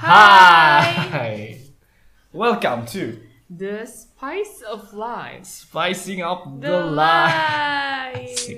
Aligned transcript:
Hi. 0.00 1.60
Welcome 2.32 2.88
to 2.96 3.20
The 3.52 3.84
Spice 3.84 4.64
of 4.64 4.96
Life. 4.96 5.44
Spicing 5.44 6.24
Up 6.24 6.48
the, 6.56 6.72
The 6.72 6.80
Life. 6.88 8.48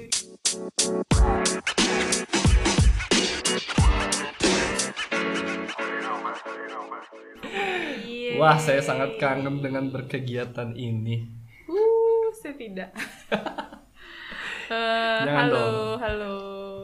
Yeay. 8.06 8.38
Wah, 8.38 8.54
saya 8.62 8.78
sangat 8.78 9.18
kangen 9.18 9.66
dengan 9.66 9.90
berkegiatan 9.90 10.78
ini. 10.78 11.26
Uh, 11.66 12.30
saya 12.38 12.54
tidak. 12.54 12.94
Jangan 14.70 15.50
halo, 15.50 15.58
dong. 15.58 15.98
halo. 16.06 16.34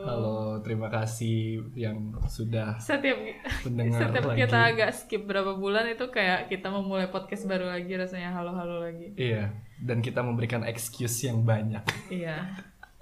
Halo, 0.02 0.37
terima 0.68 0.86
kasih 0.86 1.38
yang 1.72 1.96
sudah 2.28 2.76
Setiap 2.76 3.16
mendengar 3.64 4.12
setiap 4.12 4.24
lagi. 4.28 4.44
kita 4.44 4.58
agak 4.68 4.90
skip 4.92 5.24
berapa 5.24 5.56
bulan 5.56 5.88
itu 5.88 6.04
kayak 6.06 6.46
kita 6.46 6.68
memulai 6.68 7.08
podcast 7.08 7.48
baru 7.48 7.66
lagi 7.66 7.88
rasanya 7.90 8.30
halo-halo 8.30 8.84
lagi. 8.84 9.16
Iya, 9.16 9.48
dan 9.80 9.98
kita 9.98 10.20
memberikan 10.20 10.60
excuse 10.62 11.24
yang 11.24 11.40
banyak. 11.42 11.80
Iya. 12.12 12.52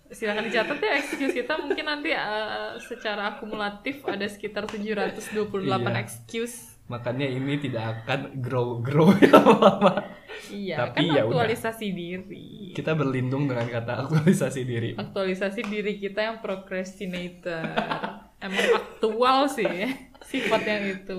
Silakan 0.06 0.46
dicatat 0.46 0.78
ya 0.78 0.92
excuse 0.96 1.34
kita 1.34 1.58
mungkin 1.58 1.82
nanti 1.82 2.14
eh, 2.14 2.78
secara 2.78 3.34
akumulatif 3.34 4.06
ada 4.06 4.22
sekitar 4.22 4.70
728 4.70 5.27
Iya. 5.66 5.98
excuse. 5.98 6.75
Makanya 6.86 7.26
ini 7.26 7.58
tidak 7.58 7.84
akan 8.00 8.38
grow-grow 8.38 9.10
lama-lama. 9.27 10.06
Iya, 10.46 10.86
Tapi 10.86 10.94
kan 10.94 11.02
ya 11.02 11.12
udah. 11.20 11.42
aktualisasi 11.42 11.86
diri. 11.90 12.70
Kita 12.70 12.92
berlindung 12.92 13.44
dengan 13.44 13.66
kata 13.66 14.06
aktualisasi 14.06 14.62
diri. 14.62 14.91
Aktualisasi 14.94 15.60
diri 15.64 15.96
kita 15.96 16.22
yang 16.22 16.38
procrastinator. 16.38 17.64
Emang 18.36 18.66
aktual 18.77 19.48
sih 19.48 19.66
sifat 20.22 20.62
yang 20.62 20.82
itu. 20.86 21.18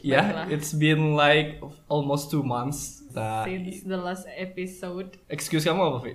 Ya, 0.00 0.22
Baiklah. 0.22 0.46
it's 0.48 0.72
been 0.72 1.12
like 1.12 1.58
almost 1.86 2.28
two 2.28 2.40
months. 2.40 3.02
Kita- 3.06 3.44
Since 3.44 3.84
the 3.84 3.96
last 3.96 4.24
episode. 4.30 5.16
excuse 5.26 5.64
kamu 5.64 5.82
apa, 5.82 5.98
Vi? 6.00 6.12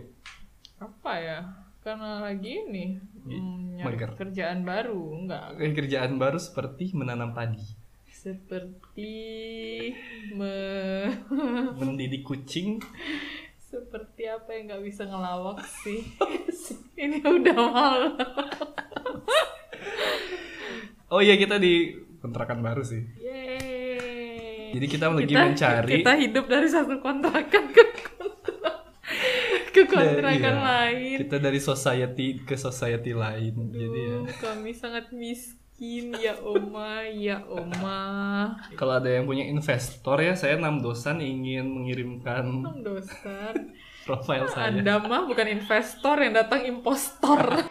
Apa 0.78 1.14
ya? 1.16 1.40
Karena 1.82 2.22
lagi 2.22 2.62
ini 2.62 2.94
hmm, 3.26 3.82
kerjaan 4.16 4.62
baru, 4.62 5.02
enggak 5.16 5.58
Eh, 5.58 5.74
Kerjaan 5.74 6.16
baru 6.16 6.38
seperti 6.38 6.94
menanam 6.94 7.34
padi, 7.34 7.58
seperti 8.22 9.18
me 10.38 10.54
mendidik 11.82 12.22
kucing. 12.22 12.78
seperti 13.58 14.28
apa 14.28 14.52
yang 14.52 14.68
nggak 14.70 14.84
bisa 14.84 15.08
ngelawak 15.08 15.64
sih 15.82 16.04
ini 17.02 17.18
udah 17.24 17.56
malam 17.58 18.14
Oh 21.12 21.20
iya 21.20 21.36
kita 21.36 21.60
di 21.60 21.92
kontrakan 22.24 22.64
baru 22.64 22.88
sih. 22.88 23.04
Yeay. 23.20 24.72
Jadi 24.72 24.86
kita 24.88 25.12
lagi 25.12 25.28
kita, 25.28 25.44
mencari 25.44 25.92
kita 26.00 26.14
hidup 26.16 26.46
dari 26.48 26.68
satu 26.72 27.04
kontrakan 27.04 27.64
ke 27.68 27.84
kontrak 28.08 28.78
ke 29.76 29.84
kontrakan 29.92 30.56
Iya. 30.56 30.64
lain 30.64 31.18
Kita 31.20 31.36
dari 31.36 31.60
society 31.60 32.40
ke 32.48 32.56
society 32.56 33.12
lain. 33.12 33.76
Jadi 33.76 34.00
ya. 34.00 34.18
Kami 34.40 34.72
sangat 34.72 35.12
miskin 35.12 35.60
ya 35.82 36.38
oma 36.46 37.02
ya 37.10 37.42
oma 37.50 38.02
Kalau 38.78 39.02
ada 39.02 39.10
yang 39.10 39.26
punya 39.26 39.42
investor 39.50 40.22
ya, 40.22 40.38
saya 40.38 40.62
enam 40.62 40.78
dosan 40.78 41.18
ingin 41.18 41.66
mengirimkan 41.66 42.46
Emang 42.46 42.86
dosan 42.86 43.74
profile 44.06 44.46
saya. 44.46 44.70
anda 44.70 45.02
mah 45.02 45.26
bukan 45.26 45.50
investor 45.50 46.22
yang 46.22 46.38
datang 46.38 46.70
impostor 46.70 47.42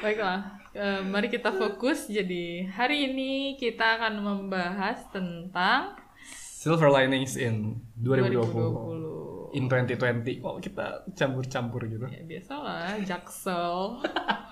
Baiklah, 0.00 0.56
eh, 0.72 1.04
mari 1.04 1.28
kita 1.28 1.52
fokus. 1.52 2.08
Jadi 2.08 2.64
hari 2.72 3.12
ini 3.12 3.60
kita 3.60 4.00
akan 4.00 4.24
membahas 4.24 5.04
tentang 5.12 5.92
Silver 6.32 6.88
linings 6.88 7.36
in 7.36 7.84
2020. 8.00 8.48
2020. 8.48 9.39
In 9.50 9.66
2020. 9.66 10.46
Oh 10.46 10.58
kita 10.58 11.02
campur-campur 11.12 11.86
gitu. 11.86 12.06
Ya 12.06 12.22
biasalah, 12.22 13.02
jaksel. 13.02 13.98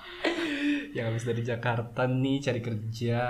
Yang 0.97 1.05
habis 1.07 1.25
dari 1.25 1.43
Jakarta 1.43 2.03
nih 2.05 2.39
cari 2.43 2.61
kerja. 2.61 3.23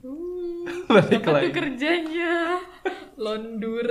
Uh, 0.00 0.64
Balik 0.92 1.20
apa 1.22 1.28
tuh 1.28 1.34
lagi. 1.36 1.52
kerjanya? 1.52 2.34
Londur. 3.20 3.88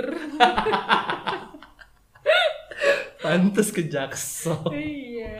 Pantes 3.22 3.70
ke 3.70 3.86
Jaksel. 3.86 4.58
iya. 4.74 5.38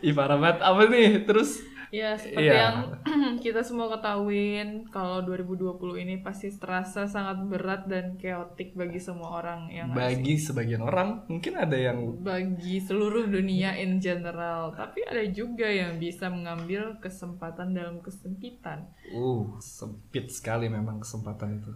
Ih 0.00 0.16
parah 0.16 0.40
banget. 0.40 0.64
Apa 0.64 0.88
nih? 0.88 1.28
Terus 1.28 1.60
Ya, 1.90 2.14
seperti 2.14 2.46
Iya. 2.46 2.54
yang 2.54 2.76
kita 3.44 3.60
semua 3.60 3.90
ketahuin 3.90 4.86
kalau 4.88 5.20
2020 5.20 5.74
ini 5.98 6.14
pasti 6.18 6.46
terasa 6.48 7.04
sangat 7.04 7.42
berat 7.44 7.84
dan 7.84 8.14
keotik 8.14 8.72
bagi 8.72 8.98
semua 8.98 9.42
orang 9.42 9.66
yang 9.66 9.90
bagi 9.90 10.38
sebagian 10.38 10.80
orang 10.80 11.26
mungkin 11.26 11.58
ada 11.58 11.74
yang 11.74 12.14
bagi 12.16 12.78
seluruh 12.78 13.26
dunia 13.26 13.74
in 13.74 13.98
general, 13.98 14.70
tapi 14.70 15.02
ada 15.02 15.26
juga 15.26 15.66
yang 15.66 15.98
bisa 15.98 16.26
mengambil 16.26 16.94
kesempatan 16.98 17.74
dalam 17.74 17.98
kesempitan. 17.98 18.86
uh 19.10 19.58
sempit 19.58 20.30
sekali 20.30 20.70
memang 20.70 21.02
kesempatan 21.02 21.58
itu. 21.58 21.72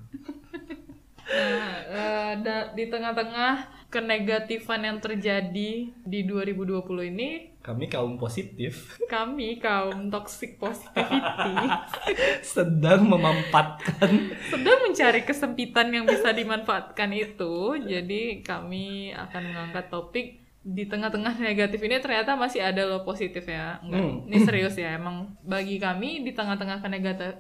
Nah, 1.24 1.74
eh, 1.82 2.32
da- 2.38 2.70
di 2.70 2.86
tengah-tengah 2.86 3.54
kenegatifan 3.88 4.84
yang 4.84 4.98
terjadi 5.00 5.72
di 5.90 6.20
2020 6.22 7.02
ini, 7.02 7.50
Kami 7.64 7.88
kaum 7.88 8.20
positif 8.20 9.00
kami 9.08 9.56
kaum 9.56 10.12
toxic 10.12 10.60
positivity 10.60 11.64
sedang 12.44 13.08
memampatkan 13.08 14.36
sedang 14.52 14.84
mencari 14.84 15.24
kesempitan 15.24 15.88
yang 15.88 16.04
bisa 16.04 16.28
dimanfaatkan 16.30 17.08
itu. 17.10 17.80
Jadi 17.80 18.44
kami 18.44 19.16
akan 19.16 19.42
mengangkat 19.48 19.88
topik 19.88 20.26
di 20.60 20.84
tengah-tengah 20.84 21.40
negatif 21.40 21.80
ini 21.80 22.00
ternyata 22.00 22.36
masih 22.36 22.60
ada 22.60 22.84
loh 22.84 23.00
positif 23.00 23.44
ya. 23.44 23.80
Enggak, 23.80 24.00
Hmm. 24.00 24.28
ini 24.28 24.38
serius 24.40 24.76
ya. 24.76 24.96
Emang 24.96 25.32
bagi 25.40 25.76
kami 25.76 26.20
di 26.20 26.32
tengah-tengah 26.32 26.84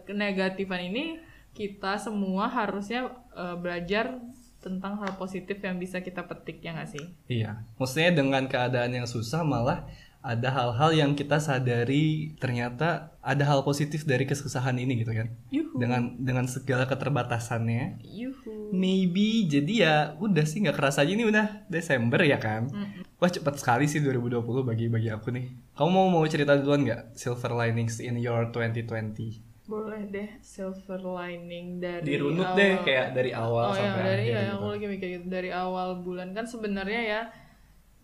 kenegatifan 0.04 0.82
ini 0.88 1.20
kita 1.52 1.96
semua 1.96 2.48
harusnya 2.48 3.12
eh, 3.32 3.56
belajar 3.56 4.18
tentang 4.60 4.96
hal 4.96 5.20
positif 5.20 5.60
yang 5.60 5.76
bisa 5.76 6.00
kita 6.00 6.24
petik 6.24 6.64
ya 6.64 6.72
nggak 6.72 6.88
sih? 6.88 7.04
Iya, 7.28 7.60
maksudnya 7.76 8.16
dengan 8.16 8.48
keadaan 8.48 8.96
yang 8.96 9.04
susah 9.04 9.44
malah 9.44 9.84
ada 10.24 10.48
hal-hal 10.48 10.90
yang 10.96 11.12
kita 11.12 11.36
sadari 11.36 12.32
ternyata 12.40 13.12
ada 13.20 13.44
hal 13.44 13.60
positif 13.60 14.08
dari 14.08 14.24
kesusahan 14.24 14.72
ini 14.80 15.04
gitu 15.04 15.12
kan. 15.12 15.28
Yuhu. 15.52 15.76
Dengan 15.76 16.16
dengan 16.16 16.48
segala 16.48 16.88
keterbatasannya, 16.88 18.00
Yuhu. 18.00 18.72
maybe 18.72 19.44
jadi 19.44 19.72
ya 19.76 19.94
udah 20.16 20.48
sih 20.48 20.64
nggak 20.64 20.80
kerasa 20.80 21.04
aja 21.04 21.12
ini 21.12 21.28
udah 21.28 21.68
Desember 21.68 22.24
ya 22.24 22.40
kan. 22.40 22.72
Wah 23.20 23.28
cepat 23.28 23.60
sekali 23.60 23.84
sih 23.84 24.00
2020 24.00 24.64
bagi 24.64 24.88
bagi 24.88 25.12
aku 25.12 25.28
nih. 25.28 25.76
Kamu 25.76 25.92
mau 25.92 26.08
mau 26.08 26.24
cerita 26.24 26.56
duluan 26.56 26.88
nggak 26.88 27.20
silver 27.20 27.52
linings 27.52 28.00
in 28.00 28.16
your 28.16 28.48
2020? 28.48 29.44
Boleh 29.64 30.08
deh 30.08 30.28
silver 30.40 31.00
lining 31.04 31.80
dari 31.84 32.04
Dirunut 32.04 32.52
awal. 32.52 32.56
deh 32.56 32.72
kayak 32.84 33.08
dari 33.16 33.32
awal 33.32 33.72
oh 33.72 33.76
ya 33.76 33.80
sampai 33.92 34.04
dari 34.04 34.24
akhir 34.24 34.32
ya 34.32 34.40
gitu. 34.40 34.52
aku 34.56 34.64
lagi 34.72 34.86
mikir 34.92 35.08
gitu 35.20 35.26
dari 35.32 35.50
awal 35.52 35.88
bulan 36.04 36.28
kan 36.36 36.44
sebenarnya 36.44 37.00
ya 37.00 37.20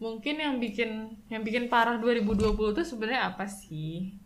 mungkin 0.01 0.35
yang 0.37 0.57
bikin 0.57 0.91
yang 1.29 1.45
bikin 1.45 1.69
parah 1.69 2.01
2020 2.01 2.57
tuh 2.73 2.83
sebenarnya 2.83 3.31
apa 3.31 3.45
sih? 3.45 4.17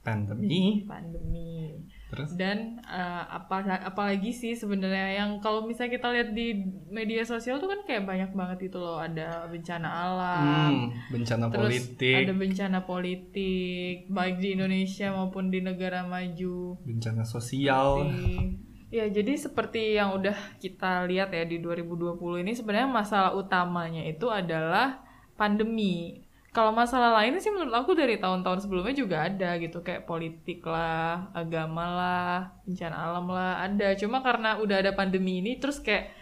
Pandemi, 0.00 0.86
pandemi. 0.86 1.82
Terus? 2.06 2.38
Dan 2.38 2.78
eh, 2.80 3.24
apa 3.26 3.66
apalagi 3.82 4.30
sih 4.30 4.54
sebenarnya 4.54 5.18
yang 5.18 5.42
kalau 5.42 5.66
misalnya 5.66 5.98
kita 5.98 6.14
lihat 6.14 6.30
di 6.30 6.54
media 6.86 7.26
sosial 7.26 7.58
tuh 7.58 7.66
kan 7.66 7.82
kayak 7.82 8.06
banyak 8.06 8.30
banget 8.30 8.70
itu 8.70 8.78
loh. 8.78 9.02
Ada 9.02 9.50
bencana 9.50 9.88
alam. 9.90 10.42
Hmm, 10.46 10.78
bencana 11.10 11.50
terus 11.50 11.74
politik, 11.90 12.22
ada 12.22 12.32
bencana 12.32 12.78
politik 12.86 14.06
baik 14.06 14.38
di 14.38 14.48
Indonesia 14.54 15.10
maupun 15.10 15.50
di 15.50 15.58
negara 15.58 16.06
maju. 16.06 16.78
Bencana 16.80 17.26
sosial. 17.26 18.06
Seperti- 18.06 18.62
Ya, 18.86 19.02
jadi 19.10 19.34
seperti 19.34 19.98
yang 19.98 20.14
udah 20.14 20.38
kita 20.62 21.02
lihat 21.10 21.34
ya 21.34 21.42
di 21.42 21.58
2020 21.58 22.38
ini 22.38 22.54
sebenarnya 22.54 22.86
masalah 22.86 23.34
utamanya 23.34 24.06
itu 24.06 24.30
adalah 24.30 25.02
pandemi. 25.36 26.24
Kalau 26.56 26.72
masalah 26.72 27.12
lainnya 27.20 27.36
sih 27.36 27.52
menurut 27.52 27.76
aku 27.76 27.92
dari 27.92 28.16
tahun-tahun 28.16 28.64
sebelumnya 28.64 28.96
juga 28.96 29.28
ada 29.28 29.60
gitu 29.60 29.84
kayak 29.84 30.08
politik 30.08 30.64
lah, 30.64 31.28
agama 31.36 31.84
lah, 31.84 32.36
bencana 32.64 32.96
alam 32.96 33.28
lah 33.28 33.60
ada. 33.60 33.92
Cuma 34.00 34.24
karena 34.24 34.56
udah 34.56 34.80
ada 34.80 34.96
pandemi 34.96 35.44
ini 35.44 35.60
terus 35.60 35.84
kayak 35.84 36.16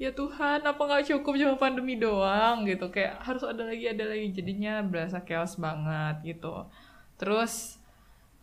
ya 0.00 0.14
Tuhan 0.14 0.62
apa 0.62 0.78
nggak 0.80 1.10
cukup 1.10 1.34
cuma 1.36 1.54
pandemi 1.58 1.98
doang 1.98 2.64
gitu 2.64 2.88
kayak 2.88 3.20
harus 3.20 3.44
ada 3.44 3.68
lagi 3.68 3.84
ada 3.84 4.08
lagi 4.08 4.32
jadinya 4.32 4.80
berasa 4.86 5.26
chaos 5.26 5.58
banget 5.58 6.38
gitu. 6.38 6.70
Terus 7.18 7.82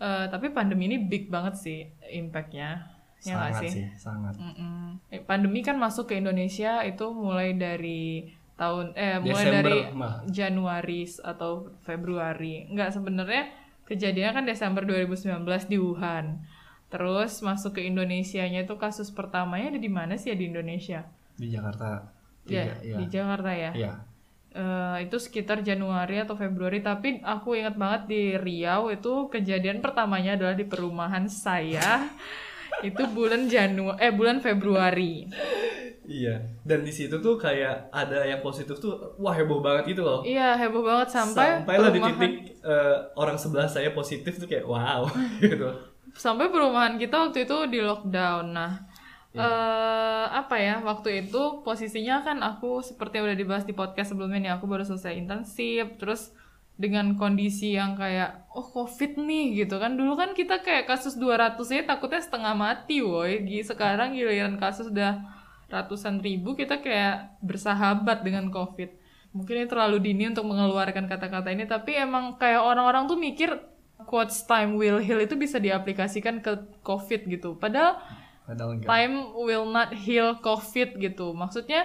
eh, 0.04 0.28
tapi 0.28 0.52
pandemi 0.52 0.92
ini 0.92 1.00
big 1.00 1.32
banget 1.32 1.56
sih 1.56 1.88
impactnya. 2.12 2.98
Ya 3.26 3.34
sangat 3.34 3.62
sih? 3.66 3.72
sih, 3.82 3.88
sangat. 3.98 4.38
Mm-mm. 4.38 5.02
Eh, 5.10 5.26
Pandemi 5.26 5.66
kan 5.66 5.74
masuk 5.82 6.14
ke 6.14 6.22
Indonesia 6.22 6.86
itu 6.86 7.10
mulai 7.10 7.58
dari 7.58 8.30
tahun 8.58 8.98
eh 8.98 9.22
mulai 9.22 9.46
Desember, 9.46 9.64
dari 9.64 9.80
mah. 9.94 10.14
Januari 10.26 11.02
atau 11.22 11.72
Februari. 11.86 12.66
Enggak 12.68 12.90
sebenarnya 12.98 13.54
kejadiannya 13.86 14.34
kan 14.34 14.46
Desember 14.50 14.84
2019 14.84 15.46
di 15.70 15.78
Wuhan. 15.78 16.42
Terus 16.90 17.40
masuk 17.46 17.78
ke 17.78 17.82
Indonesianya 17.86 18.66
itu 18.66 18.76
kasus 18.82 19.14
pertamanya 19.14 19.76
ada 19.76 19.80
di 19.80 19.92
mana 19.92 20.18
sih 20.18 20.34
ya 20.34 20.38
di 20.40 20.50
Indonesia? 20.50 21.06
Di 21.38 21.54
Jakarta. 21.54 22.10
Ya, 22.48 22.74
iya. 22.82 22.98
di 22.98 23.06
Jakarta 23.12 23.52
ya. 23.54 23.72
Iya. 23.76 23.94
Eh, 24.58 25.06
itu 25.06 25.22
sekitar 25.22 25.62
Januari 25.62 26.18
atau 26.18 26.34
Februari 26.34 26.82
tapi 26.82 27.22
aku 27.22 27.54
ingat 27.54 27.78
banget 27.78 28.02
di 28.10 28.22
Riau 28.42 28.90
itu 28.90 29.30
kejadian 29.30 29.86
pertamanya 29.86 30.34
adalah 30.34 30.58
di 30.58 30.66
perumahan 30.66 31.30
saya 31.30 32.10
itu 32.88 33.06
bulan 33.14 33.46
Januari 33.46 34.02
eh 34.02 34.10
bulan 34.10 34.42
Februari 34.42 35.30
Iya. 36.08 36.40
Dan 36.64 36.88
di 36.88 36.92
situ 36.96 37.20
tuh 37.20 37.36
kayak 37.36 37.92
ada 37.92 38.24
yang 38.24 38.40
positif 38.40 38.80
tuh 38.80 38.96
wah 39.20 39.36
heboh 39.36 39.60
banget 39.60 39.92
gitu 39.92 40.08
loh. 40.08 40.24
iya 40.24 40.56
heboh 40.56 40.82
banget 40.82 41.12
sampai 41.12 41.62
Sampailah 41.62 41.92
di 41.92 42.00
perumahan 42.00 42.16
titik 42.16 42.34
eh, 42.64 42.96
orang 43.20 43.36
sebelah 43.36 43.68
saya 43.68 43.92
positif 43.92 44.40
tuh 44.40 44.48
kayak 44.48 44.64
wow 44.64 45.04
gitu. 45.44 45.68
sampai 46.16 46.48
perumahan 46.48 46.96
kita 46.96 47.28
waktu 47.28 47.44
itu 47.44 47.58
di 47.68 47.80
lockdown 47.84 48.56
nah 48.56 48.74
eh 49.38 50.26
apa 50.34 50.58
ya 50.58 50.82
waktu 50.82 51.30
itu 51.30 51.62
posisinya 51.62 52.26
kan 52.26 52.42
aku 52.42 52.82
seperti 52.82 53.22
yang 53.22 53.30
udah 53.30 53.38
dibahas 53.38 53.66
di 53.70 53.76
podcast 53.78 54.16
sebelumnya 54.16 54.40
nih 54.42 54.52
aku 54.58 54.66
baru 54.66 54.82
selesai 54.82 55.14
intensif 55.14 55.94
terus 56.02 56.34
dengan 56.78 57.14
kondisi 57.18 57.74
yang 57.78 57.94
kayak 57.94 58.50
oh 58.54 58.66
covid 58.66 59.18
nih 59.18 59.66
gitu 59.66 59.78
kan 59.78 59.94
dulu 59.94 60.18
kan 60.18 60.34
kita 60.34 60.62
kayak 60.66 60.90
kasus 60.90 61.18
200 61.22 61.58
ya 61.70 61.84
takutnya 61.86 62.22
setengah 62.22 62.54
mati 62.54 63.02
woi 63.06 63.46
sekarang 63.62 64.18
giliran 64.18 64.58
kasus 64.58 64.90
udah 64.90 65.22
ratusan 65.68 66.24
ribu 66.24 66.56
kita 66.56 66.80
kayak 66.80 67.40
bersahabat 67.44 68.24
dengan 68.24 68.48
covid. 68.52 68.92
Mungkin 69.36 69.54
ini 69.64 69.68
terlalu 69.68 70.00
dini 70.02 70.32
untuk 70.32 70.48
mengeluarkan 70.48 71.06
kata-kata 71.06 71.52
ini 71.52 71.68
tapi 71.68 71.94
emang 72.00 72.40
kayak 72.40 72.64
orang-orang 72.64 73.06
tuh 73.06 73.20
mikir 73.20 73.52
quotes 74.08 74.48
time 74.48 74.80
will 74.80 74.98
heal 75.02 75.20
itu 75.20 75.36
bisa 75.36 75.60
diaplikasikan 75.60 76.40
ke 76.40 76.56
covid 76.82 77.28
gitu. 77.28 77.60
Padahal 77.60 78.00
Padahal 78.48 78.80
enggak. 78.80 78.88
time 78.88 79.16
will 79.36 79.68
not 79.68 79.92
heal 79.92 80.40
covid 80.40 80.96
gitu. 80.96 81.36
Maksudnya 81.36 81.84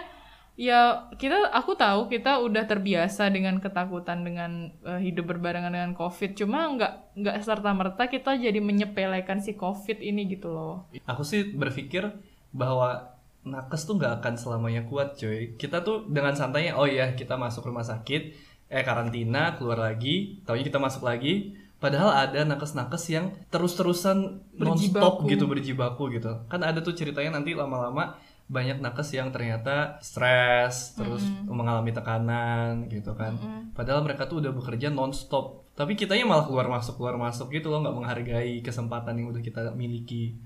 ya 0.52 1.10
kita 1.16 1.48
aku 1.50 1.74
tahu 1.74 2.12
kita 2.12 2.38
udah 2.44 2.68
terbiasa 2.68 3.32
dengan 3.32 3.58
ketakutan 3.58 4.22
dengan 4.22 4.70
eh, 4.86 5.00
hidup 5.02 5.34
berbarengan 5.34 5.74
dengan 5.74 5.92
covid. 5.98 6.38
Cuma 6.38 6.70
nggak 6.78 7.18
nggak 7.18 7.36
serta 7.42 7.74
merta 7.74 8.06
kita 8.06 8.38
jadi 8.38 8.62
menyepelekan 8.62 9.42
si 9.42 9.58
covid 9.58 9.98
ini 9.98 10.30
gitu 10.30 10.52
loh. 10.54 10.86
Aku 11.10 11.26
sih 11.26 11.50
berpikir 11.52 12.06
bahwa 12.52 13.11
nakes 13.42 13.82
tuh 13.84 13.98
nggak 13.98 14.22
akan 14.22 14.34
selamanya 14.38 14.86
kuat 14.86 15.18
cuy. 15.18 15.58
Kita 15.58 15.82
tuh 15.82 16.06
dengan 16.06 16.34
santainya 16.38 16.78
oh 16.78 16.86
iya 16.86 17.14
kita 17.18 17.34
masuk 17.34 17.66
rumah 17.66 17.82
sakit, 17.82 18.22
eh 18.70 18.84
karantina, 18.86 19.58
keluar 19.58 19.82
lagi, 19.82 20.42
taunya 20.46 20.64
kita 20.66 20.78
masuk 20.78 21.06
lagi. 21.06 21.58
Padahal 21.82 22.14
ada 22.14 22.46
nakes-nakes 22.46 23.10
yang 23.10 23.34
terus-terusan 23.50 24.46
nonstop 24.54 25.26
gitu 25.26 25.50
berjibaku 25.50 26.14
gitu. 26.14 26.46
Kan 26.46 26.62
ada 26.62 26.78
tuh 26.78 26.94
ceritanya 26.94 27.42
nanti 27.42 27.58
lama-lama 27.58 28.14
banyak 28.46 28.78
nakes 28.78 29.18
yang 29.18 29.34
ternyata 29.34 29.98
stres, 29.98 30.94
terus 30.94 31.26
mengalami 31.42 31.90
tekanan 31.90 32.86
gitu 32.86 33.18
kan. 33.18 33.34
Padahal 33.74 34.06
mereka 34.06 34.30
tuh 34.30 34.38
udah 34.38 34.54
bekerja 34.54 34.94
nonstop. 34.94 35.66
Tapi 35.74 35.98
kitanya 35.98 36.22
malah 36.22 36.46
keluar 36.46 36.70
masuk 36.70 37.02
keluar 37.02 37.18
masuk 37.18 37.50
gitu 37.50 37.74
loh, 37.74 37.82
nggak 37.82 37.96
menghargai 37.98 38.62
kesempatan 38.62 39.18
yang 39.18 39.34
udah 39.34 39.42
kita 39.42 39.74
miliki 39.74 40.38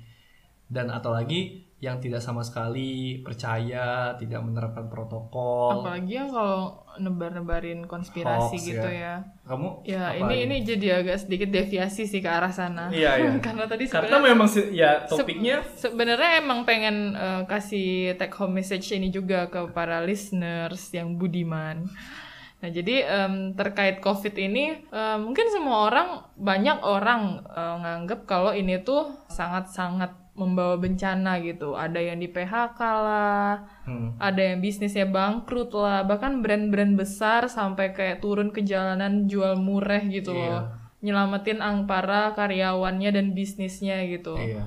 dan 0.67 0.91
atau 0.91 1.15
lagi 1.15 1.66
yang 1.87 1.97
tidak 1.97 2.19
sama 2.19 2.43
sekali 2.43 3.23
percaya 3.23 4.13
tidak 4.19 4.43
menerapkan 4.43 4.91
protokol 4.91 5.81
apalagi 5.81 6.19
yang 6.19 6.29
kalau 6.29 6.83
nebar-nebarin 6.97 7.85
konspirasi 7.85 8.57
Hoax, 8.57 8.67
gitu 8.67 8.89
ya. 8.89 9.23
ya 9.23 9.47
kamu 9.47 9.69
ya 9.85 10.05
ini 10.17 10.49
ini 10.49 10.57
jadi 10.65 11.01
agak 11.01 11.23
sedikit 11.23 11.55
deviasi 11.55 12.05
sih 12.05 12.19
ke 12.19 12.27
arah 12.27 12.51
sana 12.51 12.89
Iya, 12.91 13.11
iya. 13.21 13.31
karena 13.47 13.65
tadi 13.65 13.87
karena 13.87 14.11
sebenarnya 14.11 14.31
memang 14.35 14.49
sih- 14.49 14.71
ya 14.75 15.07
topiknya 15.07 15.57
Sebenarnya 15.77 16.43
emang 16.43 16.67
pengen 16.67 17.15
eh, 17.15 17.43
kasih 17.47 18.17
take 18.17 18.35
home 18.35 18.59
message 18.59 18.91
ini 18.91 19.09
juga 19.09 19.47
ke 19.47 19.71
para 19.71 20.03
listeners 20.03 20.91
yang 20.91 21.15
budiman. 21.15 21.87
Nah, 22.57 22.73
jadi 22.73 23.05
em, 23.05 23.53
terkait 23.53 24.01
COVID 24.01 24.33
ini, 24.41 24.81
em, 24.89 25.19
mungkin 25.21 25.47
semua 25.53 25.87
orang, 25.87 26.09
banyak 26.35 26.81
orang 26.81 27.45
eh, 27.45 27.77
nganggep 27.85 28.25
kalau 28.25 28.51
ini 28.51 28.81
tuh 28.81 29.13
sangat-sangat 29.29 30.26
membawa 30.37 30.77
bencana 30.77 31.41
gitu. 31.41 31.73
Ada 31.75 31.99
yang 31.99 32.21
di 32.21 32.29
PHK 32.29 32.81
lah, 32.81 33.65
hmm, 33.89 34.21
ada 34.21 34.39
yang 34.39 34.61
bisnisnya 34.61 35.09
bangkrut 35.09 35.73
lah, 35.73 36.05
bahkan 36.05 36.45
brand-brand 36.45 36.95
besar 36.95 37.49
sampai 37.49 37.91
kayak 37.91 38.21
turun 38.21 38.53
ke 38.53 38.61
jalanan 38.63 39.27
jual 39.27 39.57
murah 39.57 40.05
gitu 40.05 40.37
Iya. 40.37 40.45
loh. 40.47 40.63
Nyelamatin 41.01 41.61
ang 41.61 41.85
para 41.85 42.33
karyawannya 42.33 43.11
dan 43.13 43.27
bisnisnya 43.37 44.01
gitu 44.09 44.37
iya 44.37 44.65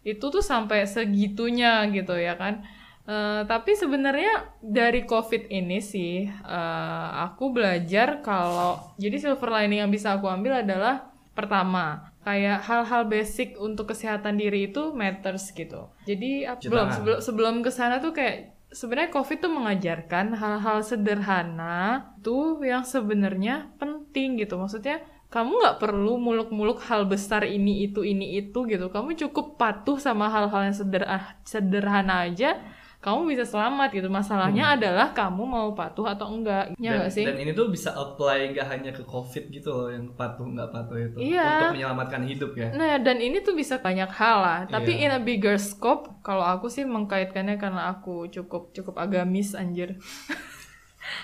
itu 0.00 0.32
tuh 0.32 0.40
sampai 0.40 0.88
segitunya 0.88 1.84
gitu 1.92 2.16
ya 2.16 2.34
kan 2.40 2.64
Eh, 3.10 3.42
tapi 3.48 3.74
sebenarnya 3.74 4.54
dari 4.62 5.02
covid 5.02 5.50
ini 5.50 5.82
sih 5.82 6.30
eh, 6.30 7.08
aku 7.26 7.50
belajar 7.50 8.22
kalau 8.22 8.78
jadi 9.02 9.16
silver 9.18 9.50
lining 9.50 9.82
yang 9.82 9.90
bisa 9.90 10.14
aku 10.14 10.30
ambil 10.30 10.62
adalah 10.62 11.10
pertama 11.34 12.09
kayak 12.20 12.60
hal-hal 12.68 13.08
basic 13.08 13.56
untuk 13.56 13.90
kesehatan 13.92 14.36
diri 14.36 14.68
itu 14.68 14.92
matters 14.92 15.50
gitu. 15.56 15.88
Jadi 16.04 16.44
Cuci 16.44 16.68
belum 16.68 16.88
sebelum 16.92 17.18
sebelum 17.24 17.54
ke 17.64 17.70
sana 17.72 17.96
tuh 17.98 18.12
kayak 18.12 18.60
sebenarnya 18.70 19.10
covid 19.10 19.38
tuh 19.42 19.52
mengajarkan 19.52 20.36
hal-hal 20.36 20.78
sederhana 20.84 22.12
tuh 22.20 22.60
yang 22.60 22.84
sebenarnya 22.84 23.72
penting 23.80 24.36
gitu. 24.36 24.60
Maksudnya 24.60 25.00
kamu 25.30 25.62
nggak 25.62 25.78
perlu 25.78 26.18
muluk-muluk 26.18 26.82
hal 26.90 27.06
besar 27.06 27.46
ini 27.46 27.86
itu 27.88 28.02
ini 28.04 28.36
itu 28.42 28.66
gitu. 28.66 28.90
Kamu 28.90 29.16
cukup 29.16 29.56
patuh 29.56 29.96
sama 29.96 30.28
hal-hal 30.28 30.70
yang 30.70 30.76
sederhana 30.76 31.38
sederhana 31.46 32.26
aja 32.28 32.58
kamu 33.00 33.32
bisa 33.32 33.48
selamat 33.48 33.88
gitu 33.90 34.06
masalahnya 34.06 34.76
adalah 34.76 35.16
kamu 35.16 35.40
mau 35.40 35.72
patuh 35.72 36.04
atau 36.04 36.28
enggak 36.30 36.76
ya 36.76 37.00
dan, 37.00 37.08
sih 37.08 37.24
dan 37.24 37.40
ini 37.40 37.50
tuh 37.50 37.72
bisa 37.72 37.90
apply 37.90 38.52
gak 38.52 38.68
hanya 38.68 38.92
ke 38.92 39.00
covid 39.02 39.48
gitu 39.48 39.72
loh 39.72 39.88
yang 39.88 40.12
patuh 40.12 40.44
nggak 40.44 40.68
patuh 40.68 41.00
itu 41.00 41.16
Iya. 41.16 41.48
untuk 41.64 41.80
menyelamatkan 41.80 42.22
hidup 42.22 42.52
ya 42.52 42.68
Nah, 42.70 43.00
dan 43.00 43.16
ini 43.18 43.40
tuh 43.40 43.56
bisa 43.56 43.80
banyak 43.80 44.08
hal 44.10 44.36
lah. 44.40 44.58
Tapi 44.66 45.00
in 45.00 45.08
Iya. 45.08 45.16
a 45.16 45.20
bigger 45.20 45.56
scope, 45.56 46.20
kalau 46.20 46.44
aku 46.44 46.68
sih 46.68 46.84
mengkaitkannya 46.84 47.56
karena 47.56 47.88
aku 47.90 48.28
cukup 48.28 48.70
cukup 48.72 49.00
agamis 49.00 49.56
anjir. 49.56 49.96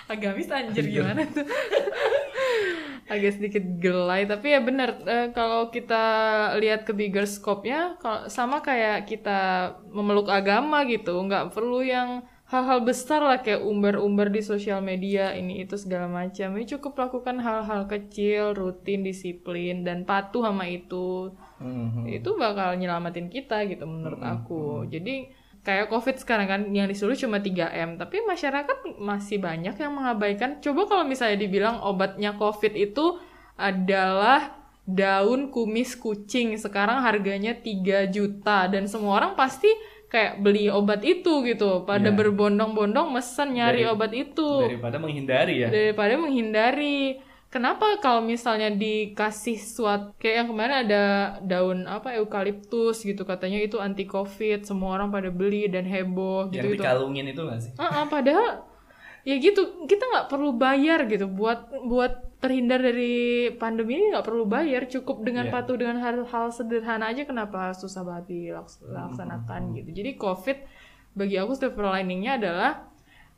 agamis 0.07 0.49
anjir 0.49 0.85
gimana 0.85 1.23
tuh? 1.27 1.45
Agak 3.07 3.39
sedikit 3.39 3.63
gelai, 3.79 4.27
tapi 4.27 4.51
ya 4.51 4.59
benar 4.59 4.99
eh, 5.07 5.31
kalau 5.31 5.71
kita 5.71 6.03
lihat 6.59 6.83
ke 6.83 6.91
bigger 6.91 7.23
scope-nya, 7.23 7.95
kalau 8.03 8.27
sama 8.27 8.59
kayak 8.59 9.07
kita 9.07 9.71
memeluk 9.87 10.27
agama 10.27 10.83
gitu, 10.83 11.15
nggak 11.15 11.55
perlu 11.55 11.79
yang 11.79 12.27
hal-hal 12.47 12.83
besar 12.83 13.23
lah 13.23 13.39
kayak 13.39 13.63
umbar-umbar 13.63 14.27
di 14.27 14.43
sosial 14.43 14.83
media 14.83 15.31
ini 15.31 15.63
itu 15.63 15.79
segala 15.79 16.11
macam. 16.11 16.55
Ini 16.55 16.67
cukup 16.75 16.99
lakukan 16.99 17.39
hal-hal 17.39 17.87
kecil, 17.87 18.51
rutin, 18.55 19.07
disiplin 19.07 19.87
dan 19.87 20.03
patuh 20.03 20.43
sama 20.43 20.67
itu 20.67 21.31
Mhm. 21.63 22.11
itu 22.11 22.29
bakal 22.35 22.75
nyelamatin 22.75 23.27
kita 23.27 23.63
gitu 23.65 23.87
menurut 23.87 24.19
aku. 24.19 24.83
Jadi 24.87 25.31
kayak 25.67 25.91
COVID 25.91 26.15
sekarang 26.15 26.47
kan 26.47 26.61
yang 26.71 26.87
disuruh 26.87 27.11
cuma 27.13 27.43
3M, 27.43 27.99
tapi 27.99 28.23
masyarakat 28.23 28.95
masih 29.03 29.43
banyak 29.43 29.75
yang 29.75 29.91
mengabaikan. 29.91 30.63
Coba 30.63 30.87
kalau 30.87 31.03
misalnya 31.03 31.43
dibilang 31.43 31.83
obatnya 31.83 32.39
COVID 32.39 32.71
itu 32.71 33.19
adalah 33.59 34.55
daun 34.87 35.51
kumis 35.51 35.99
kucing, 35.99 36.55
sekarang 36.55 37.03
harganya 37.03 37.51
3 37.51 38.07
juta 38.07 38.71
dan 38.71 38.87
semua 38.87 39.19
orang 39.19 39.35
pasti 39.35 39.67
kayak 40.07 40.39
beli 40.39 40.71
obat 40.71 41.03
itu 41.03 41.43
gitu. 41.43 41.83
Pada 41.83 42.07
Iya. 42.07 42.15
berbondong-bondong 42.15 43.11
mesen 43.11 43.59
nyari 43.59 43.83
Dari- 43.83 43.91
obat 43.91 44.11
itu 44.15 44.47
daripada 44.63 44.95
menghindari 44.95 45.55
ya 45.59 45.67
daripada 45.67 46.15
menghindari. 46.15 47.19
Kenapa 47.47 47.95
kalau 48.03 48.19
misalnya 48.19 48.67
dikasih 48.67 49.55
suatu 49.55 50.11
kayak 50.19 50.35
yang 50.43 50.47
kemarin 50.51 50.75
ada 50.83 51.03
daun 51.39 51.87
apa 51.87 52.11
eukaliptus 52.19 53.07
gitu 53.07 53.23
katanya 53.23 53.63
itu 53.63 53.79
anti 53.79 54.03
covid 54.03 54.67
semua 54.67 54.99
orang 54.99 55.07
pada 55.15 55.31
beli 55.31 55.71
dan 55.71 55.87
heboh 55.87 56.51
yang 56.51 56.67
gitu 56.67 56.67
itu. 56.75 56.83
dikalungin 56.83 57.31
itu 57.31 57.39
nggak 57.39 57.59
sih? 57.63 57.71
Ah, 57.79 58.03
ah, 58.03 58.05
padahal 58.11 58.67
ya 59.23 59.39
gitu 59.39 59.87
kita 59.87 60.03
nggak 60.11 60.27
perlu 60.27 60.59
bayar 60.59 61.07
gitu. 61.07 61.31
Buat 61.31 61.71
buat 61.87 62.13
terhindar 62.43 62.83
dari 62.83 63.47
pandemi 63.55 63.95
ini 63.95 64.11
nggak 64.11 64.27
perlu 64.27 64.43
bayar 64.43 64.83
cukup 64.91 65.23
dengan 65.23 65.47
Iya. 65.47 65.53
patuh 65.55 65.75
dengan 65.79 66.03
hal-hal 66.03 66.51
sederhana 66.51 67.09
aja 67.15 67.23
kenapa 67.23 67.71
susah 67.71 68.03
banget 68.03 68.27
dilaksanakan 68.27 69.71
gitu. 69.71 69.89
Jadi 70.03 70.19
covid 70.19 70.57
bagi 71.15 71.39
aku 71.39 71.55
silver 71.55 71.95
liningnya 71.95 72.43
adalah 72.43 72.71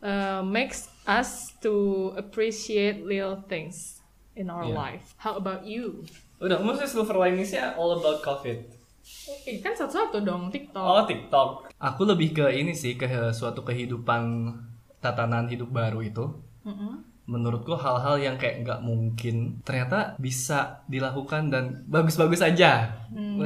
uh, 0.02 0.42
makes 0.42 0.90
us 1.06 1.54
to 1.62 2.10
appreciate 2.18 3.06
little 3.06 3.40
things 3.46 3.99
in 4.40 4.48
our 4.48 4.64
Iya. 4.64 4.74
life 4.74 5.06
how 5.18 5.36
about 5.36 5.62
you 5.62 6.00
udah 6.40 6.56
maksudnya 6.58 6.88
silver 6.88 7.16
liningsnya 7.18 7.76
all 7.76 7.94
about 7.94 8.20
covid 8.20 8.64
Eh, 9.42 9.58
kan 9.58 9.74
satu-satu 9.74 10.22
dong 10.22 10.48
TikTok 10.48 10.78
Oh 10.78 11.02
TikTok. 11.02 11.66
Aku 11.82 12.06
lebih 12.06 12.30
ke 12.32 12.46
ini 12.52 12.72
sih 12.72 12.94
ke 12.94 13.08
suatu 13.32 13.66
kehidupan 13.66 14.54
tatanan 15.00 15.50
hidup 15.50 15.72
baru 15.72 16.06
itu. 16.06 16.30
Mm-mm. 16.62 17.09
Menurutku 17.30 17.78
hal-hal 17.78 18.18
yang 18.18 18.36
kayak 18.42 18.66
nggak 18.66 18.82
mungkin 18.82 19.62
ternyata 19.62 20.18
bisa 20.18 20.82
dilakukan 20.90 21.54
dan 21.54 21.86
bagus-bagus 21.86 22.42
aja 22.42 22.90
hmm. 23.14 23.38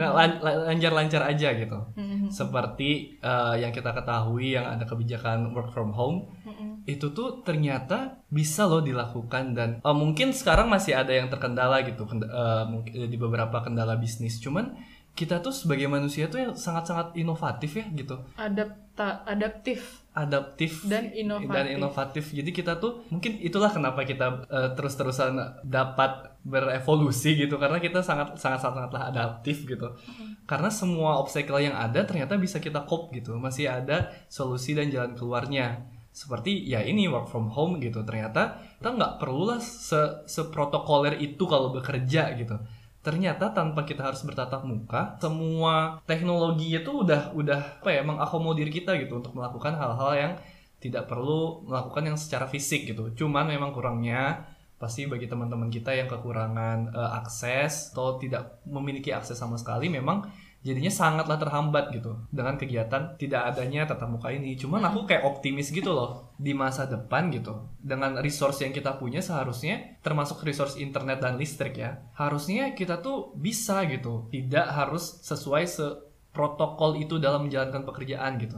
lancar-lancar 0.71 1.27
aja 1.27 1.51
gitu 1.51 1.79
hmm. 1.99 2.31
seperti 2.31 3.19
uh, 3.19 3.59
yang 3.59 3.75
kita 3.75 3.91
ketahui 3.91 4.55
yang 4.55 4.63
ada 4.63 4.87
kebijakan 4.87 5.51
work 5.51 5.75
from 5.75 5.91
home 5.91 6.31
hmm. 6.47 6.87
itu 6.87 7.11
tuh 7.11 7.43
ternyata 7.43 8.23
bisa 8.31 8.63
loh 8.63 8.79
dilakukan 8.79 9.51
dan 9.51 9.69
uh, 9.83 9.91
mungkin 9.91 10.31
sekarang 10.31 10.71
masih 10.71 10.95
ada 10.95 11.11
yang 11.11 11.27
terkendala 11.27 11.83
gitu 11.83 12.07
uh, 12.07 12.65
di 12.87 13.17
beberapa 13.19 13.59
kendala 13.59 13.99
bisnis 13.99 14.39
cuman 14.39 14.79
kita 15.13 15.45
tuh 15.45 15.53
sebagai 15.53 15.85
manusia 15.85 16.25
tuh 16.25 16.41
yang 16.41 16.53
sangat-sangat 16.57 17.13
inovatif 17.13 17.77
ya 17.77 17.85
gitu. 17.93 18.17
Adapta 18.33 19.21
adaptif. 19.29 20.02
Adaptif 20.13 20.85
dan 20.85 21.09
inovatif. 21.09 21.49
Dan 21.49 21.65
inovatif. 21.73 22.25
Jadi 22.29 22.53
kita 22.53 22.77
tuh 22.77 23.01
mungkin 23.09 23.41
itulah 23.41 23.73
kenapa 23.73 24.05
kita 24.05 24.45
uh, 24.45 24.69
terus-terusan 24.77 25.65
dapat 25.65 26.37
berevolusi 26.45 27.33
gitu 27.33 27.57
karena 27.57 27.81
kita 27.81 28.05
sangat 28.05 28.37
sangat 28.37 28.61
sangatlah 28.61 29.09
adaptif 29.09 29.65
gitu. 29.65 29.89
Mm. 29.89 30.45
Karena 30.45 30.69
semua 30.69 31.17
obstacle 31.17 31.65
yang 31.65 31.73
ada 31.73 32.05
ternyata 32.05 32.37
bisa 32.37 32.61
kita 32.61 32.85
cope 32.85 33.17
gitu. 33.17 33.33
Masih 33.41 33.73
ada 33.73 34.13
solusi 34.29 34.77
dan 34.77 34.93
jalan 34.93 35.17
keluarnya. 35.17 35.89
Seperti 36.13 36.61
ya 36.69 36.85
ini 36.85 37.09
work 37.09 37.25
from 37.25 37.49
home 37.49 37.81
gitu. 37.81 38.05
Ternyata 38.05 38.61
kita 38.77 38.93
nggak 38.93 39.17
perlulah 39.17 39.57
se 39.57 40.29
seprotokoler 40.29 41.17
itu 41.17 41.41
kalau 41.49 41.73
bekerja 41.73 42.37
gitu 42.37 42.61
ternyata 43.03 43.51
tanpa 43.51 43.83
kita 43.83 43.99
harus 43.99 44.23
bertatap 44.23 44.63
muka 44.63 45.19
semua 45.19 45.99
teknologi 46.07 46.71
itu 46.71 47.03
udah 47.03 47.35
udah 47.35 47.83
apa 47.83 47.89
ya 47.91 48.01
mengakomodir 48.01 48.71
kita 48.71 48.95
gitu 48.95 49.19
untuk 49.19 49.35
melakukan 49.35 49.75
hal-hal 49.75 50.11
yang 50.15 50.33
tidak 50.79 51.07
perlu 51.07 51.63
melakukan 51.63 52.11
yang 52.11 52.17
secara 52.19 52.43
fisik 52.47 52.91
gitu. 52.91 53.11
Cuman 53.15 53.47
memang 53.47 53.71
kurangnya 53.71 54.47
pasti 54.75 55.07
bagi 55.07 55.31
teman-teman 55.31 55.71
kita 55.71 55.95
yang 55.95 56.11
kekurangan 56.11 56.91
uh, 56.91 57.23
akses 57.23 57.95
atau 57.95 58.19
tidak 58.19 58.59
memiliki 58.67 59.15
akses 59.15 59.39
sama 59.39 59.55
sekali 59.55 59.87
memang 59.87 60.27
jadinya 60.63 60.87
sangatlah 60.89 61.35
terhambat 61.35 61.91
gitu 61.91 62.15
dengan 62.31 62.55
kegiatan 62.55 63.19
tidak 63.19 63.51
adanya 63.51 63.83
tatap 63.83 64.07
muka 64.07 64.31
ini. 64.31 64.55
Cuman 64.55 64.79
aku 64.87 65.03
kayak 65.03 65.27
optimis 65.27 65.69
gitu 65.75 65.91
loh 65.91 66.31
di 66.39 66.55
masa 66.55 66.87
depan 66.87 67.27
gitu 67.35 67.67
dengan 67.83 68.15
resource 68.23 68.63
yang 68.63 68.71
kita 68.71 68.95
punya 68.95 69.19
seharusnya 69.19 69.99
termasuk 69.99 70.39
resource 70.41 70.79
internet 70.79 71.19
dan 71.19 71.35
listrik 71.35 71.75
ya 71.75 71.99
harusnya 72.15 72.71
kita 72.71 73.03
tuh 73.03 73.35
bisa 73.35 73.83
gitu 73.91 74.31
tidak 74.31 74.71
harus 74.71 75.19
sesuai 75.21 75.63
se 75.67 75.87
protokol 76.33 76.97
itu 76.97 77.21
dalam 77.21 77.45
menjalankan 77.45 77.85
pekerjaan 77.85 78.41
gitu. 78.41 78.57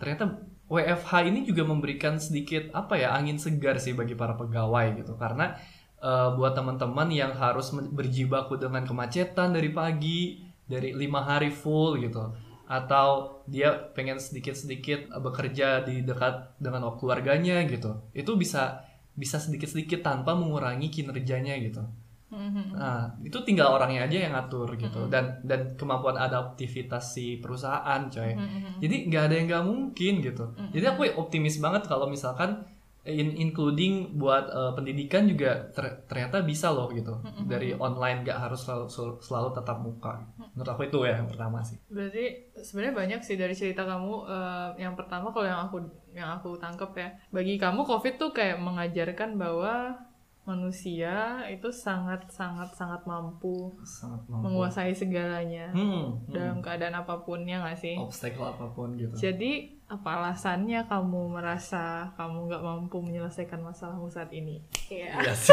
Ternyata 0.00 0.42
WFH 0.66 1.30
ini 1.30 1.46
juga 1.46 1.68
memberikan 1.68 2.18
sedikit 2.18 2.72
apa 2.74 2.98
ya 2.98 3.14
angin 3.14 3.38
segar 3.38 3.78
sih 3.78 3.94
bagi 3.94 4.16
para 4.18 4.34
pegawai 4.34 4.98
gitu 4.98 5.14
karena 5.20 5.54
uh, 6.02 6.34
buat 6.34 6.56
teman-teman 6.56 7.12
yang 7.12 7.36
harus 7.36 7.70
berjibaku 7.70 8.58
dengan 8.58 8.82
kemacetan 8.82 9.54
dari 9.54 9.70
pagi 9.70 10.50
dari 10.66 10.94
lima 10.94 11.22
hari 11.24 11.50
full 11.50 11.98
gitu. 11.98 12.32
Atau 12.66 13.42
dia 13.44 13.74
pengen 13.92 14.16
sedikit-sedikit 14.16 15.12
bekerja 15.20 15.84
di 15.84 16.00
dekat 16.06 16.56
dengan 16.56 16.88
keluarganya 16.96 17.60
gitu. 17.68 18.08
Itu 18.16 18.38
bisa 18.40 18.86
bisa 19.12 19.36
sedikit-sedikit 19.36 20.00
tanpa 20.00 20.32
mengurangi 20.32 20.88
kinerjanya 20.88 21.60
gitu. 21.60 21.84
Mm-hmm. 22.32 22.66
nah 22.72 23.12
itu 23.20 23.44
tinggal 23.44 23.76
orangnya 23.76 24.08
aja 24.08 24.24
yang 24.24 24.32
ngatur 24.32 24.72
gitu. 24.80 25.04
Mm-hmm. 25.04 25.12
dan 25.12 25.24
dan 25.44 25.60
kemampuan 25.76 26.16
adaptivitas 26.16 27.12
si 27.12 27.36
perusahaan 27.36 28.08
coy. 28.08 28.32
Mm-hmm. 28.32 28.80
jadi 28.80 28.96
nggak 29.12 29.22
ada 29.28 29.34
yang 29.36 29.46
nggak 29.52 29.66
mungkin 29.68 30.12
gitu. 30.24 30.44
Jadi 30.72 30.84
aku 30.88 31.00
optimis 31.20 31.60
banget 31.60 31.84
kalau 31.84 32.08
misalkan 32.08 32.64
in, 33.02 33.34
including 33.34 34.14
buat 34.14 34.46
uh, 34.46 34.72
pendidikan 34.78 35.26
juga 35.26 35.70
ter, 35.74 36.06
ternyata 36.06 36.42
bisa 36.46 36.70
loh 36.70 36.86
gitu. 36.94 37.18
Mm-hmm. 37.18 37.46
dari 37.50 37.74
online 37.74 38.22
gak 38.22 38.38
harus 38.38 38.62
selalu, 38.62 38.86
selalu 39.18 39.48
tetap 39.58 39.78
muka. 39.82 40.22
Menurut 40.54 40.70
aku 40.70 40.82
itu 40.86 40.98
ya 41.06 41.18
yang 41.18 41.28
pertama 41.28 41.58
sih. 41.66 41.78
Berarti 41.90 42.54
sebenarnya 42.62 42.94
banyak 42.94 43.20
sih 43.26 43.34
dari 43.34 43.54
cerita 43.54 43.82
kamu 43.82 44.12
uh, 44.26 44.70
yang 44.78 44.94
pertama 44.94 45.34
kalau 45.34 45.46
yang 45.46 45.60
aku 45.66 45.82
yang 46.14 46.30
aku 46.38 46.54
tangkep 46.58 46.90
ya. 46.94 47.08
Bagi 47.34 47.58
kamu 47.58 47.82
covid 47.82 48.14
tuh 48.20 48.30
kayak 48.30 48.62
mengajarkan 48.62 49.34
bahwa 49.34 49.98
manusia 50.42 51.46
itu 51.54 51.70
sangat 51.70 52.26
sangat 52.26 52.74
sangat 52.74 53.06
mampu, 53.06 53.78
sangat 53.86 54.26
mampu. 54.26 54.42
menguasai 54.42 54.90
segalanya 54.90 55.70
hmm, 55.70 55.86
hmm. 55.86 56.34
dalam 56.34 56.58
keadaan 56.58 56.98
apa 56.98 57.22
pun 57.22 57.46
ya 57.46 57.62
nggak 57.62 57.78
sih? 57.78 57.94
Obstacle 57.94 58.50
apa 58.50 58.66
pun 58.74 58.98
gitu. 58.98 59.14
Jadi 59.14 59.81
apa 59.92 60.08
alasannya 60.16 60.88
kamu 60.88 61.36
merasa 61.36 62.16
kamu 62.16 62.48
nggak 62.48 62.62
mampu 62.64 62.96
menyelesaikan 63.04 63.60
masalahmu 63.60 64.08
saat 64.08 64.32
ini 64.32 64.64
yeah. 64.88 65.20
iya 65.20 65.34
sih 65.44 65.52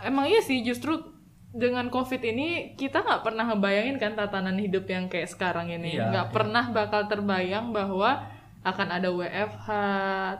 emang 0.00 0.24
iya 0.32 0.40
sih 0.40 0.64
justru 0.64 0.96
dengan 1.52 1.92
covid 1.92 2.20
ini 2.24 2.72
kita 2.76 3.04
nggak 3.04 3.20
pernah 3.20 3.44
ngebayangin 3.52 4.00
kan 4.00 4.16
tatanan 4.16 4.56
hidup 4.56 4.88
yang 4.88 5.12
kayak 5.12 5.28
sekarang 5.28 5.68
ini 5.68 6.00
iya, 6.00 6.08
nggak 6.08 6.26
iya, 6.28 6.32
iya. 6.32 6.36
pernah 6.36 6.64
bakal 6.72 7.08
terbayang 7.08 7.72
bahwa 7.72 8.32
akan 8.66 8.88
ada 8.98 9.14
WFH, 9.14 9.68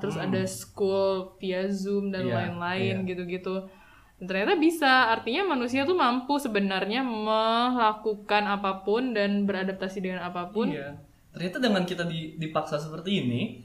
terus 0.02 0.18
hmm. 0.18 0.26
ada 0.26 0.42
school 0.50 1.38
via 1.38 1.70
Zoom 1.70 2.10
dan 2.10 2.26
iya, 2.26 2.42
lain-lain 2.42 3.06
yeah, 3.06 3.06
gitu-gitu. 3.06 3.70
Dan 4.18 4.26
ternyata 4.26 4.58
bisa, 4.58 5.14
artinya 5.14 5.54
manusia 5.54 5.86
tuh 5.86 5.94
mampu 5.94 6.34
sebenarnya 6.42 7.06
melakukan 7.06 8.50
apa 8.50 8.82
pun 8.82 9.14
dan 9.14 9.46
beradaptasi 9.46 10.02
dengan 10.02 10.26
apa 10.26 10.50
pun. 10.50 10.74
Iya. 10.74 10.98
Ternyata 11.36 11.60
dengan 11.60 11.84
kita 11.84 12.08
dipaksa 12.40 12.80
seperti 12.80 13.20
ini, 13.20 13.60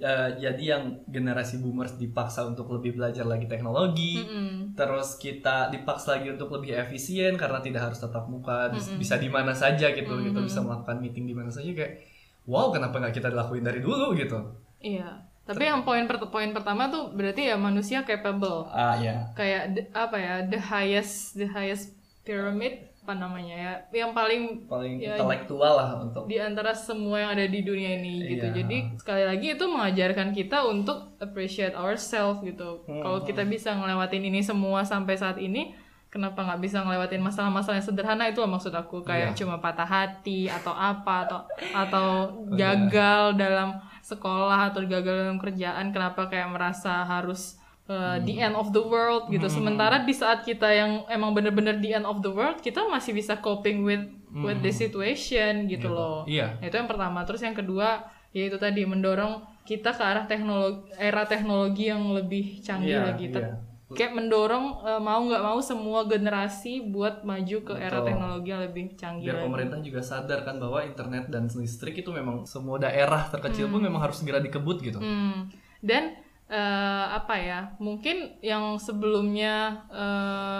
uh, 0.00 0.32
jadi 0.40 0.80
yang 0.80 1.04
generasi 1.04 1.60
boomers 1.60 2.00
dipaksa 2.00 2.48
untuk 2.48 2.72
lebih 2.72 2.96
belajar 2.96 3.28
lagi 3.28 3.44
teknologi, 3.44 4.24
mm 4.24 4.24
-hmm. 4.24 4.52
terus 4.72 5.20
kita 5.20 5.68
dipaksa 5.68 6.16
lagi 6.16 6.32
untuk 6.32 6.48
lebih 6.56 6.80
efisien 6.80 7.36
karena 7.36 7.60
tidak 7.60 7.92
harus 7.92 8.00
tatap 8.00 8.24
muka, 8.24 8.72
mm 8.72 8.80
-hmm. 8.80 8.96
bisa 8.96 9.20
di 9.20 9.28
mana 9.28 9.52
saja 9.52 9.92
gitu, 9.92 10.08
mm 10.08 10.16
-hmm. 10.16 10.28
kita 10.32 10.40
bisa 10.48 10.58
melakukan 10.64 10.96
meeting 10.96 11.28
di 11.28 11.36
mana 11.36 11.52
saja 11.52 11.68
kayak 11.68 12.08
wow 12.50 12.74
kenapa 12.74 12.98
nggak 12.98 13.14
kita 13.14 13.28
lakuin 13.30 13.62
dari 13.62 13.78
dulu 13.78 14.10
gitu 14.18 14.38
iya 14.82 15.22
tapi 15.46 15.66
yang 15.66 15.82
poin 15.86 16.06
per 16.10 16.18
poin 16.30 16.50
pertama 16.50 16.90
tuh 16.90 17.14
berarti 17.14 17.50
ya 17.50 17.56
manusia 17.58 18.02
capable 18.02 18.66
ah 18.74 18.98
iya 18.98 19.30
kayak 19.38 19.62
the, 19.78 19.82
apa 19.94 20.16
ya 20.18 20.34
the 20.50 20.60
highest 20.60 21.38
the 21.38 21.46
highest 21.46 21.94
pyramid 22.26 22.89
apa 23.00 23.16
namanya 23.16 23.56
ya 23.56 23.72
yang 24.04 24.12
paling 24.12 24.68
paling 24.68 25.00
ya, 25.00 25.16
intelektual 25.16 25.72
lah 25.72 25.88
untuk 26.04 26.28
di 26.28 26.36
antara 26.36 26.76
semua 26.76 27.16
yang 27.24 27.30
ada 27.32 27.48
di 27.48 27.64
dunia 27.64 27.96
ini 27.96 28.36
gitu 28.36 28.52
iya. 28.52 28.56
jadi 28.60 28.76
sekali 29.00 29.24
lagi 29.24 29.46
itu 29.56 29.64
mengajarkan 29.64 30.36
kita 30.36 30.68
untuk 30.68 31.16
appreciate 31.16 31.72
ourselves 31.72 32.44
gitu 32.44 32.84
hmm. 32.84 33.00
kalau 33.00 33.24
kita 33.24 33.42
bisa 33.48 33.72
ngelewatin 33.72 34.20
ini 34.20 34.44
semua 34.44 34.84
sampai 34.84 35.16
saat 35.16 35.40
ini 35.40 35.72
kenapa 36.10 36.42
nggak 36.42 36.60
bisa 36.60 36.82
ngelewatin 36.82 37.22
masalah-masalah 37.22 37.78
yang 37.78 37.86
sederhana 37.86 38.26
itu 38.26 38.42
loh 38.42 38.50
maksud 38.50 38.74
aku 38.74 39.00
kayak 39.06 39.32
yeah. 39.32 39.38
cuma 39.38 39.62
patah 39.62 39.86
hati 39.86 40.50
atau 40.50 40.74
apa 40.74 41.24
atau 41.24 41.40
atau 41.70 42.08
gagal 42.60 43.38
dalam 43.38 43.78
sekolah 44.02 44.74
atau 44.74 44.82
gagal 44.84 45.24
dalam 45.24 45.38
kerjaan 45.38 45.94
kenapa 45.94 46.26
kayak 46.26 46.50
merasa 46.50 47.06
harus 47.06 47.59
uh, 47.90 48.16
hmm. 48.16 48.22
the 48.22 48.34
end 48.38 48.54
of 48.54 48.70
the 48.70 48.78
world 48.78 49.26
gitu 49.26 49.50
hmm. 49.50 49.56
sementara 49.58 50.06
di 50.06 50.14
saat 50.14 50.46
kita 50.46 50.70
yang 50.70 51.02
emang 51.10 51.34
bener-bener 51.34 51.74
the 51.82 51.90
end 51.90 52.06
of 52.06 52.22
the 52.22 52.30
world 52.30 52.62
kita 52.62 52.86
masih 52.86 53.10
bisa 53.10 53.42
coping 53.42 53.82
with 53.82 54.06
hmm. 54.30 54.46
with 54.46 54.62
the 54.62 54.70
situation 54.70 55.66
gitu, 55.66 55.84
gitu. 55.84 55.88
loh 55.90 56.22
iya 56.30 56.54
itu 56.62 56.78
yang 56.78 56.86
pertama 56.86 57.26
terus 57.26 57.42
yang 57.42 57.58
kedua 57.58 58.06
yaitu 58.30 58.54
tadi 58.62 58.86
mendorong 58.86 59.42
kita 59.66 59.90
ke 59.90 60.02
arah 60.06 60.30
teknologi 60.30 60.86
era 60.94 61.26
teknologi 61.26 61.90
yang 61.90 62.14
lebih 62.14 62.62
canggih 62.62 62.94
yeah, 62.94 63.10
lagi 63.10 63.26
yeah 63.34 63.58
kayak 63.90 64.14
mendorong 64.14 64.86
uh, 64.86 65.02
mau 65.02 65.18
nggak 65.18 65.42
mau 65.42 65.58
semua 65.58 66.06
generasi 66.06 66.86
buat 66.94 67.26
maju 67.26 67.58
ke 67.66 67.74
Betul. 67.74 67.86
era 67.90 67.98
teknologi 68.06 68.48
yang 68.54 68.62
lebih 68.62 68.84
canggih. 68.94 69.26
Biar 69.26 69.38
lagi. 69.42 69.46
pemerintah 69.50 69.78
juga 69.82 70.00
sadar 70.06 70.46
kan 70.46 70.62
bahwa 70.62 70.78
internet 70.86 71.26
dan 71.26 71.50
listrik 71.50 71.98
itu 71.98 72.10
memang 72.14 72.46
semua 72.46 72.78
daerah 72.78 73.26
terkecil 73.26 73.66
hmm. 73.66 73.74
pun 73.74 73.80
memang 73.82 74.00
harus 74.06 74.22
segera 74.22 74.38
dikebut 74.38 74.78
gitu. 74.78 75.02
Hmm. 75.02 75.50
Dan 75.82 76.14
uh, 76.50 77.04
apa 77.14 77.34
ya? 77.38 77.60
Mungkin 77.78 78.42
yang 78.42 78.76
sebelumnya 78.82 79.86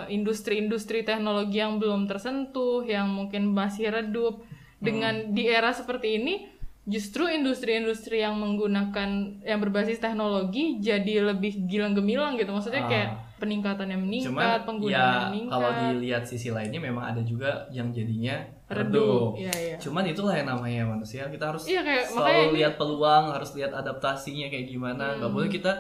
industri 0.07 0.63
industri-industri 0.63 1.03
teknologi 1.03 1.59
yang 1.59 1.83
belum 1.83 2.07
tersentuh, 2.07 2.87
yang 2.87 3.11
mungkin 3.11 3.51
masih 3.51 3.91
redup 3.91 4.41
hmm. 4.41 4.81
dengan 4.81 5.15
di 5.35 5.51
era 5.51 5.75
seperti 5.75 6.23
ini 6.23 6.60
justru 6.91 7.31
industri-industri 7.31 8.21
yang 8.21 8.35
menggunakan 8.37 9.41
yang 9.47 9.59
berbasis 9.63 10.03
teknologi 10.03 10.83
jadi 10.83 11.31
lebih 11.31 11.71
gilang 11.71 11.95
gemilang 11.95 12.35
gitu 12.35 12.51
maksudnya 12.51 12.85
kayak 12.91 13.09
ah. 13.15 13.17
peningkatannya 13.39 13.95
meningkat 13.95 14.67
penggunaan 14.67 14.99
ya, 14.99 15.29
meningkat 15.31 15.55
kalau 15.55 15.71
dilihat 15.87 16.23
sisi 16.27 16.51
lainnya 16.51 16.83
memang 16.83 17.15
ada 17.15 17.23
juga 17.23 17.71
yang 17.71 17.95
jadinya 17.95 18.43
redup 18.67 19.39
ya, 19.39 19.55
ya. 19.55 19.77
cuman 19.79 20.05
itulah 20.11 20.35
yang 20.35 20.51
namanya 20.51 20.83
manusia 20.91 21.31
kita 21.31 21.55
harus 21.55 21.71
ya, 21.71 21.87
kayak, 21.87 22.11
selalu 22.11 22.59
lihat 22.59 22.75
peluang 22.75 23.31
harus 23.31 23.55
lihat 23.55 23.71
adaptasinya 23.71 24.51
kayak 24.51 24.67
gimana 24.67 25.15
nggak 25.17 25.31
hmm. 25.31 25.37
boleh 25.39 25.49
kita 25.49 25.73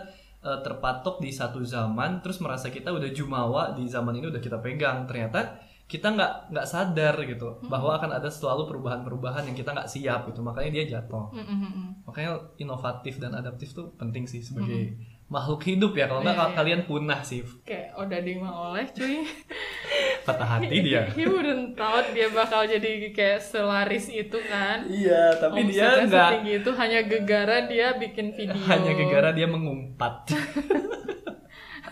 uh, 0.46 0.62
terpatok 0.62 1.18
di 1.18 1.34
satu 1.34 1.60
zaman 1.66 2.22
terus 2.22 2.38
merasa 2.38 2.70
kita 2.70 2.94
udah 2.94 3.10
jumawa 3.10 3.74
di 3.74 3.84
zaman 3.90 4.14
ini 4.14 4.30
udah 4.30 4.42
kita 4.42 4.62
pegang 4.62 5.10
ternyata 5.10 5.58
kita 5.90 6.14
nggak 6.14 6.54
nggak 6.54 6.66
sadar 6.70 7.18
gitu 7.26 7.58
hmm. 7.58 7.66
bahwa 7.66 7.98
akan 7.98 8.14
ada 8.22 8.30
selalu 8.30 8.70
perubahan-perubahan 8.70 9.42
yang 9.50 9.58
kita 9.58 9.74
nggak 9.74 9.90
siap 9.90 10.30
gitu. 10.30 10.38
Makanya 10.46 10.70
dia 10.70 10.84
jatuh. 10.96 11.34
Hmm. 11.34 11.98
makanya 12.06 12.38
inovatif 12.62 13.18
dan 13.18 13.34
adaptif 13.34 13.74
tuh 13.74 13.90
penting 13.98 14.22
sih 14.30 14.38
sebagai 14.38 14.94
hmm. 14.94 15.26
makhluk 15.26 15.66
hidup 15.66 15.98
ya. 15.98 16.06
Kalau 16.06 16.22
nggak 16.22 16.38
Iya, 16.38 16.46
iya. 16.46 16.54
kalian 16.54 16.80
punah 16.86 17.20
sih. 17.26 17.42
Kayak 17.66 17.98
Odading 17.98 18.38
mah 18.38 18.54
oleh 18.70 18.86
cuy. 18.94 19.26
Patah 20.30 20.48
hati 20.62 20.76
dia. 20.78 21.10
he 21.16 21.26
wouldn't 21.26 21.74
thought 21.74 22.06
dia 22.14 22.30
bakal 22.30 22.62
jadi 22.62 23.10
kayak 23.10 23.42
selaris 23.42 24.06
itu 24.06 24.38
kan. 24.46 24.86
Iya 24.86 25.42
tapi 25.42 25.74
dia 25.74 25.98
Omsetnya 25.98 26.06
nggak 26.06 26.30
itu 26.62 26.70
hanya 26.78 27.00
gegara 27.02 27.56
dia 27.66 27.98
bikin 27.98 28.30
video. 28.38 28.62
Hanya 28.70 28.94
gara-gara 28.94 29.30
dia 29.34 29.48
mengumpat 29.50 30.30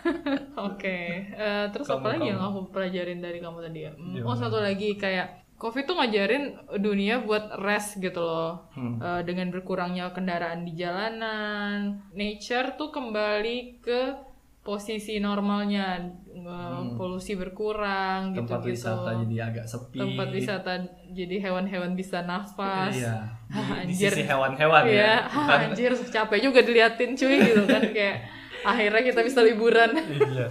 Oke, 0.69 0.99
eh, 1.29 1.65
terus 1.69 1.87
Kamu- 1.87 1.99
apa 1.99 2.09
lagi 2.11 2.21
kamu. 2.21 2.31
yang 2.31 2.41
aku 2.43 2.61
pelajarin 2.69 3.19
dari 3.19 3.39
kamu 3.39 3.59
tadi 3.63 3.81
ya? 3.81 3.93
Hmm, 3.93 4.23
Oh 4.23 4.35
satu 4.35 4.59
lagi 4.59 4.95
kayak 4.95 5.29
COVID 5.55 5.85
tuh 5.85 5.97
ngajarin 5.97 6.45
dunia 6.77 7.19
buat 7.19 7.59
rest 7.59 7.99
gitu 7.99 8.19
loh, 8.19 8.71
Hmm. 8.71 8.97
Eh, 8.97 9.23
dengan 9.23 9.49
berkurangnya 9.49 10.11
kendaraan 10.11 10.63
di 10.63 10.73
jalanan, 10.73 11.79
nature 12.11 12.75
tuh 12.75 12.89
kembali 12.89 13.59
ke 13.79 14.01
posisi 14.61 15.19
normalnya, 15.19 15.99
Eh, 16.31 16.83
polusi 16.95 17.35
berkurang 17.35 18.31
Hmm. 18.31 18.37
tempat 18.39 18.63
gitu-gitu. 18.63 18.87
wisata 18.87 19.11
jadi 19.21 19.37
agak 19.45 19.67
sepi 19.67 19.99
Tempat 19.99 20.29
wisata 20.31 20.73
jadi 21.11 21.37
hewan-hewan 21.41 21.93
bisa 21.93 22.23
nafas. 22.23 22.95
iya 22.95 23.27
di, 23.45 23.59
di 23.59 23.75
Anjir. 23.85 24.13
sisi 24.13 24.23
hewan-hewan 24.23 24.83
ya 24.87 25.27
bukan 25.35 25.59
anjir 25.67 25.93
capek 25.99 26.39
juga 26.41 26.61
diliatin 26.63 27.11
cuy 27.13 27.37
gitu 27.43 27.63
kan 27.67 27.83
kayak 27.91 28.17
akhirnya 28.63 29.03
kita 29.03 29.21
bisa 29.21 29.41
liburan. 29.41 29.91
iya. 29.99 30.49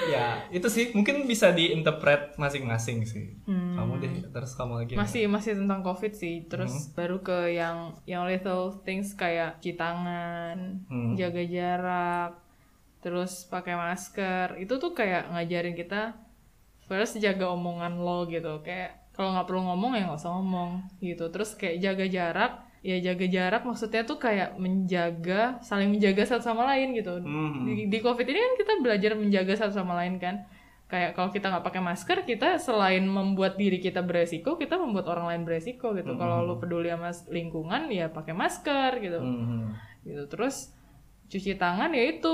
Ya 0.00 0.26
itu 0.48 0.64
sih. 0.66 0.90
Mungkin 0.90 1.24
bisa 1.24 1.52
diinterpret 1.52 2.32
masing-masing 2.34 3.04
sih. 3.04 3.36
Kamu 3.44 4.00
deh 4.00 4.32
terus 4.32 4.56
kamu 4.56 4.72
lagi 4.80 4.92
Hmm. 4.96 5.04
masih 5.04 5.28
masih 5.28 5.52
tentang 5.54 5.80
covid 5.80 6.12
sih. 6.12 6.48
Terus 6.48 6.88
baru 6.92 7.20
ke 7.20 7.52
yang 7.52 7.92
yang 8.04 8.24
little 8.24 8.80
things 8.80 9.12
kayak 9.12 9.60
cuci 9.60 9.76
tangan 9.76 10.80
Hmm. 10.88 11.14
jaga 11.14 11.42
jarak 11.44 12.32
terus 13.00 13.44
pakai 13.44 13.76
masker. 13.76 14.56
Itu 14.56 14.76
tuh 14.76 14.92
kayak 14.92 15.30
ngajarin 15.30 15.76
kita 15.76 16.16
first 16.84 17.20
jaga 17.20 17.52
omongan 17.52 18.00
lo 18.00 18.24
gitu. 18.24 18.64
Kayak 18.64 19.04
kalau 19.12 19.36
nggak 19.36 19.46
perlu 19.46 19.62
ngomong 19.68 19.92
ya 19.94 20.08
nggak 20.08 20.16
usah 20.16 20.32
ngomong 20.32 20.70
gitu. 20.98 21.28
Terus 21.28 21.52
kayak 21.54 21.76
jaga 21.78 22.06
jarak 22.08 22.52
ya 22.80 22.96
jaga 22.96 23.28
jarak 23.28 23.62
maksudnya 23.68 24.08
tuh 24.08 24.16
kayak 24.16 24.56
menjaga 24.56 25.60
saling 25.60 25.92
menjaga 25.92 26.24
satu 26.24 26.48
sama 26.48 26.64
lain 26.64 26.96
gitu. 26.96 27.20
Hmm. 27.20 27.68
di, 27.68 27.92
di 27.92 27.98
covid 28.00 28.24
ini 28.24 28.40
kan 28.40 28.54
kita 28.56 28.72
belajar 28.80 29.10
menjaga 29.20 29.52
satu 29.56 29.72
sama 29.76 30.00
lain 30.00 30.16
kan. 30.16 30.48
Kayak 30.90 31.14
kalau 31.14 31.30
kita 31.30 31.46
nggak 31.54 31.64
pakai 31.70 31.82
masker 31.86 32.18
kita 32.26 32.58
selain 32.58 33.06
membuat 33.06 33.54
diri 33.54 33.78
kita 33.78 34.02
beresiko 34.02 34.58
kita 34.58 34.74
membuat 34.74 35.06
orang 35.12 35.28
lain 35.28 35.42
beresiko 35.44 35.92
gitu. 35.92 36.16
Kalau 36.16 36.42
lu 36.42 36.56
peduli 36.56 36.88
sama 36.88 37.12
lingkungan 37.28 37.92
ya 37.92 38.08
pakai 38.08 38.32
masker 38.32 38.90
gitu. 38.98 39.20
Hmm. 39.20 39.76
gitu. 40.02 40.24
Terus 40.32 40.72
cuci 41.30 41.60
tangan 41.60 41.92
ya 41.92 42.16
itu 42.16 42.32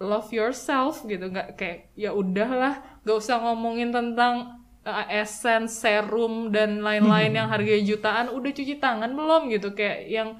love 0.00 0.32
yourself 0.32 1.04
gitu. 1.04 1.28
Nggak 1.28 1.52
kayak 1.60 1.92
ya 1.94 2.16
udahlah 2.16 2.80
gak 3.04 3.16
usah 3.20 3.44
ngomongin 3.44 3.92
tentang 3.92 4.65
uh, 4.86 5.06
essence 5.10 5.82
serum 5.82 6.54
dan 6.54 6.80
lain-lain 6.80 7.34
yang 7.34 7.50
harganya 7.50 7.82
jutaan 7.82 8.30
udah 8.30 8.50
cuci 8.54 8.78
tangan 8.78 9.12
belum 9.12 9.50
gitu 9.50 9.74
kayak 9.74 10.06
yang 10.06 10.38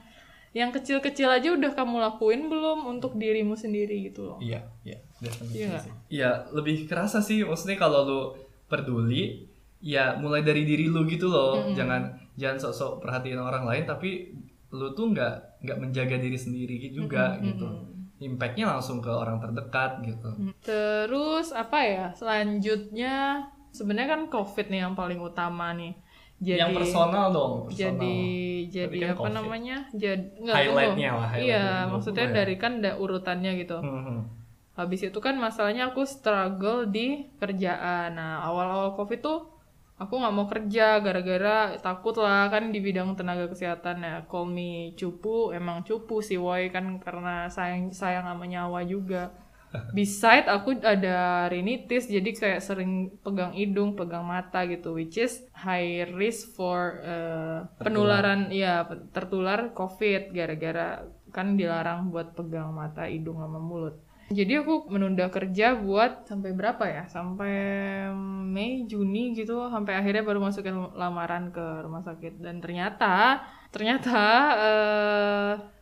yang 0.57 0.73
kecil-kecil 0.73 1.29
aja 1.29 1.53
udah 1.53 1.77
kamu 1.77 2.01
lakuin 2.01 2.49
belum 2.49 2.89
untuk 2.89 3.19
dirimu 3.21 3.53
sendiri 3.53 4.09
gitu 4.09 4.25
loh 4.25 4.39
Iya, 4.41 4.65
iya, 4.89 4.97
definitely 5.21 5.69
Iya. 5.69 5.79
Iya, 6.09 6.31
lebih 6.49 6.89
kerasa 6.89 7.21
sih. 7.21 7.45
Maksudnya 7.45 7.77
kalau 7.77 8.01
lu 8.09 8.21
peduli, 8.65 9.45
ya 9.85 10.17
mulai 10.17 10.41
dari 10.41 10.65
diri 10.65 10.89
lu 10.89 11.05
gitu 11.05 11.29
loh. 11.29 11.61
Jangan 11.77 12.09
jangan 12.41 12.57
sok-sok 12.57 13.05
perhatiin 13.05 13.37
orang 13.37 13.69
lain, 13.69 13.85
tapi 13.85 14.33
lu 14.73 14.97
tuh 14.97 15.13
nggak 15.13 15.61
nggak 15.61 15.77
menjaga 15.77 16.17
diri 16.17 16.41
sendiri 16.41 16.89
juga 16.89 17.37
gitu. 17.45 17.69
Impactnya 18.17 18.65
langsung 18.73 19.05
ke 19.05 19.13
orang 19.13 19.37
terdekat 19.37 20.01
gitu. 20.09 20.29
Terus 20.65 21.53
apa 21.53 21.85
ya? 21.85 22.07
Selanjutnya 22.17 23.45
sebenarnya 23.77 24.17
kan 24.17 24.23
COVID 24.27 24.67
nih 24.73 24.81
yang 24.83 24.95
paling 24.97 25.21
utama 25.21 25.77
nih. 25.77 25.93
Jadi 26.37 26.61
Yang 26.61 26.73
personal 26.77 27.33
dong, 27.33 27.53
personal. 27.65 27.81
jadi 27.81 28.19
jadi 28.69 28.97
kan 29.01 29.09
apa 29.09 29.21
COVID. 29.25 29.33
namanya? 29.41 29.77
Jadi 29.97 30.25
enggak 30.37 30.57
Highlight-nya 30.61 31.11
lah, 31.17 31.29
highlight 31.33 31.49
Iya, 31.49 31.65
maksudnya 31.89 32.27
ya. 32.29 32.35
dari 32.45 32.55
kan 32.61 32.73
ada 32.85 32.93
urutannya 32.97 33.53
gitu. 33.57 33.79
Hmm. 33.81 34.21
Habis 34.77 35.01
itu 35.09 35.19
kan 35.25 35.41
masalahnya 35.41 35.89
aku 35.89 36.05
struggle 36.05 36.85
di 36.85 37.33
kerjaan. 37.41 38.13
Nah, 38.13 38.45
awal-awal 38.45 38.93
COVID 38.93 39.21
tuh 39.25 39.49
aku 39.97 40.13
nggak 40.21 40.35
mau 40.37 40.45
kerja 40.45 41.01
gara-gara 41.01 41.73
takut 41.81 42.13
lah 42.21 42.53
kan 42.53 42.69
di 42.69 42.85
bidang 42.85 43.17
tenaga 43.17 43.49
kesehatan 43.49 44.05
ya. 44.05 44.15
Call 44.29 44.45
me 44.45 44.93
cupu, 44.93 45.57
emang 45.57 45.89
cupu 45.89 46.21
sih 46.21 46.37
woi 46.37 46.69
kan 46.69 47.01
karena 47.01 47.49
sayang 47.49 47.89
sayang 47.89 48.29
sama 48.29 48.45
nyawa 48.45 48.85
juga. 48.85 49.33
Beside 49.93 50.47
aku 50.49 50.79
ada 50.81 51.47
rinitis 51.53 52.09
jadi 52.09 52.31
kayak 52.33 52.61
sering 52.65 53.17
pegang 53.21 53.53
hidung, 53.53 53.97
pegang 53.97 54.25
mata 54.25 54.65
gitu 54.69 54.97
which 54.97 55.17
is 55.21 55.45
high 55.53 56.05
risk 56.17 56.55
for 56.57 57.01
uh, 57.05 57.69
penularan 57.81 58.49
ya 58.53 58.87
tertular 59.11 59.73
COVID 59.77 60.33
gara-gara 60.33 61.05
kan 61.35 61.59
dilarang 61.61 62.09
buat 62.09 62.33
pegang 62.33 62.73
mata, 62.73 63.05
hidung 63.05 63.37
sama 63.37 63.61
mulut. 63.61 64.01
Jadi 64.27 64.59
aku 64.59 64.91
menunda 64.91 65.31
kerja 65.31 65.79
buat 65.79 66.27
sampai 66.27 66.51
berapa 66.51 66.83
ya? 66.83 67.07
Sampai 67.07 67.55
Mei, 68.43 68.83
Juni 68.91 69.39
gitu, 69.39 69.71
sampai 69.71 69.95
akhirnya 69.95 70.27
baru 70.27 70.43
masukin 70.43 70.75
lamaran 70.99 71.55
ke 71.55 71.63
rumah 71.87 72.03
sakit 72.03 72.43
dan 72.43 72.59
ternyata 72.59 73.45
ternyata 73.71 74.19
eh 74.59 75.76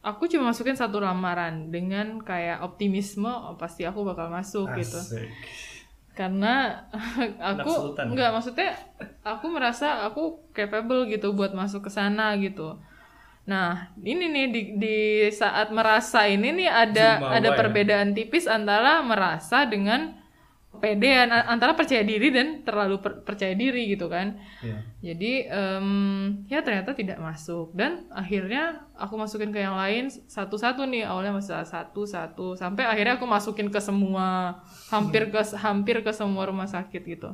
aku 0.00 0.28
cuma 0.28 0.52
masukin 0.52 0.76
satu 0.76 1.00
lamaran 1.00 1.68
dengan 1.68 2.20
kayak 2.24 2.64
optimisme 2.64 3.28
oh, 3.28 3.56
pasti 3.60 3.84
aku 3.84 4.04
bakal 4.04 4.32
masuk 4.32 4.72
gitu. 4.76 4.96
Asik. 4.96 5.28
Karena 6.16 6.84
Anak 7.40 7.64
aku 7.68 7.96
nggak 7.96 8.30
maksudnya 8.32 8.76
aku 9.24 9.46
merasa 9.48 10.04
aku 10.04 10.44
capable 10.52 11.08
gitu 11.08 11.32
buat 11.32 11.52
masuk 11.52 11.88
ke 11.88 11.90
sana 11.92 12.36
gitu. 12.40 12.80
Nah, 13.48 13.88
ini 14.04 14.28
nih 14.28 14.46
di, 14.52 14.62
di 14.76 14.98
saat 15.32 15.72
merasa 15.72 16.28
ini 16.28 16.52
nih 16.54 16.70
ada 16.70 17.08
Jumawa 17.18 17.32
ada 17.40 17.48
ya? 17.50 17.56
perbedaan 17.56 18.08
tipis 18.12 18.44
antara 18.44 19.00
merasa 19.00 19.64
dengan 19.64 20.19
pedean 20.80 21.28
a- 21.28 21.46
antara 21.46 21.76
percaya 21.76 22.00
diri 22.02 22.32
dan 22.32 22.64
terlalu 22.64 22.96
per- 22.98 23.20
percaya 23.22 23.52
diri 23.52 23.92
gitu 23.92 24.08
kan. 24.08 24.40
Iya. 24.64 24.78
Jadi 25.00 25.32
em, 25.46 25.88
ya 26.48 26.60
ternyata 26.64 26.96
tidak 26.96 27.20
masuk 27.20 27.72
dan 27.76 28.08
akhirnya 28.10 28.84
aku 28.96 29.14
masukin 29.16 29.52
ke 29.52 29.60
yang 29.60 29.76
lain 29.76 30.08
satu-satu 30.08 30.84
nih 30.88 31.04
awalnya 31.04 31.36
masih 31.36 31.60
satu-satu 31.64 32.56
sampai 32.56 32.88
akhirnya 32.88 33.20
aku 33.20 33.28
masukin 33.28 33.68
ke 33.68 33.80
semua 33.80 34.60
hampir 34.90 35.28
ke 35.28 35.40
hampir 35.56 36.00
ke 36.00 36.12
semua 36.12 36.48
rumah 36.48 36.66
sakit 36.66 37.02
gitu. 37.04 37.30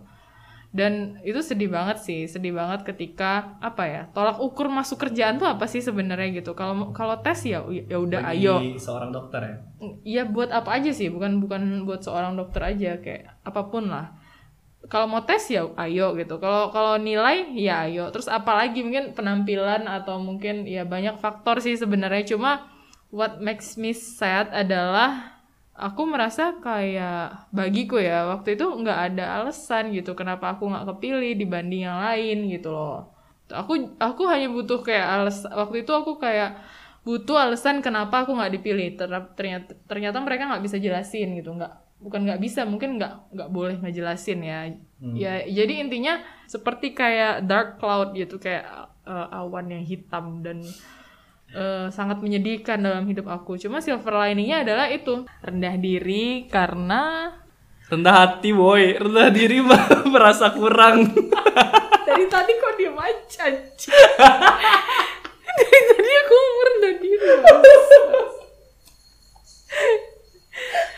Dan 0.76 1.16
itu 1.24 1.40
sedih 1.40 1.72
banget 1.72 2.04
sih, 2.04 2.28
sedih 2.28 2.52
banget 2.52 2.84
ketika 2.84 3.56
apa 3.64 3.88
ya 3.88 4.02
tolak 4.12 4.36
ukur 4.44 4.68
masuk 4.68 5.08
kerjaan 5.08 5.40
tuh 5.40 5.48
apa 5.48 5.64
sih 5.64 5.80
sebenarnya 5.80 6.44
gitu. 6.44 6.52
Kalau 6.52 6.92
kalau 6.92 7.16
tes 7.24 7.48
ya 7.48 7.64
ya 7.64 7.96
udah 7.96 8.20
ayo 8.36 8.60
seorang 8.76 9.08
dokter 9.08 9.40
ya. 9.40 9.56
Iya 10.04 10.22
buat 10.28 10.52
apa 10.52 10.76
aja 10.76 10.92
sih, 10.92 11.08
bukan 11.08 11.40
bukan 11.40 11.88
buat 11.88 12.04
seorang 12.04 12.36
dokter 12.36 12.60
aja 12.60 13.00
kayak 13.00 13.40
apa 13.40 13.72
pun 13.72 13.88
lah. 13.88 14.12
Kalau 14.92 15.08
mau 15.08 15.24
tes 15.24 15.48
ya 15.48 15.64
ayo 15.64 16.12
gitu. 16.12 16.36
Kalau 16.36 16.68
kalau 16.68 17.00
nilai 17.00 17.56
ya 17.56 17.88
ayo. 17.88 18.12
Terus 18.12 18.28
apalagi 18.28 18.84
mungkin 18.84 19.16
penampilan 19.16 19.88
atau 19.88 20.20
mungkin 20.20 20.68
ya 20.68 20.84
banyak 20.84 21.16
faktor 21.16 21.64
sih 21.64 21.80
sebenarnya. 21.80 22.36
Cuma 22.36 22.68
what 23.08 23.40
makes 23.40 23.80
me 23.80 23.96
sad 23.96 24.52
adalah 24.52 25.35
aku 25.76 26.02
merasa 26.08 26.56
kayak 26.58 27.48
bagiku 27.52 28.00
ya 28.00 28.24
waktu 28.32 28.56
itu 28.56 28.64
nggak 28.64 28.98
ada 29.12 29.24
alasan 29.40 29.92
gitu 29.92 30.16
kenapa 30.16 30.56
aku 30.56 30.72
nggak 30.72 30.88
kepilih 30.96 31.36
dibanding 31.36 31.84
yang 31.84 32.00
lain 32.00 32.48
gitu 32.48 32.72
loh. 32.72 33.12
Aku 33.46 33.94
aku 34.00 34.26
hanya 34.26 34.48
butuh 34.50 34.82
kayak 34.82 35.06
alas 35.06 35.44
waktu 35.46 35.84
itu 35.86 35.92
aku 35.92 36.18
kayak 36.18 36.58
butuh 37.06 37.38
alasan 37.38 37.84
kenapa 37.84 38.24
aku 38.24 38.34
nggak 38.34 38.52
dipilih. 38.58 38.96
Ter- 38.98 39.32
ternyata 39.36 39.76
ternyata 39.86 40.18
mereka 40.24 40.48
nggak 40.48 40.64
bisa 40.64 40.76
jelasin 40.80 41.36
gitu 41.38 41.52
nggak 41.54 41.72
bukan 41.96 42.28
nggak 42.28 42.40
bisa 42.40 42.64
mungkin 42.64 42.96
nggak 42.98 43.36
nggak 43.36 43.50
boleh 43.52 43.76
ngejelasin 43.84 44.40
ya. 44.42 44.58
Ya 45.12 45.44
jadi 45.44 45.84
intinya 45.84 46.24
seperti 46.48 46.96
kayak 46.96 47.44
dark 47.44 47.76
cloud 47.76 48.16
gitu 48.16 48.40
kayak 48.40 48.64
uh, 49.04 49.28
awan 49.44 49.68
yang 49.70 49.84
hitam 49.84 50.40
dan 50.40 50.64
uh, 51.56 51.88
sangat 51.88 52.20
menyedihkan 52.20 52.76
dalam 52.84 53.08
hidup 53.08 53.32
aku. 53.32 53.56
Cuma 53.56 53.80
silver 53.80 54.12
liningnya 54.12 54.62
adalah 54.62 54.86
itu 54.92 55.24
rendah 55.40 55.74
diri 55.80 56.44
karena 56.52 57.32
Rendah 57.86 58.14
hati 58.18 58.50
boy, 58.50 58.98
rendah 58.98 59.30
diri 59.30 59.62
merasa 60.12 60.50
kurang. 60.50 61.06
dari 62.02 62.26
tadi 62.26 62.52
kok 62.58 62.74
diem 62.74 62.98
aja 62.98 63.46
anjing? 63.46 63.94
dari 65.54 65.80
tadi 65.86 66.10
aku 66.26 66.36
rendah 66.66 66.94
diri 66.98 67.26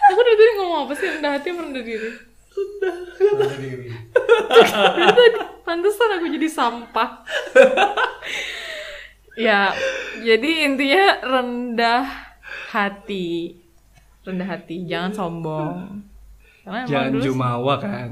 aku 0.08 0.20
dari 0.24 0.36
tadi 0.40 0.52
ngomong 0.56 0.78
apa 0.88 0.92
sih? 0.96 1.08
Rendah 1.12 1.30
hati 1.36 1.48
apa 1.52 1.60
rendah 1.60 1.84
diri. 1.84 2.10
Dari 4.96 5.12
tadi 5.12 5.30
pantesan 5.68 6.10
aku 6.16 6.26
jadi 6.32 6.48
sampah. 6.48 7.10
Ya 9.36 9.76
jadi 10.28 10.50
intinya 10.68 11.04
rendah 11.24 12.04
hati. 12.68 13.56
Rendah 14.28 14.44
hati 14.44 14.84
jangan 14.84 15.12
sombong. 15.16 16.04
Karena 16.68 16.84
jangan 16.84 17.10
dulu, 17.16 17.24
jumawa 17.24 17.74
kan. 17.80 18.10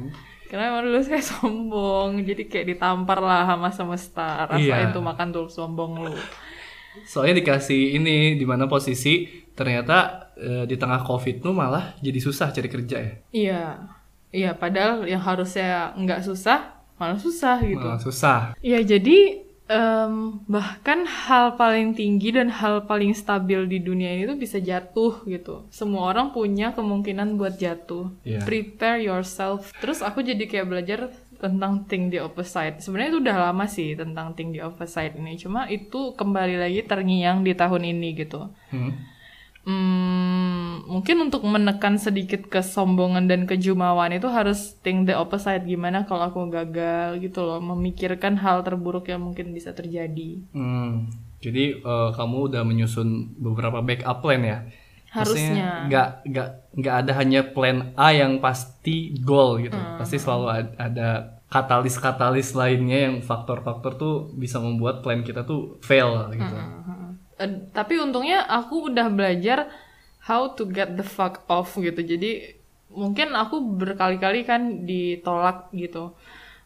Karena 0.49 0.73
emang 0.73 0.89
dulu 0.89 1.01
saya 1.05 1.21
sombong 1.21 2.25
jadi 2.25 2.49
kayak 2.49 2.67
ditampar 2.73 3.21
lah 3.21 3.45
sama 3.45 3.69
semesta. 3.69 4.49
Rasa 4.49 4.65
iya. 4.65 4.89
itu 4.89 4.97
makan 4.97 5.29
tuh 5.29 5.47
sombong 5.53 6.09
lu. 6.09 6.17
Soalnya 7.05 7.45
dikasih 7.45 8.01
ini 8.01 8.41
di 8.41 8.47
mana 8.49 8.65
posisi 8.65 9.45
ternyata 9.53 10.33
e, 10.33 10.65
di 10.65 10.81
tengah 10.81 11.05
covid 11.05 11.45
tuh 11.45 11.53
malah 11.53 11.93
jadi 12.01 12.17
susah 12.17 12.49
cari 12.49 12.69
kerja 12.73 12.97
ya. 12.97 13.13
Iya. 13.37 13.65
Iya 14.33 14.51
padahal 14.57 15.05
yang 15.05 15.21
harusnya 15.21 15.93
nggak 16.01 16.25
susah 16.25 16.81
malah 16.97 17.21
susah 17.21 17.61
gitu. 17.61 17.85
Malah 17.85 18.01
susah. 18.01 18.41
Iya 18.65 18.81
jadi 18.81 19.46
um, 19.71 20.43
bahkan 20.47 21.07
hal 21.07 21.55
paling 21.59 21.95
tinggi 21.95 22.35
dan 22.35 22.51
hal 22.51 22.87
paling 22.87 23.13
stabil 23.13 23.67
di 23.67 23.79
dunia 23.83 24.15
ini 24.15 24.25
tuh 24.27 24.39
bisa 24.39 24.59
jatuh 24.63 25.23
gitu. 25.27 25.67
Semua 25.71 26.11
orang 26.11 26.31
punya 26.31 26.73
kemungkinan 26.73 27.39
buat 27.39 27.59
jatuh. 27.59 28.11
Yeah. 28.23 28.43
Prepare 28.47 29.03
yourself. 29.03 29.71
Terus 29.79 30.03
aku 30.03 30.23
jadi 30.23 30.43
kayak 30.47 30.67
belajar 30.67 31.01
tentang 31.37 31.85
think 31.85 32.17
the 32.17 32.21
opposite. 32.25 32.81
Sebenarnya 32.81 33.11
itu 33.13 33.21
udah 33.21 33.37
lama 33.51 33.65
sih 33.69 33.93
tentang 33.93 34.33
think 34.33 34.57
the 34.57 34.63
opposite 34.65 35.13
ini. 35.21 35.37
Cuma 35.37 35.69
itu 35.69 36.17
kembali 36.17 36.57
lagi 36.57 36.81
terngiang 36.87 37.45
di 37.45 37.53
tahun 37.53 37.93
ini 37.93 38.09
gitu. 38.17 38.49
Hmm 38.73 39.16
hmm, 39.67 40.87
mungkin 40.87 41.27
untuk 41.27 41.43
menekan 41.43 41.99
sedikit 41.99 42.47
kesombongan 42.47 43.27
dan 43.27 43.45
kejumawan 43.45 44.15
itu 44.15 44.31
harus 44.31 44.79
think 44.81 45.11
the 45.11 45.15
opposite. 45.19 45.67
Gimana 45.67 46.07
kalau 46.07 46.31
aku 46.31 46.47
gagal 46.49 47.19
gitu 47.19 47.43
loh 47.43 47.59
memikirkan 47.59 48.39
hal 48.39 48.63
terburuk 48.63 49.11
yang 49.11 49.27
mungkin 49.27 49.51
bisa 49.51 49.75
terjadi. 49.75 50.41
Hmm, 50.55 51.11
jadi 51.43 51.83
uh, 51.83 52.15
kamu 52.15 52.55
udah 52.55 52.63
menyusun 52.63 53.37
beberapa 53.37 53.83
backup 53.83 54.23
plan 54.23 54.43
ya? 54.47 54.59
Harusnya. 55.11 55.91
Nggak 55.91 56.09
nggak 56.31 56.49
nggak 56.77 56.95
ada 57.05 57.13
hanya 57.19 57.41
plan 57.51 57.93
A 57.99 58.15
yang 58.15 58.39
pasti 58.39 59.17
goal 59.19 59.61
gitu. 59.61 59.77
Hmm. 59.77 59.99
pasti 59.99 60.17
selalu 60.21 60.77
ada 60.79 61.37
katalis-katalis 61.47 62.59
lainnya 62.59 63.07
yang 63.07 63.17
faktor-faktor 63.23 63.95
tuh 63.95 64.15
bisa 64.35 64.59
membuat 64.59 65.01
plan 65.01 65.23
kita 65.23 65.47
tuh 65.47 65.79
fail 65.79 66.27
gitu. 66.35 66.57
Hmm, 66.59 66.83
hmm, 66.83 66.96
uh, 67.41 67.53
tapi 67.73 68.01
untungnya 68.01 68.45
aku 68.45 68.93
udah 68.93 69.09
belajar 69.13 69.71
how 70.27 70.53
to 70.53 70.67
get 70.67 70.95
the 70.99 71.07
fuck 71.07 71.47
off 71.47 71.77
gitu. 71.79 72.03
Jadi 72.03 72.59
mungkin 72.93 73.37
aku 73.37 73.63
berkali-kali 73.63 74.43
kan 74.43 74.85
ditolak 74.89 75.71
gitu. 75.77 76.17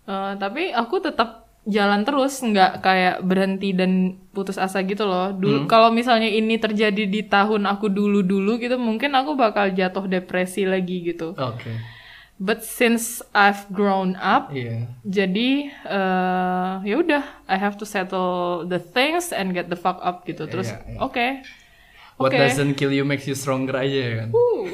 Uh, 0.08 0.34
tapi 0.40 0.72
aku 0.72 1.02
tetap 1.04 1.46
jalan 1.68 2.08
terus 2.08 2.40
nggak 2.40 2.80
kayak 2.80 3.16
berhenti 3.20 3.76
dan 3.76 4.16
putus 4.32 4.56
asa 4.56 4.80
gitu 4.82 5.04
loh. 5.04 5.30
Dulu 5.36 5.64
hmm. 5.64 5.68
kalau 5.68 5.92
misalnya 5.92 6.26
ini 6.26 6.56
terjadi 6.56 7.04
di 7.04 7.20
tahun 7.28 7.68
aku 7.68 7.92
dulu 7.92 8.24
dulu 8.24 8.56
gitu 8.56 8.80
mungkin 8.80 9.12
aku 9.12 9.36
bakal 9.36 9.68
jatuh 9.70 10.08
depresi 10.08 10.64
lagi 10.64 11.04
gitu. 11.04 11.36
Okay 11.36 11.99
but 12.40 12.64
since 12.64 13.20
I've 13.36 13.68
grown 13.68 14.16
up 14.16 14.48
yeah. 14.56 14.88
jadi 15.04 15.68
uh, 15.84 16.80
ya 16.80 16.96
udah 17.04 17.24
I 17.44 17.60
have 17.60 17.76
to 17.78 17.86
settle 17.86 18.64
the 18.64 18.80
things 18.80 19.28
and 19.30 19.52
get 19.52 19.68
the 19.68 19.76
fuck 19.76 20.00
up 20.00 20.24
gitu 20.24 20.48
terus 20.48 20.72
yeah, 20.72 20.96
yeah. 20.96 21.04
oke 21.04 21.12
okay. 21.12 21.30
what 22.16 22.32
okay. 22.32 22.48
doesn't 22.48 22.80
kill 22.80 22.90
you 22.90 23.04
makes 23.04 23.28
you 23.28 23.36
stronger 23.36 23.76
aja 23.76 23.98
ya 24.00 24.12
kan 24.24 24.28
uh. 24.32 24.64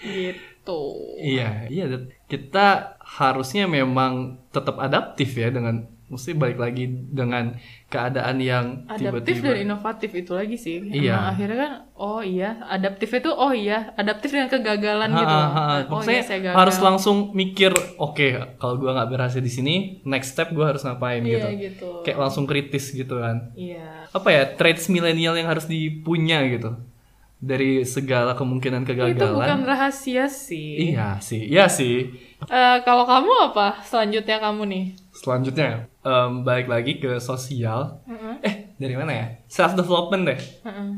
gitu 0.14 0.80
iya 1.18 1.66
iya 1.66 1.90
kita 2.30 2.94
harusnya 3.02 3.66
memang 3.66 4.38
tetap 4.54 4.78
adaptif 4.78 5.34
ya 5.34 5.50
dengan 5.50 5.90
mesti 6.04 6.36
balik 6.36 6.60
lagi 6.60 6.84
dengan 6.88 7.56
keadaan 7.88 8.36
yang 8.36 8.84
adaptif 8.86 9.40
tiba-tiba. 9.40 9.56
dan 9.56 9.56
inovatif 9.64 10.10
itu 10.12 10.32
lagi 10.36 10.56
sih. 10.60 10.84
Iya. 10.84 11.32
Akhirnya 11.32 11.56
kan 11.56 11.72
oh 11.96 12.20
iya, 12.20 12.60
adaptif 12.68 13.08
itu 13.08 13.32
oh 13.32 13.56
iya, 13.56 13.96
adaptif 13.96 14.36
dengan 14.36 14.52
kegagalan 14.52 15.10
ha, 15.10 15.18
gitu. 15.18 15.34
Ha, 15.34 15.48
ha. 15.48 15.64
Oh 15.88 16.04
iya, 16.04 16.20
saya 16.20 16.40
gagal. 16.44 16.60
harus 16.60 16.76
langsung 16.84 17.16
mikir, 17.32 17.72
oke, 17.96 18.14
okay, 18.14 18.30
kalau 18.60 18.76
gua 18.76 19.00
nggak 19.00 19.10
berhasil 19.16 19.40
di 19.40 19.48
sini, 19.48 19.74
next 20.04 20.36
step 20.36 20.52
gua 20.52 20.76
harus 20.76 20.84
ngapain 20.84 21.24
iya, 21.24 21.40
gitu. 21.40 21.48
gitu. 21.56 21.90
Kayak 22.04 22.18
langsung 22.28 22.44
kritis 22.44 22.92
gitu 22.92 23.24
kan. 23.24 23.56
Iya. 23.56 24.12
Apa 24.12 24.28
ya, 24.28 24.42
traits 24.54 24.92
milenial 24.92 25.34
yang 25.40 25.48
harus 25.48 25.64
dipunya 25.64 26.44
gitu 26.52 26.76
dari 27.44 27.84
segala 27.84 28.32
kemungkinan 28.32 28.88
kegagalan. 28.88 29.20
Itu 29.20 29.36
bukan 29.36 29.60
rahasia 29.68 30.26
sih. 30.32 30.96
Iya 30.96 31.20
sih, 31.20 31.44
iya 31.44 31.68
sih. 31.68 32.08
Uh, 32.44 32.78
kalau 32.82 33.06
kamu 33.06 33.30
apa 33.52 33.80
selanjutnya 33.86 34.36
kamu 34.42 34.62
nih? 34.68 34.84
Selanjutnya 35.14 35.86
um, 36.02 36.42
balik 36.42 36.68
lagi 36.68 36.98
ke 36.98 37.16
sosial. 37.22 38.02
Uh-uh. 38.04 38.42
Eh 38.42 38.74
dari 38.76 38.94
mana 38.98 39.12
ya? 39.14 39.26
Self 39.46 39.78
development 39.78 40.22
deh. 40.28 40.40
Uh-uh. 40.66 40.88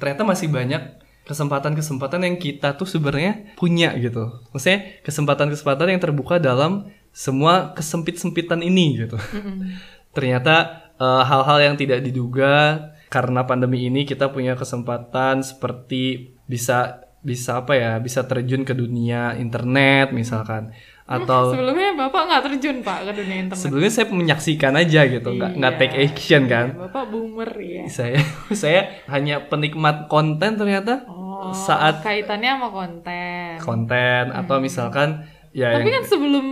Ternyata 0.00 0.22
masih 0.24 0.48
banyak 0.48 0.98
kesempatan-kesempatan 1.28 2.24
yang 2.24 2.36
kita 2.40 2.74
tuh 2.74 2.88
sebenarnya 2.88 3.54
punya 3.60 3.92
gitu. 4.00 4.40
Maksudnya 4.50 5.04
kesempatan-kesempatan 5.04 5.92
yang 5.92 6.00
terbuka 6.00 6.40
dalam 6.40 6.88
semua 7.12 7.76
kesempit-sempitan 7.76 8.64
ini 8.64 9.06
gitu. 9.06 9.20
Uh-uh. 9.20 9.76
Ternyata 10.16 10.88
uh, 10.98 11.22
hal-hal 11.22 11.72
yang 11.72 11.74
tidak 11.76 12.02
diduga 12.02 12.88
karena 13.08 13.44
pandemi 13.44 13.88
ini 13.88 14.04
kita 14.04 14.28
punya 14.28 14.52
kesempatan 14.52 15.40
seperti 15.40 16.36
bisa 16.44 17.07
bisa 17.28 17.60
apa 17.60 17.76
ya 17.76 18.00
bisa 18.00 18.24
terjun 18.24 18.64
ke 18.64 18.72
dunia 18.72 19.36
internet 19.36 20.16
misalkan. 20.16 20.72
Atau 21.08 21.56
sebelumnya 21.56 21.96
bapak 21.96 22.22
nggak 22.28 22.42
terjun 22.48 22.76
pak 22.80 23.04
ke 23.04 23.12
dunia 23.20 23.36
internet? 23.44 23.60
Sebelumnya 23.60 23.92
saya 23.92 24.06
menyaksikan 24.08 24.72
aja 24.76 25.00
gitu 25.04 25.28
nggak 25.36 25.52
iya, 25.52 25.58
nggak 25.60 25.74
take 25.76 25.96
action 26.00 26.42
kan? 26.48 26.66
Iya, 26.72 26.80
bapak 26.88 27.04
boomer 27.12 27.50
ya 27.60 27.84
saya 27.92 28.20
saya 28.64 28.80
hanya 29.12 29.44
penikmat 29.52 30.08
konten 30.08 30.56
ternyata. 30.56 31.04
Oh, 31.08 31.52
saat 31.52 32.00
kaitannya 32.00 32.56
sama 32.56 32.68
konten. 32.72 33.52
Konten 33.60 34.24
hmm. 34.32 34.40
atau 34.40 34.56
misalkan 34.58 35.28
ya 35.52 35.76
tapi 35.76 35.92
yang, 35.92 36.00
kan 36.00 36.04
sebelum 36.08 36.46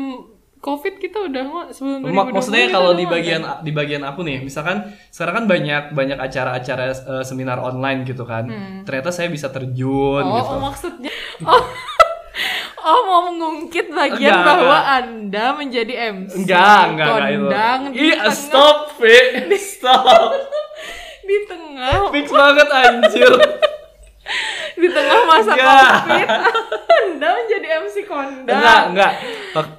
covid 0.67 0.99
kita 0.99 1.31
udah 1.31 1.71
sebelum 1.71 2.03
Mak 2.03 2.35
maksudnya 2.35 2.75
kalau 2.75 2.99
di 2.99 3.07
bagian 3.07 3.47
ada. 3.47 3.63
di 3.63 3.71
bagian 3.71 4.03
aku 4.03 4.27
nih 4.27 4.43
misalkan 4.43 4.91
sekarang 5.15 5.35
kan 5.39 5.45
banyak 5.47 5.95
banyak 5.95 6.19
acara-acara 6.19 6.91
uh, 7.07 7.23
seminar 7.23 7.63
online 7.63 8.03
gitu 8.03 8.27
kan 8.27 8.51
hmm. 8.51 8.83
ternyata 8.83 9.15
saya 9.15 9.31
bisa 9.31 9.47
terjun 9.55 10.27
oh, 10.27 10.35
gitu 10.35 10.53
oh 10.59 10.61
maksudnya 10.61 11.13
oh 11.47 11.63
Oh 12.87 13.03
mau 13.03 13.27
mengungkit 13.27 13.91
bagian 13.91 14.31
enggak, 14.31 14.47
bahwa 14.47 14.79
enggak. 14.79 14.97
anda 15.03 15.45
menjadi 15.59 15.95
MC 16.07 16.33
Enggak, 16.39 16.83
enggak, 16.95 17.09
Kondang 17.11 17.81
enggak 17.91 17.99
Iya, 17.99 18.23
stop, 18.31 18.79
Fit 18.95 19.51
Stop 19.75 20.31
Di 21.27 21.37
tengah 21.51 22.15
Fix 22.15 22.31
banget 22.31 22.69
anjir 22.71 23.33
di 24.77 24.89
tengah 24.93 25.21
masa 25.25 25.53
enggak. 25.57 25.81
covid. 26.05 26.29
Anda 27.07 27.29
menjadi 27.33 27.69
MC 27.81 27.97
kondang 28.05 28.61
enggak 28.61 28.83
enggak. 28.93 29.13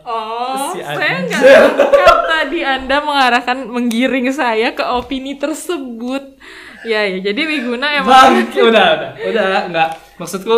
Oh 0.02 0.74
si 0.74 0.82
saya 0.82 1.22
enggak 1.22 1.42
tadi 2.38 2.60
anda 2.62 2.98
mengarahkan 3.02 3.58
menggiring 3.70 4.30
saya 4.34 4.74
ke 4.74 4.82
opini 4.82 5.38
tersebut. 5.38 6.38
Ya 6.86 7.06
ya 7.06 7.30
jadi 7.30 7.42
Wiguna 7.46 7.94
emang 7.94 8.10
Bang, 8.10 8.34
udah 8.70 8.88
udah. 8.98 9.12
Udah 9.22 9.46
enggak. 9.70 9.90
Maksudku 10.18 10.58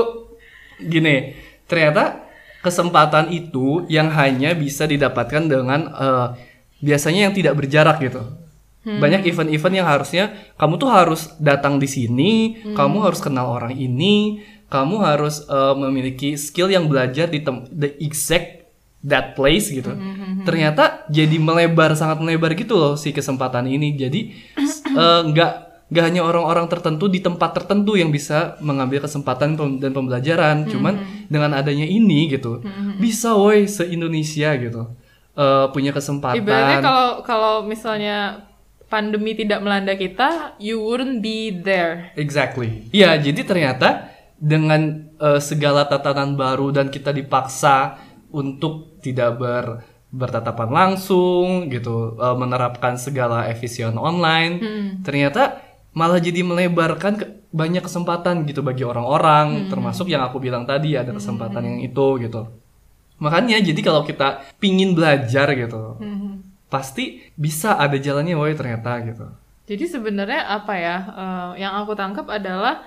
gini 0.79 1.35
ternyata 1.67 2.23
kesempatan 2.63 3.31
itu 3.31 3.83
yang 3.91 4.07
hanya 4.15 4.55
bisa 4.55 4.87
didapatkan 4.87 5.47
dengan 5.47 5.91
uh, 5.91 6.27
biasanya 6.79 7.27
yang 7.27 7.35
tidak 7.35 7.59
berjarak 7.59 7.99
gitu 7.99 8.23
Hmm. 8.79 9.03
Banyak 9.03 9.27
event-event 9.27 9.75
yang 9.75 9.87
harusnya 9.91 10.25
kamu 10.55 10.79
tuh 10.79 10.87
harus 10.87 11.35
datang 11.35 11.83
di 11.83 11.87
sini, 11.87 12.55
hmm. 12.63 12.75
kamu 12.79 13.03
harus 13.03 13.19
kenal 13.19 13.51
orang 13.51 13.75
ini, 13.75 14.39
kamu 14.71 15.03
harus 15.03 15.43
uh, 15.51 15.75
memiliki 15.75 16.39
skill 16.39 16.71
yang 16.71 16.87
belajar 16.87 17.27
di 17.27 17.43
the 17.73 17.99
exact 17.99 18.59
that 19.03 19.35
place 19.35 19.71
gitu. 19.71 19.91
Hmm, 19.91 19.99
hmm, 19.99 20.15
hmm. 20.15 20.45
Ternyata 20.45 21.07
jadi 21.07 21.35
melebar 21.39 21.95
sangat 21.95 22.19
melebar 22.19 22.55
gitu 22.55 22.75
loh 22.75 22.93
si 22.99 23.15
kesempatan 23.15 23.67
ini. 23.67 23.95
Jadi 23.95 24.31
eh, 24.99 25.21
nggak 25.27 25.51
uh, 25.55 25.67
nggak 25.89 26.05
hanya 26.05 26.21
orang-orang 26.21 26.69
tertentu 26.69 27.09
di 27.09 27.23
tempat 27.23 27.55
tertentu 27.55 27.97
yang 27.97 28.13
bisa 28.13 28.59
mengambil 28.61 29.03
kesempatan 29.03 29.55
dan 29.79 29.91
pembelajaran. 29.91 30.67
Hmm. 30.67 30.69
Cuman 30.69 30.93
dengan 31.31 31.55
adanya 31.55 31.87
ini 31.87 32.29
gitu, 32.29 32.59
hmm. 32.59 32.99
bisa 32.99 33.35
woi 33.35 33.67
se 33.67 33.87
Indonesia 33.87 34.55
gitu. 34.59 34.93
Uh, 35.39 35.71
punya 35.71 35.95
kesempatan. 35.95 36.43
Ibaratnya 36.43 36.83
kalau 36.83 37.07
kalau 37.23 37.53
misalnya 37.63 38.48
pandemi 38.89 39.37
tidak 39.37 39.61
melanda 39.61 39.93
kita, 39.93 40.57
you 40.57 40.81
wouldn't 40.81 41.21
be 41.21 41.53
there. 41.53 42.09
Exactly. 42.17 42.89
Iya, 42.89 43.15
jadi 43.21 43.41
ternyata 43.45 44.09
dengan 44.41 45.13
uh, 45.21 45.37
segala 45.37 45.85
tatanan 45.85 46.33
baru 46.33 46.73
dan 46.73 46.89
kita 46.89 47.13
dipaksa 47.13 48.01
untuk 48.33 48.99
tidak 48.99 49.37
ber 49.37 49.65
bertatapan 50.09 50.73
langsung 50.73 51.69
gitu, 51.69 52.17
uh, 52.17 52.33
menerapkan 52.33 52.97
segala 52.97 53.45
efisien 53.45 53.93
online, 53.93 54.57
hmm. 54.57 54.89
ternyata 55.05 55.61
malah 55.93 56.17
jadi 56.17 56.41
melebarkan 56.41 57.13
ke, 57.13 57.25
banyak 57.53 57.85
kesempatan 57.85 58.41
gitu 58.49 58.65
bagi 58.65 58.81
orang-orang, 58.81 59.65
hmm. 59.65 59.69
termasuk 59.69 60.09
yang 60.09 60.25
aku 60.25 60.41
bilang 60.41 60.65
tadi 60.65 60.97
ada 60.97 61.13
kesempatan 61.13 61.61
hmm. 61.61 61.69
yang 61.69 61.79
itu 61.85 62.07
gitu. 62.25 62.41
Makanya 63.21 63.61
jadi 63.61 63.81
kalau 63.85 64.01
kita 64.01 64.57
pingin 64.57 64.97
belajar 64.97 65.45
gitu, 65.53 66.01
hmm 66.01 66.28
pasti 66.69 67.25
bisa 67.33 67.75
ada 67.75 67.97
jalannya 67.97 68.33
woi 68.33 68.53
ternyata 68.53 69.01
gitu. 69.03 69.25
Jadi 69.65 69.85
sebenarnya 69.85 70.45
apa 70.47 70.73
ya 70.73 70.95
uh, 71.07 71.51
yang 71.53 71.73
aku 71.75 71.93
tangkap 71.93 72.25
adalah 72.25 72.81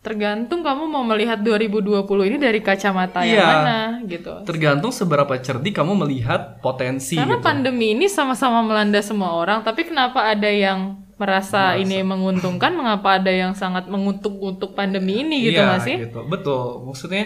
tergantung 0.00 0.62
kamu 0.62 0.86
mau 0.86 1.02
melihat 1.02 1.42
2020 1.42 2.06
ini 2.30 2.38
dari 2.38 2.62
kacamata 2.62 3.26
yang 3.26 3.36
Iya. 3.36 3.44
mana 3.44 3.78
gitu. 4.06 4.32
Tergantung 4.46 4.94
seberapa 4.94 5.34
cerdik 5.36 5.74
kamu 5.74 5.98
melihat 5.98 6.62
potensi 6.62 7.18
Karena 7.18 7.36
gitu. 7.36 7.44
pandemi 7.44 7.90
ini 7.90 8.06
sama-sama 8.06 8.62
melanda 8.62 9.02
semua 9.02 9.34
orang, 9.34 9.60
tapi 9.60 9.82
kenapa 9.82 10.22
ada 10.22 10.46
yang 10.46 10.94
merasa, 11.16 11.74
ini 11.74 12.04
menguntungkan, 12.04 12.76
mengapa 12.76 13.16
ada 13.16 13.32
yang 13.32 13.56
sangat 13.56 13.88
mengutuk-utuk 13.88 14.76
pandemi 14.76 15.24
ini 15.24 15.48
gitu 15.48 15.58
Iya, 15.58 15.66
nggak 15.66 15.82
sih? 15.82 15.96
gitu. 16.06 16.20
Betul. 16.22 16.86
Maksudnya 16.86 17.24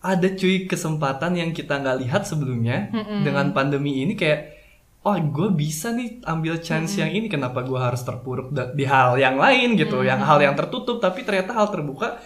ada 0.00 0.28
cuy 0.28 0.64
kesempatan 0.66 1.36
yang 1.36 1.52
kita 1.52 1.78
nggak 1.78 2.00
lihat 2.00 2.22
sebelumnya 2.26 2.90
dengan 3.22 3.52
pandemi 3.52 4.02
ini 4.02 4.12
kayak 4.12 4.63
oh 5.04 5.16
gue 5.20 5.48
bisa 5.52 5.92
nih 5.92 6.24
ambil 6.24 6.58
chance 6.64 6.96
yang 6.96 7.12
ini 7.12 7.28
kenapa 7.28 7.60
gue 7.60 7.76
harus 7.76 8.00
terpuruk 8.00 8.50
di 8.50 8.84
hal 8.88 9.20
yang 9.20 9.36
lain 9.36 9.76
gitu 9.76 10.00
yang 10.00 10.24
hal 10.24 10.40
yang 10.40 10.56
tertutup 10.56 10.96
tapi 10.98 11.22
ternyata 11.22 11.52
hal 11.52 11.68
terbuka 11.68 12.18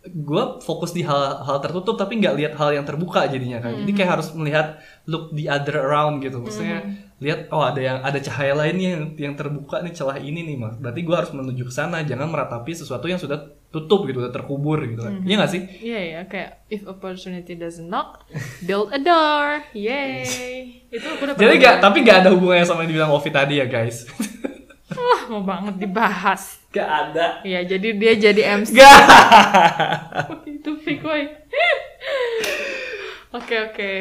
gue 0.00 0.44
fokus 0.64 0.96
di 0.96 1.04
hal 1.04 1.44
hal 1.44 1.60
tertutup 1.60 2.00
tapi 2.00 2.16
nggak 2.16 2.34
lihat 2.40 2.52
hal 2.56 2.72
yang 2.72 2.88
terbuka 2.88 3.28
jadinya 3.28 3.60
kan. 3.60 3.84
Jadi 3.84 3.92
kayak 3.92 4.10
harus 4.16 4.32
melihat 4.32 4.80
look 5.04 5.28
the 5.36 5.44
other 5.44 5.76
around 5.76 6.24
gitu. 6.24 6.40
Maksudnya 6.40 7.09
lihat 7.20 7.52
oh 7.52 7.60
ada 7.60 7.76
yang 7.76 7.98
ada 8.00 8.16
cahaya 8.16 8.56
lainnya 8.56 8.96
yang 8.96 9.04
yang 9.20 9.34
terbuka 9.36 9.84
nih 9.84 9.92
celah 9.92 10.16
ini 10.16 10.40
nih 10.40 10.56
mas 10.56 10.80
berarti 10.80 11.04
gue 11.04 11.12
harus 11.12 11.28
menuju 11.30 11.68
ke 11.68 11.72
sana 11.72 12.00
jangan 12.00 12.32
meratapi 12.32 12.72
sesuatu 12.72 13.04
yang 13.04 13.20
sudah 13.20 13.36
tutup 13.68 14.08
gitu 14.08 14.24
udah 14.24 14.32
terkubur 14.32 14.80
gitu 14.82 15.04
kan 15.04 15.20
iya 15.22 15.36
nggak 15.36 15.52
sih 15.52 15.62
Iya 15.80 16.00
ya, 16.00 16.20
kayak 16.24 16.50
if 16.66 16.82
opportunity 16.84 17.54
doesn't 17.54 17.86
knock, 17.86 18.24
build 18.64 18.90
a 18.90 18.98
door, 18.98 19.62
yay. 19.72 20.26
Itu 20.94 21.06
aku 21.06 21.28
udah 21.28 21.34
Jadi 21.38 21.54
gak, 21.56 21.78
tapi 21.78 22.02
gak 22.02 22.26
ada 22.26 22.34
hubungannya 22.34 22.66
sama 22.66 22.82
yang 22.82 22.90
dibilang 22.90 23.12
Ovi 23.14 23.30
tadi 23.30 23.62
ya 23.62 23.70
guys. 23.70 24.10
Wah, 24.98 25.22
mau 25.30 25.42
banget 25.46 25.78
dibahas. 25.78 26.58
gak 26.74 26.88
ada. 26.88 27.46
Ya, 27.46 27.62
jadi 27.62 27.94
dia 27.94 28.12
jadi 28.18 28.58
MC 28.58 28.74
Gak. 28.74 28.98
itu 30.58 30.70
fake 30.82 31.04
Oke 33.30 33.54
oke. 33.62 33.94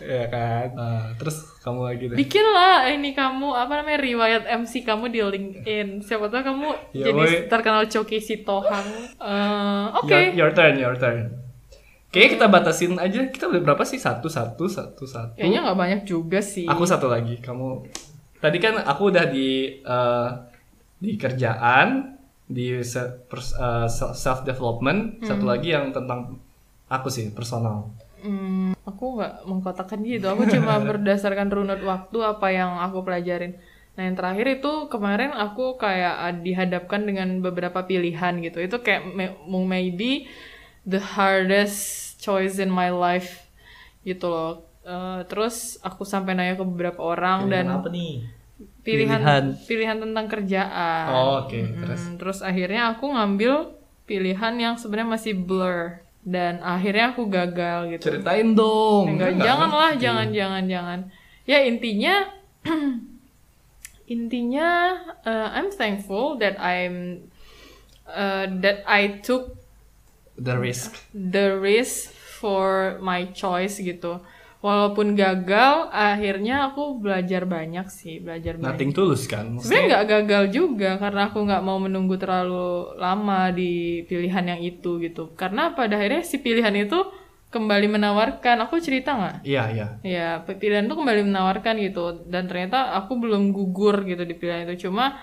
ya 0.00 0.24
kan. 0.26 0.66
Nah, 0.72 1.12
terus 1.14 1.44
kamu 1.60 1.80
lagi 1.84 2.04
deh. 2.08 2.16
Bikinlah 2.16 2.88
ini 2.88 3.12
kamu 3.12 3.52
apa 3.52 3.72
namanya 3.76 4.00
riwayat 4.00 4.48
MC 4.48 4.80
kamu 4.80 5.08
di 5.08 5.20
LinkedIn. 5.20 6.00
Siapa 6.00 6.24
tahu 6.26 6.40
kamu 6.42 6.68
Ya, 6.90 7.12
jadi 7.12 7.20
woy. 7.20 7.44
terkenal 7.46 7.84
Choki 7.84 8.16
Sitohang. 8.16 8.88
Eh, 9.20 9.86
Oke. 9.94 10.32
Your, 10.32 10.48
your 10.48 10.50
turn, 10.50 10.74
your 10.74 10.96
turn. 10.96 11.36
Kayaknya 12.08 12.30
kita 12.32 12.46
batasin 12.48 12.92
aja. 12.96 13.20
Kita 13.28 13.44
udah 13.46 13.60
berapa 13.60 13.84
sih? 13.84 14.00
Satu, 14.00 14.26
satu, 14.26 14.64
satu, 14.66 15.04
satu. 15.04 15.36
Kayaknya 15.36 15.60
nggak 15.62 15.78
banyak 15.78 16.00
juga 16.02 16.40
sih. 16.40 16.64
Aku 16.64 16.82
satu 16.82 17.06
lagi. 17.06 17.36
Kamu. 17.38 17.84
Tadi 18.40 18.56
kan 18.56 18.80
aku 18.80 19.12
udah 19.12 19.28
di 19.28 19.48
eh, 19.78 20.28
di 20.96 21.12
kerjaan, 21.14 22.16
di 22.42 22.80
self 22.80 24.40
development. 24.42 25.20
Satu 25.20 25.44
Hmm. 25.44 25.52
lagi 25.52 25.68
yang 25.70 25.92
tentang 25.92 26.40
aku 26.88 27.06
sih 27.06 27.30
personal. 27.30 27.92
Hmm, 28.20 28.72
aku 28.84 29.20
nggak 29.20 29.32
mengkotakkan 29.48 30.00
gitu. 30.04 30.26
Aku 30.28 30.44
cuma 30.48 30.76
berdasarkan 30.88 31.48
runut 31.48 31.80
waktu 31.82 32.18
apa 32.20 32.46
yang 32.52 32.76
aku 32.80 33.02
pelajarin. 33.04 33.56
Nah 33.96 34.02
yang 34.06 34.16
terakhir 34.16 34.60
itu 34.62 34.72
kemarin 34.92 35.34
aku 35.34 35.76
kayak 35.76 36.40
dihadapkan 36.44 37.04
dengan 37.04 37.42
beberapa 37.42 37.84
pilihan 37.84 38.40
gitu. 38.40 38.60
Itu 38.62 38.80
kayak 38.80 39.02
may- 39.12 39.36
maybe 39.66 40.30
the 40.86 41.00
hardest 41.00 42.16
choice 42.22 42.56
in 42.60 42.70
my 42.72 42.88
life 42.88 43.48
gitu 44.04 44.28
loh. 44.30 44.52
Eh, 44.80 45.20
terus 45.28 45.76
aku 45.84 46.08
sampai 46.08 46.32
nanya 46.32 46.56
ke 46.56 46.64
beberapa 46.64 47.04
orang 47.04 47.52
dan 47.52 47.68
apa 47.68 47.92
nih? 47.92 48.24
pilihan 48.84 49.20
Pilihan. 49.20 49.44
pilihan 49.64 49.98
tentang 50.00 50.26
kerjaan. 50.28 51.06
Oh, 51.12 51.44
oke. 51.44 51.56
Mm, 51.56 51.80
Terus. 51.80 52.02
terus 52.16 52.38
akhirnya 52.40 52.92
aku 52.92 53.08
ngambil 53.12 53.76
pilihan 54.04 54.54
yang 54.56 54.74
sebenarnya 54.76 55.16
masih 55.16 55.32
blur 55.36 56.00
dan 56.30 56.62
akhirnya 56.62 57.10
aku 57.10 57.26
gagal 57.26 57.90
gitu. 57.92 58.02
Ceritain 58.08 58.54
dong. 58.54 59.18
Enggak, 59.18 59.34
Enggak 59.34 59.46
jangan 59.46 59.68
lah, 59.68 59.90
ngerti. 59.90 60.02
jangan, 60.02 60.28
jangan, 60.30 60.64
jangan. 60.64 60.98
Ya 61.44 61.58
intinya, 61.66 62.14
intinya, 64.06 64.68
uh, 65.22 65.48
I'm 65.52 65.70
thankful 65.70 66.38
that 66.38 66.58
I'm, 66.58 67.26
uh, 68.06 68.46
that 68.60 68.82
I 68.86 69.20
took 69.22 69.56
The 70.40 70.56
risk. 70.56 70.96
the 71.12 71.52
risk 71.52 72.10
for 72.40 72.96
my 73.04 73.28
choice 73.30 73.76
gitu. 73.76 74.24
Walaupun 74.60 75.16
gagal, 75.16 75.88
akhirnya 75.88 76.68
aku 76.68 77.00
belajar 77.00 77.48
banyak 77.48 77.88
sih, 77.88 78.20
belajar 78.20 78.60
banyak. 78.60 78.76
Nothing 78.76 78.92
tulus 78.92 79.24
kan? 79.24 79.56
Sebenarnya 79.56 79.88
nggak 79.88 80.04
gagal 80.04 80.44
juga 80.52 80.90
karena 81.00 81.32
aku 81.32 81.48
nggak 81.48 81.64
mau 81.64 81.80
menunggu 81.80 82.20
terlalu 82.20 82.92
lama 83.00 83.48
di 83.56 84.04
pilihan 84.04 84.44
yang 84.44 84.60
itu 84.60 85.00
gitu. 85.00 85.32
Karena 85.32 85.72
pada 85.72 85.96
akhirnya 85.96 86.20
si 86.20 86.44
pilihan 86.44 86.76
itu 86.76 87.00
kembali 87.48 87.88
menawarkan. 87.88 88.60
Aku 88.68 88.76
cerita 88.84 89.16
nggak? 89.16 89.36
Iya, 89.48 89.64
iya. 89.72 89.86
Ya 90.04 90.28
pilihan 90.44 90.84
itu 90.84 90.92
kembali 90.92 91.32
menawarkan 91.32 91.80
gitu. 91.80 92.28
Dan 92.28 92.44
ternyata 92.44 92.92
aku 93.00 93.16
belum 93.16 93.56
gugur 93.56 94.04
gitu 94.04 94.28
di 94.28 94.36
pilihan 94.36 94.68
itu. 94.68 94.92
Cuma 94.92 95.16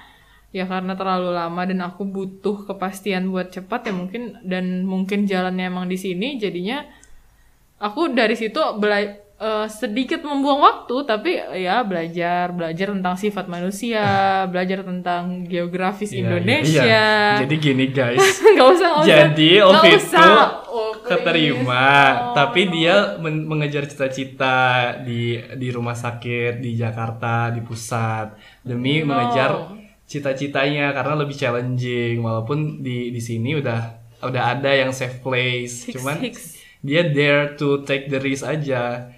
ya 0.50 0.66
karena 0.66 0.98
terlalu 0.98 1.30
lama 1.30 1.62
dan 1.62 1.86
aku 1.86 2.10
butuh 2.10 2.66
kepastian 2.66 3.30
buat 3.30 3.54
cepat 3.54 3.86
ya 3.86 3.94
mungkin 3.94 4.42
dan 4.42 4.82
mungkin 4.82 5.30
jalannya 5.30 5.70
emang 5.70 5.86
di 5.86 6.00
sini 6.00 6.40
jadinya 6.42 6.88
aku 7.78 8.16
dari 8.16 8.34
situ 8.34 8.58
bela- 8.82 9.27
eh, 9.38 9.68
sedikit 9.68 10.22
membuang 10.22 10.60
waktu 10.60 10.96
tapi 11.04 11.32
ya 11.56 11.82
belajar 11.82 12.50
belajar 12.50 12.88
tentang 12.90 13.16
sifat 13.16 13.46
manusia 13.46 14.04
belajar 14.52 14.82
tentang 14.82 15.44
geografis 15.44 16.10
Iya, 16.10 16.20
Indonesia 16.20 16.84
iya. 16.84 17.08
Jadi 17.42 17.56
gini 17.58 17.86
guys. 17.90 18.18
nggak 18.54 18.68
usah 18.72 18.90
usah 18.98 19.06
Jadi 19.06 19.52
Nggak 19.56 19.70
Ovi 19.72 19.90
itu 19.90 20.00
usah. 20.04 20.30
Oh, 20.68 20.92
please. 20.94 21.06
keterima, 21.08 21.88
Oh, 21.88 22.36
tapi 22.36 22.62
no. 22.64 22.72
dia 22.72 22.96
men- 23.18 23.46
mengejar 23.46 23.86
cita-cita 23.86 24.58
di 25.00 25.22
di 25.38 25.68
rumah 25.70 25.96
sakit 25.96 26.58
di 26.58 26.74
Jakarta 26.74 27.50
di 27.50 27.62
pusat 27.62 28.34
demi 28.62 29.00
No. 29.00 29.10
mengejar 29.10 29.52
cita-citanya 30.04 30.92
karena 30.92 31.14
lebih 31.16 31.36
challenging 31.36 32.20
walaupun 32.20 32.80
di 32.80 33.10
di 33.10 33.20
sini 33.20 33.54
udah 33.54 33.82
udah 34.20 34.44
ada 34.52 34.72
yang 34.72 34.90
safe 34.90 35.20
place, 35.20 35.86
Six, 35.86 35.94
cuman 35.94 36.18
six. 36.20 36.36
dia 36.80 37.06
dare 37.06 37.54
to 37.54 37.84
take 37.84 38.08
the 38.08 38.18
risk 38.18 38.42
aja 38.42 39.12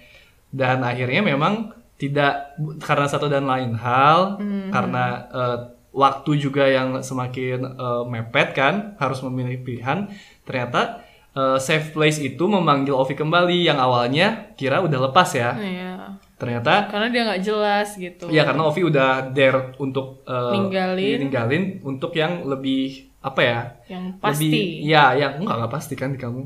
dan 0.50 0.82
akhirnya 0.82 1.22
memang 1.22 1.70
tidak 1.94 2.56
karena 2.80 3.06
satu 3.06 3.26
dan 3.26 3.44
lain 3.44 3.74
hal 3.74 4.36
Hmm. 4.36 4.68
karena 4.68 5.04
eh, 5.28 5.58
waktu 5.92 6.30
juga 6.38 6.64
yang 6.64 6.98
semakin 7.00 7.58
eh, 7.68 8.02
mepet 8.06 8.48
kan 8.52 8.74
harus 8.96 9.20
memilih 9.20 9.60
pilihan 9.60 10.08
ternyata 10.42 11.02
eh, 11.30 11.58
safe 11.58 11.90
place 11.90 12.18
itu 12.18 12.40
memanggil 12.42 12.92
Ovi 12.92 13.12
kembali 13.12 13.62
yang 13.62 13.76
awalnya 13.76 14.50
kira 14.54 14.80
udah 14.80 14.98
lepas 15.06 15.30
ya 15.32 15.54
Iya. 15.54 15.92
ternyata 16.34 16.88
karena 16.88 17.06
dia 17.08 17.22
nggak 17.22 17.42
jelas 17.42 17.88
gitu 17.94 18.24
ya 18.28 18.42
karena 18.42 18.62
Ovi 18.64 18.80
udah 18.82 19.28
dare 19.28 19.76
untuk 19.76 20.24
eh, 20.24 20.52
Ninggalin. 20.52 21.16
ninggalin 21.20 21.64
untuk 21.82 22.10
yang 22.12 22.42
lebih 22.44 23.12
apa 23.20 23.40
ya 23.40 23.60
yang 23.86 24.04
lebih 24.08 24.18
pasti 24.18 24.48
ya 24.82 25.12
yang 25.12 25.36
enggak 25.36 25.56
enggak 25.58 25.72
pasti 25.72 25.94
kan 25.94 26.10
di 26.10 26.18
kamu 26.18 26.42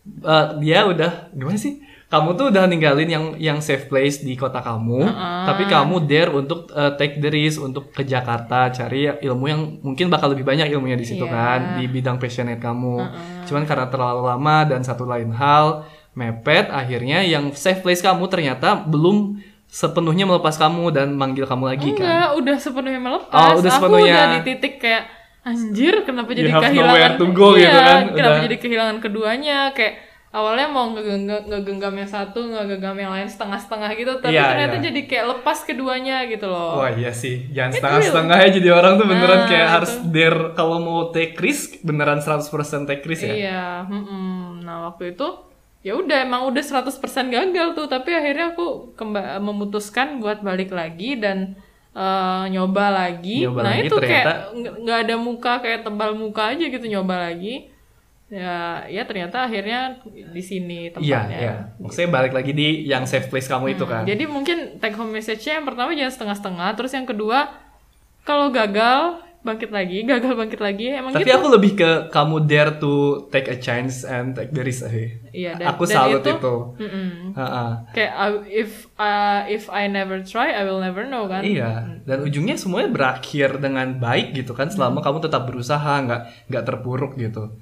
Eh, 0.00 0.46
dia 0.58 0.88
udah 0.88 1.28
gimana 1.30 1.54
sih 1.54 1.76
kamu 2.10 2.34
tuh 2.34 2.50
udah 2.50 2.66
ninggalin 2.66 3.06
yang 3.06 3.24
yang 3.38 3.58
safe 3.62 3.86
place 3.86 4.18
di 4.18 4.34
kota 4.34 4.58
kamu 4.58 5.06
tapi 5.46 5.70
kamu 5.70 6.10
dare 6.10 6.34
untuk 6.34 6.66
eh, 6.74 6.98
take 6.98 7.22
the 7.22 7.30
risk 7.30 7.62
untuk 7.62 7.94
ke 7.94 8.02
Jakarta 8.02 8.66
cari 8.74 9.06
ilmu 9.06 9.44
yang 9.46 9.78
mungkin 9.78 10.10
bakal 10.10 10.34
lebih 10.34 10.42
banyak 10.42 10.66
ilmunya 10.74 10.98
di 10.98 11.06
situ 11.06 11.22
Iya. 11.22 11.30
kan 11.30 11.60
di 11.78 11.86
bidang 11.86 12.18
passionate 12.18 12.58
kamu. 12.58 12.96
Cuman 13.46 13.62
karena 13.62 13.86
terlalu 13.86 14.26
lama 14.26 14.56
dan 14.66 14.82
satu 14.82 15.06
lain 15.06 15.30
hal 15.30 15.86
mepet 16.18 16.66
akhirnya 16.74 17.22
yang 17.22 17.54
safe 17.54 17.78
place 17.78 18.02
kamu 18.02 18.26
ternyata 18.26 18.82
belum 18.82 19.38
sepenuhnya 19.70 20.26
melepas 20.26 20.58
kamu 20.58 20.90
dan 20.90 21.14
manggil 21.14 21.46
kamu 21.46 21.64
lagi 21.70 21.94
kan? 21.94 22.02
Enggak 22.02 22.30
udah 22.42 22.56
sepenuhnya 22.58 23.00
melepas. 23.00 23.30
Oh, 23.54 23.62
udah 23.62 23.70
aku 23.70 23.86
sepenuhnya. 23.86 24.10
udah 24.10 24.26
di 24.34 24.40
titik 24.50 24.74
kayak 24.82 25.04
anjir 25.46 25.94
kenapa 26.02 26.34
jadi 26.34 26.50
have 26.50 26.62
kehilangan 26.74 27.12
to 27.16 27.26
go 27.30 27.54
iya, 27.54 27.70
gitu 27.70 27.78
kan, 27.80 28.02
kenapa 28.12 28.34
udah. 28.36 28.44
jadi 28.50 28.56
kehilangan 28.58 28.96
keduanya? 28.98 29.58
Kayak 29.72 30.09
awalnya 30.30 30.66
mau 30.66 30.86
ngegenggam, 30.88 31.42
ngegenggam 31.44 31.90
yang 31.92 32.06
satu 32.06 32.38
ngegenggam 32.40 32.94
yang 32.94 33.10
lain 33.10 33.26
setengah-setengah 33.26 33.90
gitu 33.92 34.12
tapi 34.16 34.30
Iya, 34.32 34.46
ternyata 34.48 34.76
iya. 34.76 34.84
jadi 34.86 35.00
kayak 35.04 35.26
lepas 35.28 35.58
keduanya 35.60 36.22
gitu 36.24 36.46
loh 36.46 36.78
Wah 36.78 36.90
iya 36.92 37.10
sih, 37.12 37.50
jangan 37.50 37.74
setengah-setengah 37.74 38.36
ya 38.38 38.48
jadi 38.52 38.68
orang 38.70 38.92
tuh 38.94 39.06
beneran 39.06 39.36
Nah, 39.36 39.48
kayak 39.48 39.64
itu. 39.64 39.74
harus 39.74 39.92
dare 40.06 40.42
kalau 40.52 40.78
mau 40.78 41.10
take 41.10 41.34
risk 41.36 41.82
beneran 41.82 42.18
100% 42.18 42.46
take 42.84 43.02
risk 43.04 43.24
ya. 43.24 43.34
Iya, 43.34 43.64
mm-mm. 43.84 44.62
nah 44.62 44.86
waktu 44.86 45.12
itu 45.12 45.26
ya 45.80 45.96
udah 45.96 46.22
emang 46.22 46.44
udah 46.46 46.60
100% 46.60 46.92
gagal 47.26 47.66
tuh, 47.72 47.86
tapi 47.86 48.12
akhirnya 48.12 48.52
aku 48.52 48.92
kemba- 48.94 49.40
memutuskan 49.40 50.20
buat 50.20 50.40
balik 50.40 50.70
lagi 50.70 51.16
dan 51.16 51.56
eh, 51.90 52.44
nyoba 52.48 52.86
lagi. 52.92 53.42
Nyoba 53.42 53.60
nah 53.60 53.72
lagi, 53.72 53.82
itu 53.82 53.96
ternyata- 53.96 54.46
kayak 54.54 54.78
nggak 54.78 54.98
ada 55.00 55.14
muka 55.16 55.52
kayak 55.58 55.80
tebal 55.82 56.14
muka 56.14 56.54
aja 56.54 56.64
gitu 56.64 56.86
nyoba 56.86 57.26
lagi. 57.26 57.69
Ya, 58.30 58.56
ya 58.86 59.02
ternyata 59.02 59.42
akhirnya 59.42 59.98
di 60.06 60.38
sini 60.40 60.86
Iya, 60.88 60.94
tempatnya. 61.20 61.36
iya. 61.36 61.54
Maksudnya 61.76 62.08
balik 62.08 62.30
lagi 62.30 62.52
di 62.52 62.68
yang 62.84 63.02
safe 63.02 63.26
place 63.26 63.44
kamu 63.44 63.74
itu 63.74 63.82
kan. 63.84 64.06
Jadi 64.06 64.22
mungkin 64.24 64.78
take 64.78 64.94
home 64.94 65.10
message-nya 65.10 65.58
yang 65.58 65.66
pertama 65.66 65.90
jangan 65.92 66.14
setengah-setengah, 66.14 66.68
terus 66.72 66.92
yang 66.92 67.04
kedua 67.04 67.50
kalau 68.22 68.48
gagal 68.48 69.18
bangkit 69.40 69.72
lagi 69.72 70.04
gagal 70.12 70.36
bangkit 70.36 70.60
lagi 70.60 70.92
emang 70.92 71.10
Tapi 71.10 71.24
gitu 71.24 71.32
aku 71.34 71.46
lebih 71.50 71.72
ke 71.74 71.90
kamu 72.08 72.36
dare 72.44 72.76
to 72.76 72.92
take 73.28 73.48
a 73.48 73.56
chance 73.56 74.04
and 74.04 74.36
take 74.36 74.52
the 74.52 74.60
risk 74.60 74.84
sih. 74.84 75.10
Iya, 75.32 75.56
dan- 75.56 75.72
aku 75.72 75.82
dan 75.84 75.94
salut 75.96 76.20
itu- 76.20 76.36
itu. 76.36 76.56
Mm-mm. 76.78 77.08
Ha-ha. 77.32 77.64
kayak 77.90 78.12
I- 78.12 78.44
if 78.54 78.70
uh, 78.94 79.42
if 79.48 79.66
I 79.68 79.88
never 79.88 80.22
try 80.22 80.52
I 80.52 80.62
will 80.62 80.78
never 80.78 81.02
know 81.02 81.24
kan 81.24 81.40
Iya, 81.40 81.98
dan 82.04 82.18
ujungnya 82.20 82.54
semuanya 82.54 82.92
berakhir 82.92 83.58
dengan 83.58 83.96
baik 83.96 84.36
gitu 84.36 84.52
kan, 84.52 84.68
selama 84.68 85.00
kamu 85.00 85.18
tetap 85.20 85.42
berusaha, 85.44 85.98
nggak 86.00 86.46
nggak 86.46 86.64
terpuruk 86.64 87.16
gitu. 87.16 87.56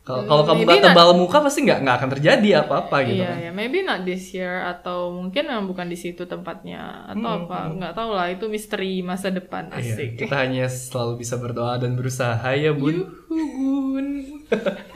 Kalau 0.00 0.24
kalau 0.24 0.42
kamu 0.42 0.64
nggak 0.64 0.80
not- 0.80 0.86
tebal 0.90 1.10
muka 1.12 1.38
pasti 1.40 1.60
nggak 1.60 1.78
nggak 1.80 1.96
akan 1.96 2.10
terjadi 2.10 2.48
apa-apa 2.58 2.96
gitu 3.04 3.20
Iya, 3.20 3.30
kan. 3.30 3.36
ya, 3.38 3.50
maybe 3.52 3.78
not 3.80 4.00
this 4.02 4.32
year 4.32 4.64
atau 4.64 5.12
mungkin 5.12 5.44
memang 5.44 5.66
bukan 5.66 5.86
di 5.86 5.94
situ 5.94 6.24
tempatnya 6.24 6.80
atau 7.06 7.28
apa, 7.38 7.68
nggak 7.70 7.92
tahu 7.92 8.10
lah 8.10 8.26
itu 8.26 8.46
misteri 8.46 9.00
masa 9.00 9.28
depan 9.28 9.68
Hmm, 9.68 9.76
Iya, 9.76 9.94
asik. 9.94 10.10
kita 10.18 10.34
hanya 10.36 10.66
selalu 10.66 11.12
bisa 11.18 11.36
berdoa 11.36 11.76
dan 11.76 11.94
berusaha 11.94 12.48
ya 12.50 12.72
bun. 12.72 13.06
Bun. 13.28 14.06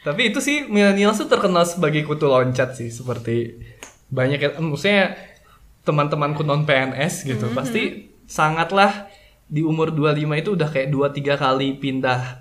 Tapi 0.00 0.20
itu 0.26 0.40
sih 0.40 0.64
milenial 0.64 1.12
tuh 1.12 1.28
terkenal 1.28 1.62
sebagai 1.62 2.02
kutu 2.02 2.24
loncat 2.24 2.72
sih, 2.72 2.88
seperti 2.88 3.60
banyak 4.08 4.38
ya, 4.38 4.50
maksudnya 4.54 5.12
teman-temanku 5.80 6.40
non 6.40 6.64
PNS 6.64 7.24
gitu, 7.26 7.46
Mm-hmm. 7.46 7.56
pasti 7.56 7.82
sangatlah 8.24 9.06
di 9.44 9.60
umur 9.60 9.90
25 9.90 10.16
itu 10.36 10.50
udah 10.50 10.68
kayak 10.68 10.88
2 10.88 11.10
3 11.10 11.36
kali 11.36 11.76
pindah 11.76 12.39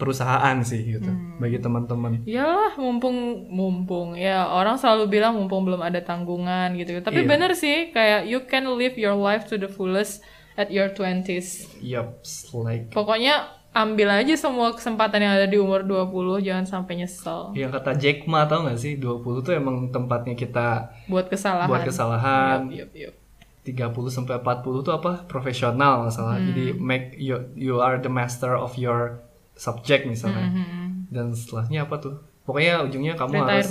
perusahaan 0.00 0.56
sih 0.60 0.80
gitu 0.90 1.06
Mm. 1.06 1.36
bagi 1.36 1.58
teman-teman. 1.58 2.24
Iyalah, 2.24 2.72
mumpung 2.74 3.16
mumpung 3.46 4.16
ya 4.16 4.48
orang 4.48 4.74
selalu 4.74 5.12
bilang 5.12 5.36
mumpung 5.36 5.62
belum 5.62 5.78
ada 5.78 6.00
tanggungan 6.00 6.72
gitu. 6.74 6.96
Tapi 6.98 7.22
Iya. 7.22 7.28
bener 7.28 7.52
sih 7.52 7.90
kayak 7.90 8.24
you 8.24 8.40
can 8.42 8.64
live 8.72 8.96
your 8.96 9.12
life 9.12 9.44
to 9.44 9.54
the 9.54 9.68
fullest 9.68 10.24
at 10.54 10.68
your 10.68 10.88
20s. 10.88 11.68
Yups, 11.78 12.50
like 12.56 12.88
Pokoknya 12.88 13.44
ambil 13.70 14.10
aja 14.10 14.34
semua 14.34 14.72
kesempatan 14.72 15.20
yang 15.20 15.32
ada 15.32 15.46
di 15.46 15.54
umur 15.54 15.84
20, 15.84 16.10
jangan 16.40 16.66
sampai 16.66 16.98
nyesel 16.98 17.54
yang 17.54 17.70
kata 17.70 17.94
Jack 17.94 18.24
Ma 18.24 18.42
tau 18.42 18.64
gak 18.64 18.74
sih 18.76 18.96
20 18.96 19.22
tuh 19.40 19.52
emang 19.52 19.88
tempatnya 19.88 20.34
kita 20.34 20.90
buat 21.06 21.28
kesalahan. 21.28 21.68
buat 21.68 21.84
kesalahan. 21.84 22.66
Yup, 22.66 22.90
yup, 22.90 23.14
yup. 23.14 23.14
30 23.60 24.10
sampai 24.10 24.34
40 24.36 24.80
tuh 24.80 24.90
apa? 24.90 25.22
Profesional 25.24 26.02
masalah. 26.02 26.34
Hmm. 26.34 26.48
Jadi 26.50 26.74
make 26.74 27.14
you 27.14 27.36
you 27.54 27.78
are 27.78 27.96
the 27.96 28.08
master 28.08 28.50
of 28.52 28.74
your 28.74 29.20
subject 29.60 30.08
misalnya. 30.08 30.48
Mhm. 30.48 31.12
Dan 31.12 31.36
setelahnya 31.36 31.84
apa 31.84 32.00
tuh? 32.00 32.14
Pokoknya 32.42 32.80
ujungnya 32.82 33.12
kamu 33.12 33.44
harus 33.44 33.68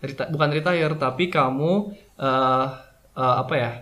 reti- 0.00 0.30
bukan 0.30 0.48
retire 0.50 0.94
tapi 0.96 1.28
kamu 1.28 1.92
eh 2.16 2.66
eh, 3.14 3.36
apa 3.38 3.54
ya? 3.54 3.72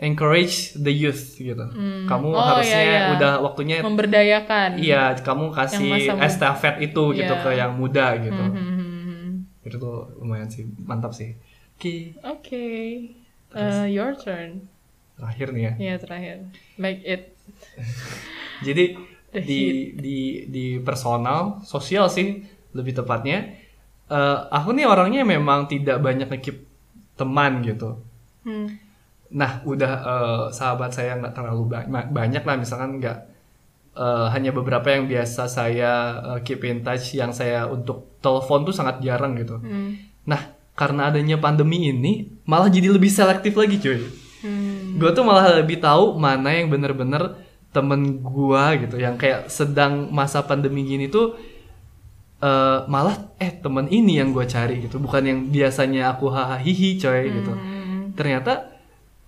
encourage 0.00 0.72
the 0.76 0.88
youth 0.88 1.36
gitu. 1.36 1.60
Kamu 2.08 2.26
Oh, 2.26 2.40
harusnya 2.40 2.80
iya, 2.80 2.88
iya. 2.90 3.08
udah 3.12 3.32
waktunya 3.44 3.84
Memberdayakan. 3.84 4.80
iya 4.80 5.12
kamu 5.14 5.52
kasih 5.52 5.92
estafet 6.18 6.80
itu 6.80 7.12
gitu 7.12 7.28
Iya. 7.30 7.44
ke 7.44 7.50
yang 7.52 7.76
muda 7.76 8.16
gitu. 8.16 8.40
Mhm. 8.40 9.60
Itu 9.60 9.76
tuh 9.76 10.08
lumayan 10.16 10.48
sih, 10.48 10.64
mantap 10.80 11.12
sih. 11.12 11.36
Oke, 11.76 12.16
Oke. 12.24 12.64
Uh, 13.52 13.84
your 13.84 14.16
turn. 14.16 14.72
terakhir 15.20 15.52
nih 15.52 15.62
ya. 15.62 15.72
Ya 15.76 15.94
terakhir. 16.00 16.48
Make 16.80 17.04
it. 17.04 17.22
Jadi 18.66 18.96
di 19.30 19.94
di 19.94 20.18
di 20.50 20.64
personal, 20.82 21.62
sosial 21.62 22.10
sih 22.10 22.42
lebih 22.74 22.98
tepatnya. 22.98 23.58
eh, 24.10 24.38
aku 24.50 24.74
nih 24.74 24.90
orangnya 24.90 25.22
memang 25.22 25.70
tidak 25.70 26.02
banyak 26.02 26.26
ngekip 26.26 26.66
teman 27.14 27.62
gitu. 27.62 28.02
Hmm. 28.42 28.74
Nah, 29.30 29.62
udah 29.62 29.92
eh, 30.02 30.44
sahabat 30.50 30.90
saya 30.90 31.14
nggak 31.14 31.34
terlalu 31.38 31.70
banyak, 31.70 32.10
banyak 32.10 32.42
lah 32.42 32.56
misalkan 32.58 32.98
nggak 32.98 33.18
eh, 33.94 34.26
hanya 34.34 34.50
beberapa 34.50 34.90
yang 34.90 35.06
biasa 35.06 35.46
saya 35.46 35.92
eh, 36.34 36.40
keep 36.42 36.66
in 36.66 36.82
touch 36.82 37.14
yang 37.14 37.30
saya 37.30 37.70
untuk 37.70 38.18
telepon 38.18 38.66
tuh 38.66 38.74
sangat 38.74 38.98
jarang 38.98 39.38
gitu. 39.38 39.62
Hmm. 39.62 39.94
Nah, 40.26 40.58
karena 40.74 41.12
adanya 41.12 41.38
pandemi 41.38 41.92
ini 41.92 42.26
malah 42.48 42.66
jadi 42.66 42.90
lebih 42.90 43.12
selektif 43.12 43.54
lagi 43.54 43.78
cuy. 43.78 44.00
Hmm. 44.42 44.98
Gue 44.98 45.10
tuh 45.14 45.22
malah 45.22 45.60
lebih 45.60 45.78
tahu 45.78 46.16
mana 46.18 46.50
yang 46.50 46.66
bener-bener 46.72 47.36
temen 47.70 48.18
gua 48.18 48.74
gitu 48.78 48.98
yang 48.98 49.14
kayak 49.14 49.46
sedang 49.46 50.10
masa 50.10 50.42
pandemi 50.42 50.82
gini 50.82 51.06
tuh 51.06 51.38
eh, 52.42 52.78
malah 52.90 53.30
eh 53.38 53.54
temen 53.54 53.86
ini 53.86 54.18
yang 54.18 54.34
gua 54.34 54.46
cari 54.46 54.86
gitu. 54.86 54.98
Bukan 54.98 55.22
yang 55.22 55.38
biasanya 55.48 56.14
aku 56.14 56.30
hahaha 56.30 56.58
hihi 56.60 56.98
coy 56.98 57.22
gitu. 57.30 57.52
Hmm. 57.54 58.12
ternyata 58.18 58.74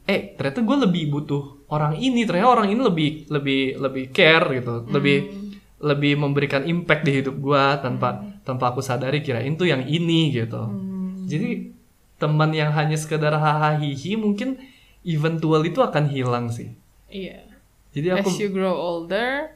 eh 0.02 0.34
ternyata 0.34 0.66
gue 0.66 0.76
lebih 0.90 1.04
butuh 1.14 1.70
orang 1.70 1.94
ini. 1.96 2.26
Ternyata 2.26 2.48
orang 2.50 2.68
ini 2.74 2.80
lebih 2.82 3.10
lebih 3.30 3.62
lebih 3.78 4.04
care 4.10 4.58
gitu. 4.58 4.84
Lebih 4.90 5.16
lebih 5.82 6.14
memberikan 6.18 6.62
impact 6.66 7.02
di 7.06 7.12
hidup 7.22 7.36
gua 7.38 7.78
tanpa 7.78 8.22
tanpa 8.42 8.74
aku 8.74 8.82
sadari 8.82 9.22
kirain 9.22 9.54
tuh 9.54 9.70
yang 9.70 9.86
ini 9.86 10.34
gitu. 10.34 10.58
Hmm. 10.58 11.26
jadi 11.30 11.70
teman 12.18 12.54
yang 12.54 12.70
hanya 12.70 12.94
sekedar 12.94 13.34
hahaha 13.34 13.82
hihi 13.82 14.14
mungkin 14.14 14.62
eventual 15.02 15.66
itu 15.66 15.82
akan 15.82 16.06
hilang 16.06 16.46
sih. 16.54 16.70
Iya. 17.10 17.51
Jadi 17.92 18.16
aku 18.16 18.28
As 18.28 18.36
you 18.36 18.48
grow 18.48 18.72
older, 18.72 19.52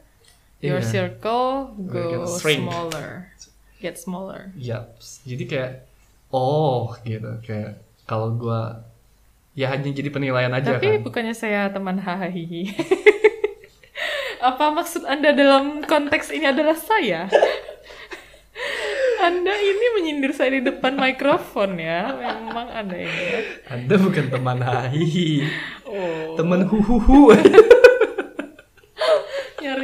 your 0.61 0.79
Iya. 0.79 0.87
circle 0.87 1.73
go 1.85 2.25
smaller, 2.29 3.33
get 3.81 3.97
smaller. 3.97 4.53
ya 4.55 4.89
jadi 5.25 5.45
kayak 5.45 5.73
oh 6.29 6.93
gitu 7.03 7.41
kayak 7.41 7.81
kalau 8.05 8.33
gua 8.33 8.85
ya 9.53 9.73
hanya 9.73 9.89
jadi 9.89 10.09
penilaian 10.09 10.53
aja 10.53 10.77
Tapi 10.77 11.01
kan 11.01 11.03
bukannya 11.03 11.33
saya 11.33 11.69
teman 11.69 11.97
hahaha. 11.97 12.63
Apa 14.37 14.69
maksud 14.71 15.03
Anda 15.03 15.33
dalam 15.33 15.81
konteks 15.83 16.29
ini 16.29 16.45
adalah 16.45 16.77
saya? 16.77 17.25
Anda 19.17 19.49
ini 19.51 19.87
menyindir 19.97 20.31
saya 20.31 20.53
di 20.53 20.63
depan 20.63 20.95
mikrofon 20.95 21.81
ya. 21.81 22.13
Memang 22.13 22.69
Anda 22.69 22.97
ini 23.01 23.23
ya. 23.27 23.41
anda 23.67 23.95
bukan 23.97 24.25
teman 24.29 24.61
hahihi 24.61 25.41
Oh, 25.89 26.37
teman 26.37 26.69
huhuhu 26.69 27.33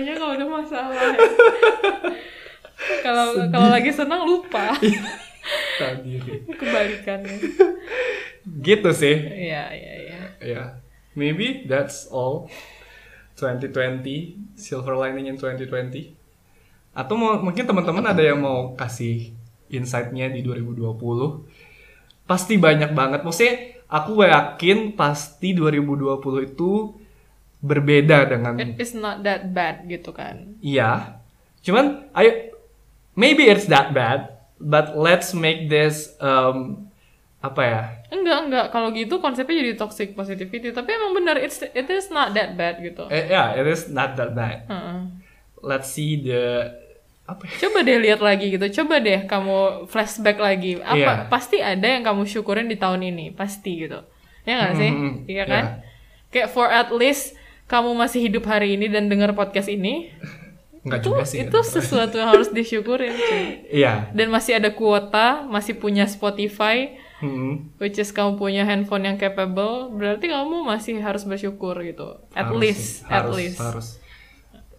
nyarinya 0.02 0.18
kalau 0.18 0.32
ada 0.34 0.46
masalah. 0.50 0.98
ya. 0.98 1.18
Kalau 2.82 3.38
kalau 3.46 3.68
lagi 3.70 3.94
senang 3.94 4.26
lupa. 4.26 4.74
Diri. 6.02 6.42
Kebalikannya. 6.50 7.38
gitu 8.66 8.90
sih 8.90 9.14
Iya, 9.22 9.70
iya, 9.70 9.94
iya. 10.02 10.20
ya 10.42 10.62
maybe 11.14 11.62
that's 11.70 12.10
all 12.10 12.50
2020 13.38 14.02
silver 14.58 14.98
lining 14.98 15.30
in 15.30 15.38
2020 15.38 16.10
atau 16.92 17.14
mau 17.14 17.38
mungkin 17.38 17.62
teman-teman 17.62 18.02
ada 18.02 18.18
yang 18.18 18.42
mau 18.42 18.74
kasih 18.74 19.30
insight-nya 19.70 20.26
di 20.34 20.42
2020 20.42 22.26
pasti 22.26 22.58
banyak 22.58 22.90
banget 22.98 23.22
maksudnya 23.22 23.78
aku 23.86 24.26
yakin 24.26 24.98
pasti 24.98 25.54
2020 25.54 26.50
itu 26.50 26.98
berbeda 27.62 28.26
dengan 28.26 28.58
It 28.58 28.76
is 28.76 28.92
not 28.92 29.22
that 29.22 29.54
bad 29.54 29.86
gitu 29.86 30.10
kan. 30.10 30.58
Iya. 30.58 31.22
Cuman 31.62 32.10
ayo 32.12 32.50
maybe 33.14 33.46
it's 33.46 33.70
that 33.70 33.94
bad, 33.94 34.34
but 34.58 34.98
let's 34.98 35.30
make 35.30 35.70
this 35.70 36.10
um, 36.18 36.90
apa 37.38 37.62
ya? 37.62 37.82
Enggak, 38.10 38.38
enggak. 38.50 38.66
Kalau 38.70 38.90
gitu 38.90 39.22
konsepnya 39.22 39.62
jadi 39.62 39.74
toxic 39.74 40.14
positivity. 40.14 40.74
Tapi 40.74 40.90
emang 40.90 41.14
benar, 41.14 41.38
it's, 41.38 41.62
it 41.62 41.86
is 41.86 42.10
not 42.10 42.34
that 42.34 42.58
bad 42.58 42.82
gitu. 42.82 43.06
Eh, 43.08 43.30
ya, 43.30 43.54
it 43.54 43.66
is 43.66 43.86
not 43.88 44.18
that 44.18 44.34
bad. 44.34 44.66
Heeh. 44.66 44.98
Let's 45.62 45.94
see 45.94 46.18
the 46.18 46.74
apa 47.22 47.46
ya? 47.46 47.54
Coba 47.62 47.86
deh 47.86 47.98
lihat 48.02 48.18
lagi 48.18 48.50
gitu. 48.50 48.82
Coba 48.82 48.98
deh 48.98 49.22
kamu 49.30 49.86
flashback 49.86 50.42
lagi. 50.42 50.82
Apa 50.82 50.98
Iya. 50.98 51.12
pasti 51.30 51.62
ada 51.62 51.86
yang 51.86 52.02
kamu 52.02 52.26
syukurin 52.26 52.66
di 52.66 52.74
tahun 52.74 53.06
ini, 53.06 53.30
pasti 53.30 53.86
gitu. 53.86 54.02
Ya 54.42 54.58
nggak 54.58 54.74
sih? 54.74 54.90
Hmm, 54.90 55.14
Iya 55.30 55.44
kan? 55.46 55.64
Kayak 56.34 56.50
for 56.50 56.66
at 56.66 56.90
least 56.90 57.38
kamu 57.66 57.94
masih 57.94 58.20
hidup 58.24 58.44
hari 58.44 58.74
ini 58.76 58.88
dan 58.88 59.08
dengar 59.08 59.32
podcast 59.32 59.68
ini, 59.68 60.12
Enggak 60.82 61.00
itu 61.02 61.08
juga 61.14 61.24
sih. 61.24 61.46
itu 61.46 61.58
sesuatu 61.62 62.18
yang 62.18 62.34
harus 62.34 62.50
disyukurin, 62.50 63.14
cuy. 63.14 63.44
Iya. 63.70 64.10
Dan 64.12 64.28
masih 64.28 64.58
ada 64.58 64.74
kuota, 64.74 65.46
masih 65.46 65.78
punya 65.78 66.04
Spotify, 66.06 66.98
Hmm, 67.22 67.70
which 67.78 68.02
is 68.02 68.10
kamu 68.10 68.34
punya 68.34 68.66
handphone 68.66 69.06
yang 69.06 69.14
capable, 69.14 69.94
berarti 69.94 70.26
kamu 70.26 70.66
masih 70.66 70.98
harus 70.98 71.22
bersyukur 71.22 71.78
gitu. 71.86 72.18
At 72.34 72.50
harus 72.50 72.58
least, 72.58 72.82
sih, 72.82 73.06
at 73.06 73.22
harus, 73.22 73.36
least. 73.38 73.58
Harus. 73.62 73.86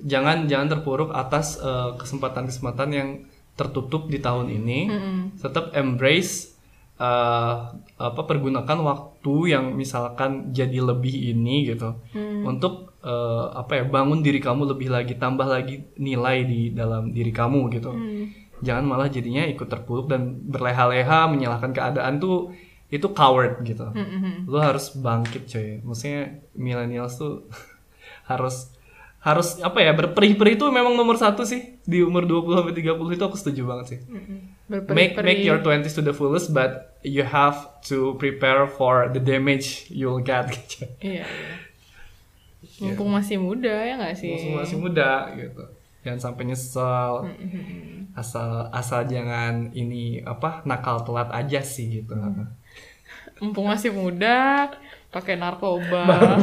Jangan 0.04 0.52
jangan 0.52 0.68
terpuruk 0.68 1.16
atas 1.16 1.56
eh, 1.56 1.92
kesempatan-kesempatan 1.96 2.90
yang 2.92 3.10
tertutup 3.56 4.12
di 4.12 4.20
tahun 4.20 4.52
ini. 4.52 4.80
Mm-mm. 4.92 5.20
Tetap 5.40 5.72
embrace 5.72 6.53
eh, 6.96 7.56
apa 8.00 8.22
pergunakan 8.24 8.78
waktu 8.80 9.34
yang 9.50 9.74
misalkan 9.74 10.52
jadi 10.52 10.80
lebih 10.80 11.34
ini 11.34 11.68
gitu 11.68 11.98
Hmm. 12.12 12.46
untuk 12.46 12.94
eh, 13.00 13.46
apa 13.52 13.72
ya 13.76 13.84
bangun 13.86 14.20
diri 14.20 14.38
kamu 14.38 14.70
lebih 14.70 14.88
lagi 14.88 15.16
tambah 15.16 15.44
lagi 15.46 15.84
nilai 15.98 16.38
di 16.44 16.62
dalam 16.72 17.10
diri 17.10 17.32
kamu 17.32 17.68
gitu 17.72 17.92
Hmm. 17.92 18.32
jangan 18.60 18.86
malah 18.86 19.08
jadinya 19.08 19.44
ikut 19.44 19.66
terpuruk 19.66 20.08
dan 20.08 20.22
berleha-leha 20.44 21.28
menyalahkan 21.28 21.72
keadaan 21.72 22.18
tuh 22.18 22.56
itu 22.88 23.10
coward 23.10 23.60
gitu 23.64 23.90
Mm-mm. 23.90 24.46
lu 24.46 24.56
harus 24.56 24.94
bangkit 24.94 25.44
coy 25.46 25.82
maksudnya 25.82 26.22
millennials 26.54 27.18
tuh 27.18 27.50
harus 28.30 28.70
harus 29.20 29.56
apa 29.60 29.80
ya 29.80 29.92
berperih-perih 29.92 30.56
itu 30.56 30.66
memang 30.70 30.94
nomor 30.94 31.16
satu 31.16 31.42
sih 31.42 31.80
di 31.82 32.00
umur 32.00 32.24
20 32.24 32.60
sampai 32.60 32.76
30 32.76 32.92
itu 33.10 33.24
aku 33.24 33.36
setuju 33.36 33.64
banget 33.64 33.86
sih. 33.88 34.00
Make 34.74 35.14
make 35.22 35.46
your 35.46 35.62
20s 35.62 35.94
to 35.94 36.02
the 36.02 36.16
fullest 36.18 36.50
but 36.50 36.98
you 37.06 37.22
have 37.22 37.70
to 37.86 38.18
prepare 38.18 38.66
for 38.66 39.12
the 39.14 39.22
damage 39.22 39.86
you'll 39.94 40.24
get 40.24 40.50
gitu. 40.50 40.90
Iya. 41.04 41.26
iya. 42.64 42.82
Mumpung 42.82 43.14
masih 43.14 43.38
muda 43.38 43.70
ya 43.70 43.94
nggak 44.02 44.18
sih? 44.18 44.34
Mumpung 44.34 44.58
masih 44.66 44.78
muda 44.82 45.30
gitu. 45.38 45.64
Jangan 46.02 46.20
sampai 46.20 46.44
nyesel. 46.50 47.14
Asal 48.18 48.74
asal 48.74 49.06
jangan 49.06 49.70
ini 49.78 50.26
apa 50.26 50.66
nakal 50.66 51.06
telat 51.06 51.30
aja 51.30 51.62
sih 51.62 52.02
gitu. 52.02 52.18
Mumpung 53.38 53.70
masih 53.70 53.94
muda, 53.94 54.72
pakai 55.14 55.38
narkoba. 55.38 56.08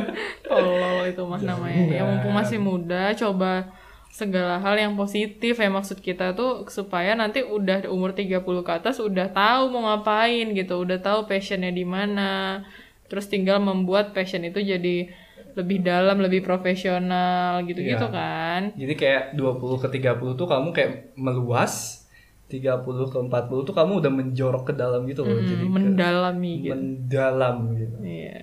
Tolol 0.44 1.08
itu 1.08 1.22
mah 1.24 1.40
namanya. 1.40 1.80
Ya 1.88 2.02
mumpung 2.04 2.36
masih 2.36 2.60
muda, 2.60 3.16
coba 3.16 3.72
segala 4.10 4.58
hal 4.58 4.74
yang 4.74 4.94
positif 4.94 5.54
ya 5.54 5.70
maksud 5.70 5.98
kita 5.98 6.34
tuh 6.34 6.66
supaya 6.66 7.14
nanti 7.14 7.40
udah 7.40 7.86
umur 7.86 8.10
30 8.10 8.42
ke 8.60 8.72
atas 8.74 8.98
udah 8.98 9.30
tahu 9.30 9.70
mau 9.70 9.86
ngapain 9.86 10.50
gitu, 10.50 10.78
udah 10.78 10.98
tahu 10.98 11.24
passionnya 11.24 11.70
di 11.70 11.86
mana. 11.86 12.60
Terus 13.06 13.26
tinggal 13.26 13.58
membuat 13.58 14.10
passion 14.10 14.42
itu 14.42 14.58
jadi 14.58 15.10
lebih 15.50 15.82
dalam, 15.82 16.18
lebih 16.18 16.42
profesional 16.42 17.62
gitu-gitu 17.64 18.06
Iya. 18.06 18.12
kan. 18.12 18.60
Jadi 18.74 18.94
kayak 18.94 19.22
20 19.34 19.78
ke 19.78 19.88
30 19.90 20.34
tuh 20.34 20.46
kamu 20.46 20.70
kayak 20.70 20.92
meluas, 21.14 22.06
30 22.46 22.82
ke 23.06 23.18
40 23.18 23.62
tuh 23.62 23.74
kamu 23.74 23.98
udah 23.98 24.10
menjorok 24.10 24.70
ke 24.70 24.74
dalam 24.74 25.06
gitu 25.06 25.22
loh. 25.22 25.38
Jadi 25.38 25.58
ke- 25.60 25.70
Mendalami 25.70 26.52
gitu. 26.60 26.70
mendalam 26.70 27.56
gitu. 27.74 27.96
Iya. 28.00 28.36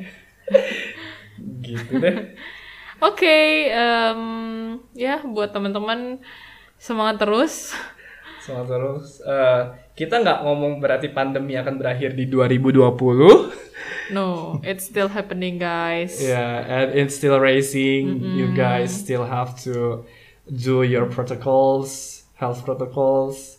Gitu 1.59 1.93
deh. 1.97 2.15
Oke, 2.97 3.69
em, 3.69 4.21
ya 4.97 5.21
buat 5.21 5.53
teman-teman 5.53 6.17
semangat 6.81 7.21
terus. 7.21 7.73
Semangat 8.41 8.67
terus. 8.73 9.07
Eh, 9.21 9.61
kita 9.93 10.21
nggak 10.21 10.45
ngomong 10.45 10.81
berarti 10.81 11.09
pandemi 11.13 11.53
akan 11.57 11.77
berakhir 11.77 12.17
di 12.17 12.25
2020. 12.25 13.53
No, 14.07 14.57
it's 14.63 14.87
still 14.87 15.11
happening, 15.11 15.59
guys. 15.59 16.23
Yeah, 16.23 16.63
and 16.63 16.95
it's 16.95 17.19
still 17.19 17.37
racing. 17.43 18.23
You 18.23 18.55
guys 18.55 18.95
still 18.95 19.27
have 19.27 19.59
to 19.67 20.07
do 20.47 20.87
your 20.87 21.11
protocols, 21.11 22.23
health 22.39 22.63
protocols. 22.63 23.56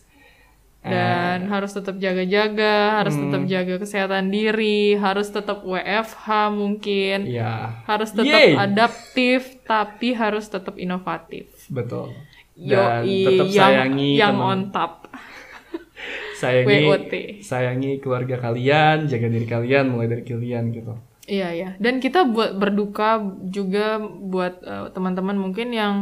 Dan 0.81 1.47
harus 1.47 1.71
tetap 1.71 1.95
jaga-jaga, 1.95 2.75
harus 2.97 3.13
Hmm. 3.13 3.27
tetap 3.27 3.41
jaga 3.45 3.73
kesehatan 3.77 4.27
diri, 4.27 4.95
harus 4.95 5.27
tetap 5.27 5.59
WFH 5.61 6.25
mungkin, 6.49 7.27
Ya, 7.27 7.83
harus 7.83 8.09
tetap 8.09 8.31
Yay! 8.31 8.55
adaptif, 8.55 9.59
tapi 9.63 10.13
harus 10.13 10.45
tetap 10.45 10.75
inovatif. 10.75 11.51
betul. 11.67 12.15
Dan 12.55 13.03
Yoi, 13.03 13.23
tetap 13.25 13.47
yang, 13.49 13.69
sayangi 13.69 14.11
yang 14.15 14.35
teman- 14.35 14.47
on 14.49 14.59
top. 14.69 14.93
sayangi 16.39 16.85
WOT. 16.85 17.13
sayangi 17.41 17.91
keluarga 17.99 18.35
kalian, 18.37 19.05
jaga 19.05 19.27
diri 19.27 19.45
kalian 19.45 19.85
mulai 19.89 20.07
dari 20.07 20.23
kalian 20.23 20.71
gitu. 20.71 20.95
Iya 21.23 21.49
ya. 21.51 21.69
Dan 21.77 21.99
kita 21.99 22.25
buat 22.25 22.55
berduka 22.55 23.21
juga 23.45 23.99
buat 24.01 24.59
eh, 24.59 24.87
teman-teman 24.89 25.37
mungkin 25.37 25.69
yang 25.69 25.93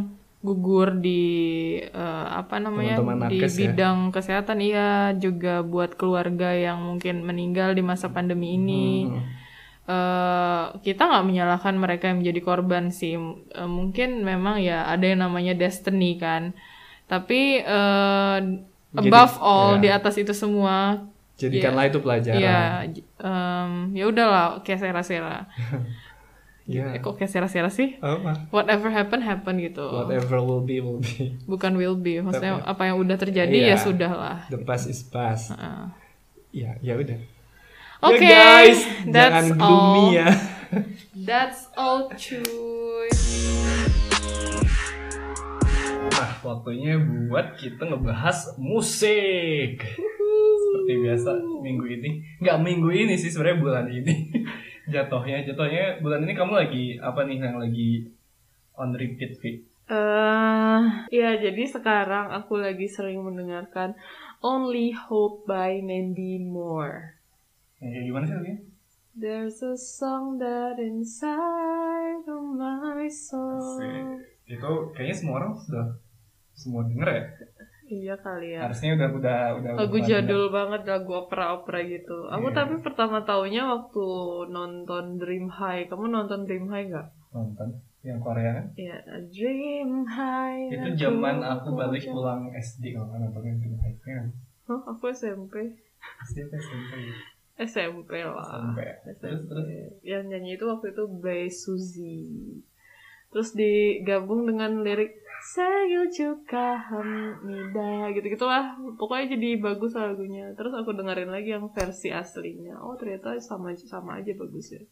gugur 0.48 0.96
di 0.98 1.24
eh, 1.84 2.26
apa 2.32 2.56
namanya 2.58 3.04
Teman-teman 3.04 3.28
di 3.28 3.44
nakes 3.44 3.54
ya. 3.54 3.60
bidang 3.68 3.98
kesehatan 4.10 4.58
iya 4.64 5.12
juga 5.14 5.60
buat 5.62 6.00
keluarga 6.00 6.56
yang 6.56 6.80
mungkin 6.80 7.28
meninggal 7.28 7.76
di 7.76 7.84
masa 7.84 8.08
pandemi 8.08 8.56
ini. 8.56 9.12
Hmm. 9.12 9.24
eh 9.88 10.64
kita 10.84 11.08
nggak 11.08 11.26
menyalahkan 11.28 11.76
mereka 11.76 12.12
yang 12.12 12.24
menjadi 12.24 12.42
korban 12.44 12.92
sih. 12.92 13.16
Eh, 13.52 13.70
mungkin 13.70 14.24
memang 14.24 14.60
ya 14.60 14.88
ada 14.88 15.04
yang 15.04 15.20
namanya 15.22 15.52
destiny 15.54 16.16
kan. 16.16 16.56
Tapi 17.08 17.64
Jadi, 17.64 19.08
above 19.08 19.36
all 19.40 19.78
ya. 19.78 19.82
di 19.84 19.90
atas 19.92 20.16
itu 20.18 20.32
semua 20.34 21.08
Jadikanlah 21.38 21.86
itu 21.86 22.00
pelajaran. 22.02 22.40
ya 22.42 22.62
em, 23.22 23.72
ya 23.94 24.04
udahlah 24.10 24.66
kayak 24.66 24.80
sera-sera. 24.82 25.46
Ya. 26.68 26.92
Eh, 26.92 27.00
kok 27.00 27.16
kayak 27.16 27.32
sera-sera 27.32 27.72
sih? 27.72 27.96
Apa? 28.04 28.52
Whatever 28.52 28.92
happen 28.92 29.24
happen 29.24 29.56
gitu. 29.64 29.88
Whatever 29.88 30.44
will 30.44 30.60
be 30.60 30.84
will 30.84 31.00
be. 31.00 31.32
Bukan 31.48 31.80
will 31.80 31.96
be. 31.96 32.20
Maksudnya 32.20 32.60
apa 32.60 32.92
yang 32.92 33.00
udah 33.00 33.16
terjadi 33.16 33.56
Iya. 33.56 33.72
ya 33.72 33.76
sudah 33.80 34.12
lah. 34.12 34.38
The 34.52 34.60
past 34.60 34.92
is 34.92 35.00
past. 35.00 35.56
Heeh. 35.56 35.88
Ya, 36.52 36.72
ya 36.84 37.00
udah. 37.00 37.16
Oke, 37.98 38.20
ya 38.22 38.62
guys, 38.62 38.84
jangan 39.02 39.10
that's 39.10 39.50
gloomy 39.56 39.64
all. 40.04 40.12
ya. 40.12 40.28
That's 41.18 41.62
all 41.74 42.12
cuy. 42.12 43.10
Nah, 46.08 46.32
waktunya 46.44 46.98
buat 47.30 47.56
kita 47.56 47.88
ngebahas 47.88 48.60
musik. 48.60 49.82
Seperti 49.82 50.94
biasa 51.00 51.30
minggu 51.62 51.86
ini. 51.90 52.10
Nggak 52.38 52.58
minggu 52.60 52.90
ini 52.92 53.14
sih 53.16 53.32
sebenarnya 53.32 53.58
bulan 53.58 53.86
ini. 53.88 54.16
Jatuhnya, 54.88 55.44
jatuhnya 55.44 56.00
bulan 56.00 56.24
ini 56.24 56.34
kamu 56.34 56.54
lagi 56.56 56.86
apa 57.04 57.28
nih 57.28 57.38
yang 57.44 57.60
lagi 57.60 58.08
on 58.80 58.96
repeat 58.96 59.40
Vi? 59.44 59.52
Eh, 59.88 60.82
ya 61.16 61.30
jadi 61.40 61.64
sekarang 61.64 62.36
aku 62.36 62.60
lagi 62.60 62.92
sering 62.92 63.24
mendengarkan 63.24 63.96
Only 64.44 64.92
Hope 64.92 65.48
by 65.48 65.80
Mandy 65.80 66.44
Moore. 66.44 67.16
Kayak 67.80 68.04
gimana 68.04 68.24
sih 68.28 68.36
lagunya? 68.36 68.60
There's 69.18 69.66
a 69.66 69.74
song 69.74 70.38
that 70.38 70.78
inside 70.78 72.28
of 72.30 72.44
my 72.54 73.10
soul. 73.10 73.82
Asik. 73.82 74.28
Itu 74.46 74.94
kayaknya 74.94 75.16
semua 75.18 75.36
orang 75.42 75.58
sudah 75.58 75.88
semua 76.54 76.86
denger 76.86 77.08
ya? 77.10 77.24
Iya 77.88 78.20
kali 78.20 78.52
ya. 78.52 78.68
Harusnya 78.68 79.00
udah 79.00 79.10
udah 79.16 79.40
udah 79.58 79.72
lagu 79.80 79.98
jadul 80.04 80.52
banget 80.52 80.84
lagu 80.84 81.12
opera-opera 81.16 81.80
gitu. 81.88 82.28
Aku 82.28 82.52
Iya. 82.52 82.56
tapi 82.60 82.74
pertama 82.84 83.24
taunya 83.24 83.64
waktu 83.64 84.06
nonton 84.52 85.16
Dream 85.16 85.48
High. 85.48 85.88
Kamu 85.88 86.12
nonton 86.12 86.44
Dream 86.44 86.68
High 86.68 86.92
gak? 86.92 87.08
nonton 87.28 87.70
yang 88.02 88.18
Korea 88.24 88.56
kan? 88.56 88.66
Iya, 88.76 88.98
Dream 89.30 90.04
High. 90.04 90.68
Itu 90.74 90.90
zaman 90.96 91.40
aku 91.40 91.76
balik 91.76 92.04
pulang 92.08 92.52
SD 92.52 92.96
kalau 92.96 93.08
nggak 93.08 93.20
nonton 93.24 93.56
Dream 93.56 93.76
High 93.80 93.98
kan? 94.04 94.26
Hah, 94.68 94.82
aku 94.84 95.08
SMP. 95.08 95.64
SMP 96.28 96.92
ya? 96.92 97.16
SMP 97.58 98.20
lah. 98.22 98.36
SMP. 98.38 98.80
Terus 99.18 99.42
terus 99.48 99.66
Yang 100.04 100.24
nyanyi 100.28 100.52
itu 100.56 100.66
waktu 100.68 100.92
itu 100.92 101.04
Bae 101.08 101.48
Suzy. 101.48 102.20
Terus 103.28 103.52
digabung 103.54 104.48
dengan 104.48 104.84
lirik 104.84 105.20
juga 106.10 106.78
hamida 106.78 108.12
gitu 108.14 108.26
gitulah 108.34 108.74
pokoknya 108.98 109.38
jadi 109.38 109.50
bagus 109.62 109.94
lagunya. 109.94 110.52
Terus 110.58 110.74
aku 110.74 110.94
dengerin 110.94 111.30
lagi 111.30 111.54
yang 111.54 111.70
versi 111.72 112.10
aslinya. 112.12 112.78
Oh 112.82 112.98
ternyata 112.98 113.38
sama 113.40 113.72
sama 113.78 114.20
aja 114.20 114.34
bagus 114.36 114.74
ya 114.74 114.84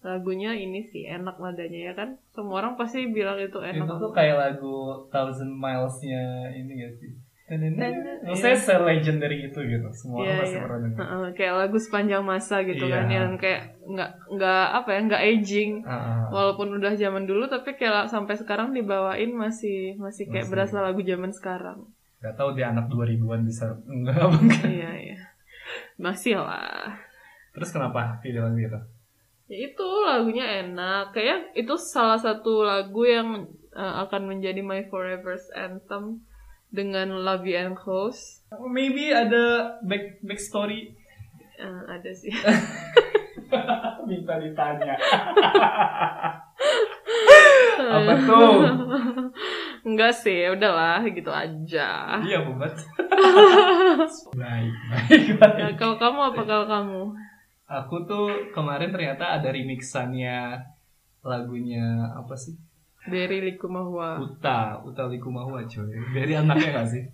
lagunya 0.00 0.56
ini 0.56 0.80
sih 0.88 1.04
enak 1.04 1.36
nadanya 1.36 1.80
ya 1.88 1.92
kan? 1.92 2.16
Semua 2.32 2.64
orang 2.64 2.80
pasti 2.80 3.04
bilang 3.12 3.36
itu 3.36 3.60
enak. 3.60 3.84
Itu 3.84 3.94
tuh 4.00 4.12
kayak 4.16 4.36
lagu 4.36 4.76
Thousand 5.12 5.52
Miles-nya 5.52 6.56
ini 6.56 6.72
gak 6.80 6.94
sih? 6.96 7.12
Maksudnya 7.50 8.54
Iya. 8.54 8.62
se-legendary 8.62 9.38
itu 9.44 9.58
gitu. 9.58 9.88
Semua 9.90 10.22
Iya, 10.22 10.28
orang 10.28 10.38
pasti 10.38 10.54
iya. 10.54 10.62
pernah 10.62 10.78
denger. 10.80 10.98
Heeh, 11.00 11.26
kayak 11.34 11.54
lagu 11.56 11.76
sepanjang 11.76 12.22
masa 12.22 12.56
gitu 12.62 12.84
Iya. 12.84 12.94
kan 12.94 13.04
yang 13.08 13.28
kayak 13.34 13.62
nggak 13.82 14.10
nggak 14.30 14.66
apa 14.72 14.88
ya 14.88 15.00
nggak 15.02 15.22
aging 15.26 15.70
walaupun 16.28 16.68
udah 16.72 16.92
zaman 16.94 17.24
dulu 17.24 17.44
tapi 17.44 17.74
kayak 17.74 18.06
sampai 18.06 18.34
sekarang 18.34 18.70
dibawain 18.70 19.34
masih 19.34 19.96
masih 19.96 20.26
kayak 20.26 20.46
Masih. 20.46 20.52
berasa 20.52 20.76
lagu 20.80 21.00
zaman 21.00 21.30
sekarang 21.30 21.78
Gak 22.20 22.36
tau 22.36 22.52
dia 22.52 22.68
anak 22.68 22.86
2000-an 22.86 23.42
bisa 23.42 23.64
enggak 23.82 24.14
apa 24.14 24.36
enggak. 24.36 24.64
iya 24.68 24.90
iya 24.94 25.18
masih 25.96 26.36
lah 26.36 26.94
Terus 27.50 27.70
kenapa 27.70 28.20
video 28.20 28.44
lagu 28.44 28.60
itu? 28.60 28.80
ya 29.48 29.58
itu 29.66 29.86
lagunya 30.06 30.46
enak 30.62 31.10
kayak 31.10 31.50
itu 31.52 31.74
salah 31.74 32.14
satu 32.14 32.62
lagu 32.62 33.02
yang 33.02 33.28
uh, 33.72 34.06
akan 34.06 34.30
menjadi 34.30 34.62
my 34.62 34.86
forever's 34.86 35.42
anthem 35.50 36.22
dengan 36.70 37.12
Love 37.20 37.44
You 37.44 37.56
and 37.58 37.74
Close 37.74 38.42
Maybe 38.66 39.10
ada 39.10 39.76
back 39.82 40.22
back 40.22 40.38
story 40.38 40.94
Uh, 41.60 41.84
ada 41.84 42.08
sih 42.08 42.32
minta 44.08 44.40
ditanya. 44.40 44.96
Apa 47.80 48.12
tuh? 48.22 48.64
enggak 49.88 50.12
sih 50.12 50.48
udahlah 50.48 51.00
gitu 51.04 51.28
aja 51.28 52.20
Iya, 52.20 52.44
buat. 52.44 52.74
baik, 54.36 54.72
baik, 54.88 55.24
baik. 55.36 55.56
ya, 55.56 55.68
kalau 55.76 55.96
kamu 55.96 56.20
apa 56.32 56.42
kalau 56.44 56.66
kamu 56.68 57.02
Aku 57.64 58.02
tuh 58.04 58.50
kemarin 58.50 58.90
ternyata 58.90 59.38
ada 59.38 59.48
remixannya 59.48 60.58
lagunya 61.22 61.84
apa 62.12 62.34
sih? 62.34 62.56
Dari 63.08 63.38
Likumahua. 63.40 64.20
Uta, 64.20 64.76
Uta 64.84 65.08
Likumahua 65.08 65.64
coy. 65.64 65.94
Dari 66.12 66.32
anaknya 66.36 66.68
gak 66.82 66.88
sih? 66.90 67.04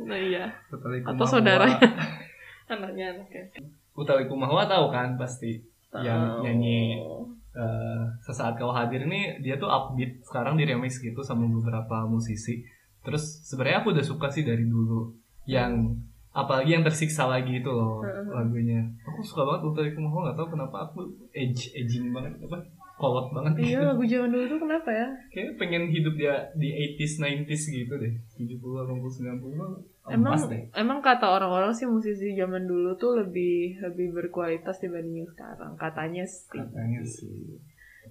nah 0.00 0.16
iya. 0.16 0.48
Uta 0.72 0.88
Likumahua. 0.88 1.16
atau 1.18 1.26
saudaranya. 1.28 1.88
Anaknya 2.72 3.04
anaknya. 3.12 3.44
Uta 3.92 4.14
Likumahua 4.16 4.64
tahu 4.64 4.88
kan 4.88 5.18
pasti 5.18 5.58
yang 5.90 6.38
Tahu. 6.38 6.46
nyanyi 6.46 7.02
uh, 7.50 8.06
sesaat 8.22 8.54
kau 8.54 8.70
hadir 8.70 9.04
ini 9.04 9.42
dia 9.42 9.58
tuh 9.58 9.66
upbeat. 9.66 10.22
Sekarang 10.22 10.54
di 10.54 10.64
remix 10.64 11.02
gitu 11.02 11.20
sama 11.20 11.44
beberapa 11.50 12.06
musisi. 12.06 12.62
Terus 13.02 13.42
sebenarnya 13.42 13.82
aku 13.82 13.90
udah 13.90 14.06
suka 14.06 14.30
sih 14.30 14.46
dari 14.46 14.62
dulu 14.64 15.10
yang 15.50 15.98
apalagi 16.30 16.78
yang 16.78 16.86
tersiksa 16.86 17.26
lagi 17.26 17.58
itu 17.58 17.66
loh 17.66 18.06
lagunya. 18.30 18.86
Aku 19.02 19.18
suka 19.18 19.42
banget 19.42 19.66
untuk 19.66 19.82
itu 19.82 19.98
mau 19.98 20.22
nggak 20.22 20.38
tahu 20.38 20.54
kenapa 20.54 20.86
aku 20.86 21.10
edge 21.34 21.74
edging 21.74 22.14
banget. 22.14 22.38
Apa 22.46 22.62
kolot 23.00 23.32
banget 23.32 23.52
iya 23.64 23.80
lagu 23.80 24.04
zaman 24.04 24.28
dulu 24.28 24.44
tuh 24.44 24.60
kenapa 24.60 24.88
ya 24.92 25.08
kayak 25.32 25.56
pengen 25.56 25.88
hidup 25.88 26.14
dia 26.20 26.52
di 26.52 26.68
80s 27.00 27.24
90s 27.48 27.62
gitu 27.72 27.94
deh 27.96 28.12
70 28.36 28.60
80 28.60 29.40
90 29.40 30.12
emang 30.12 30.36
deh. 30.44 30.62
emang 30.76 30.98
kata 31.00 31.24
orang-orang 31.24 31.72
sih 31.72 31.88
musisi 31.88 32.36
zaman 32.36 32.68
dulu 32.68 32.92
tuh 33.00 33.24
lebih 33.24 33.80
lebih 33.80 34.12
berkualitas 34.12 34.76
dibanding 34.84 35.24
yang 35.24 35.30
sekarang 35.32 35.72
katanya 35.80 36.24
sih 36.28 36.60
katanya 36.60 37.00
sih 37.00 37.56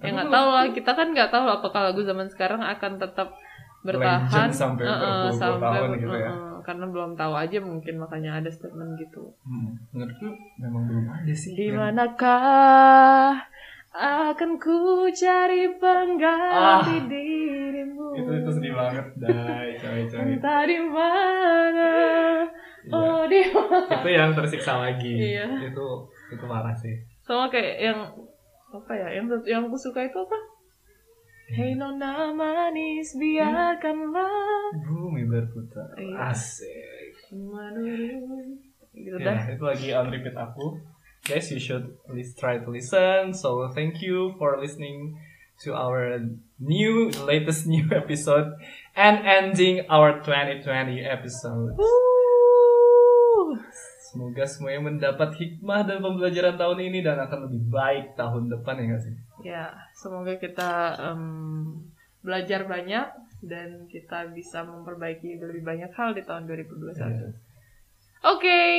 ya 0.01 0.09
nggak 0.09 0.33
tahu 0.33 0.47
lah 0.49 0.65
kita 0.73 0.91
kan 0.97 1.07
nggak 1.13 1.29
tahu 1.29 1.45
apakah 1.45 1.93
lagu 1.93 2.01
zaman 2.01 2.25
sekarang 2.33 2.65
akan 2.65 2.97
tetap 2.97 3.29
bertahan 3.79 4.51
sampai 4.51 4.83
uh, 4.83 5.31
sampai 5.31 5.71
tahun 5.71 5.89
gitu 6.03 6.15
ya. 6.19 6.31
Uh, 6.35 6.59
karena 6.67 6.85
belum 6.91 7.15
tahu 7.15 7.33
aja 7.33 7.57
mungkin 7.63 7.95
makanya 7.95 8.43
ada 8.43 8.51
statement 8.51 8.99
gitu. 8.99 9.31
Hmm, 9.47 9.79
menurutku 9.95 10.27
memang 10.59 10.83
belum 10.91 11.05
ada 11.07 11.33
sih. 11.33 11.55
Di 11.55 11.71
manakah 11.71 13.39
akan 13.89 14.61
ku 14.61 15.09
cari 15.09 15.65
pengganti 15.81 16.97
ah, 17.01 17.05
dirimu? 17.09 18.13
Itu 18.13 18.31
itu 18.37 18.49
sedih 18.53 18.73
banget, 18.77 19.05
dai, 19.17 19.73
coy, 19.81 20.01
coy. 20.05 20.37
Entah 20.37 20.61
di 20.69 20.77
mana. 20.77 21.91
Iya. 22.85 22.93
Oh, 22.93 23.21
di 23.25 23.41
mana. 23.53 23.95
Itu 23.97 24.09
yang 24.13 24.31
tersiksa 24.37 24.77
lagi. 24.77 25.33
Iya. 25.33 25.73
Itu 25.73 26.05
itu 26.29 26.45
marah 26.45 26.73
sih. 26.77 26.93
Sama 27.25 27.49
kayak 27.49 27.75
yang 27.81 27.99
apa 28.69 28.91
ya? 28.93 29.07
Yang 29.17 29.41
yang 29.49 29.65
aku 29.65 29.77
suka 29.77 30.05
itu 30.05 30.17
apa? 30.21 30.37
Hei 31.49 31.73
nona 31.73 32.29
manis 32.29 33.17
biarkanlah 33.17 34.69
Bumi 34.85 35.25
berputar 35.25 35.97
iya. 35.97 36.29
Asik 36.29 37.09
Menurut 37.33 38.53
gitu 38.93 39.17
ya, 39.17 39.33
Itu 39.49 39.65
lagi 39.65 39.89
on 39.97 40.13
repeat 40.13 40.37
aku 40.37 40.77
Guys 41.29 41.53
you 41.53 41.61
should 41.61 41.93
at 42.09 42.13
least 42.17 42.41
try 42.41 42.57
to 42.57 42.65
listen 42.65 43.37
So 43.37 43.69
thank 43.77 44.01
you 44.01 44.33
for 44.41 44.57
listening 44.57 45.21
to 45.61 45.77
our 45.77 46.17
new 46.57 47.13
latest 47.29 47.67
new 47.73 47.85
episode 47.93 48.57
And 48.97 49.21
ending 49.21 49.85
our 49.93 50.25
2020 50.25 50.65
episode 51.05 51.77
Woo! 51.77 53.53
Semoga 54.09 54.49
semuanya 54.49 54.89
mendapat 54.89 55.37
hikmah 55.37 55.85
dan 55.85 56.01
pembelajaran 56.01 56.57
tahun 56.57 56.81
ini 56.89 57.05
Dan 57.05 57.21
akan 57.21 57.45
lebih 57.45 57.61
baik 57.69 58.17
tahun 58.17 58.49
depan 58.49 58.81
ya 58.81 58.85
gak 58.97 59.03
sih? 59.05 59.15
ya 59.39 59.71
semoga 59.95 60.35
kita 60.35 60.99
um, 60.99 61.79
belajar 62.19 62.67
banyak 62.67 63.07
dan 63.39 63.87
kita 63.87 64.27
bisa 64.35 64.67
memperbaiki 64.67 65.39
lebih 65.39 65.63
banyak 65.63 65.91
hal 65.95 66.11
di 66.11 66.23
tahun 66.27 66.43
2021. 66.43 66.99
Yeah. 66.99 67.31
Oke, 68.19 68.43
okay. 68.43 68.71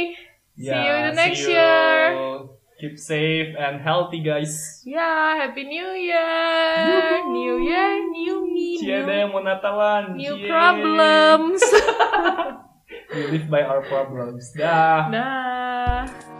See 0.60 0.68
yeah, 0.68 0.84
you 0.84 0.92
in 1.00 1.04
the 1.08 1.16
next 1.16 1.40
year. 1.48 2.48
Keep 2.80 2.96
safe 2.96 3.56
and 3.60 3.80
healthy, 3.80 4.24
guys. 4.24 4.80
Yeah, 4.84 5.36
happy 5.36 5.64
New 5.64 5.92
Year, 5.92 7.24
New 7.28 7.60
Year, 7.60 8.08
new 8.08 8.48
me. 8.48 8.80
Cie 8.80 9.04
ada 9.04 9.12
yang 9.24 9.36
mau 9.36 9.44
Natalan. 9.44 10.16
New 10.16 10.48
problems. 10.48 11.60
We 13.12 13.26
live 13.36 13.52
by 13.52 13.68
our 13.68 13.84
problems. 13.84 14.56
Dah. 14.56 15.12
Dah. 15.12 16.39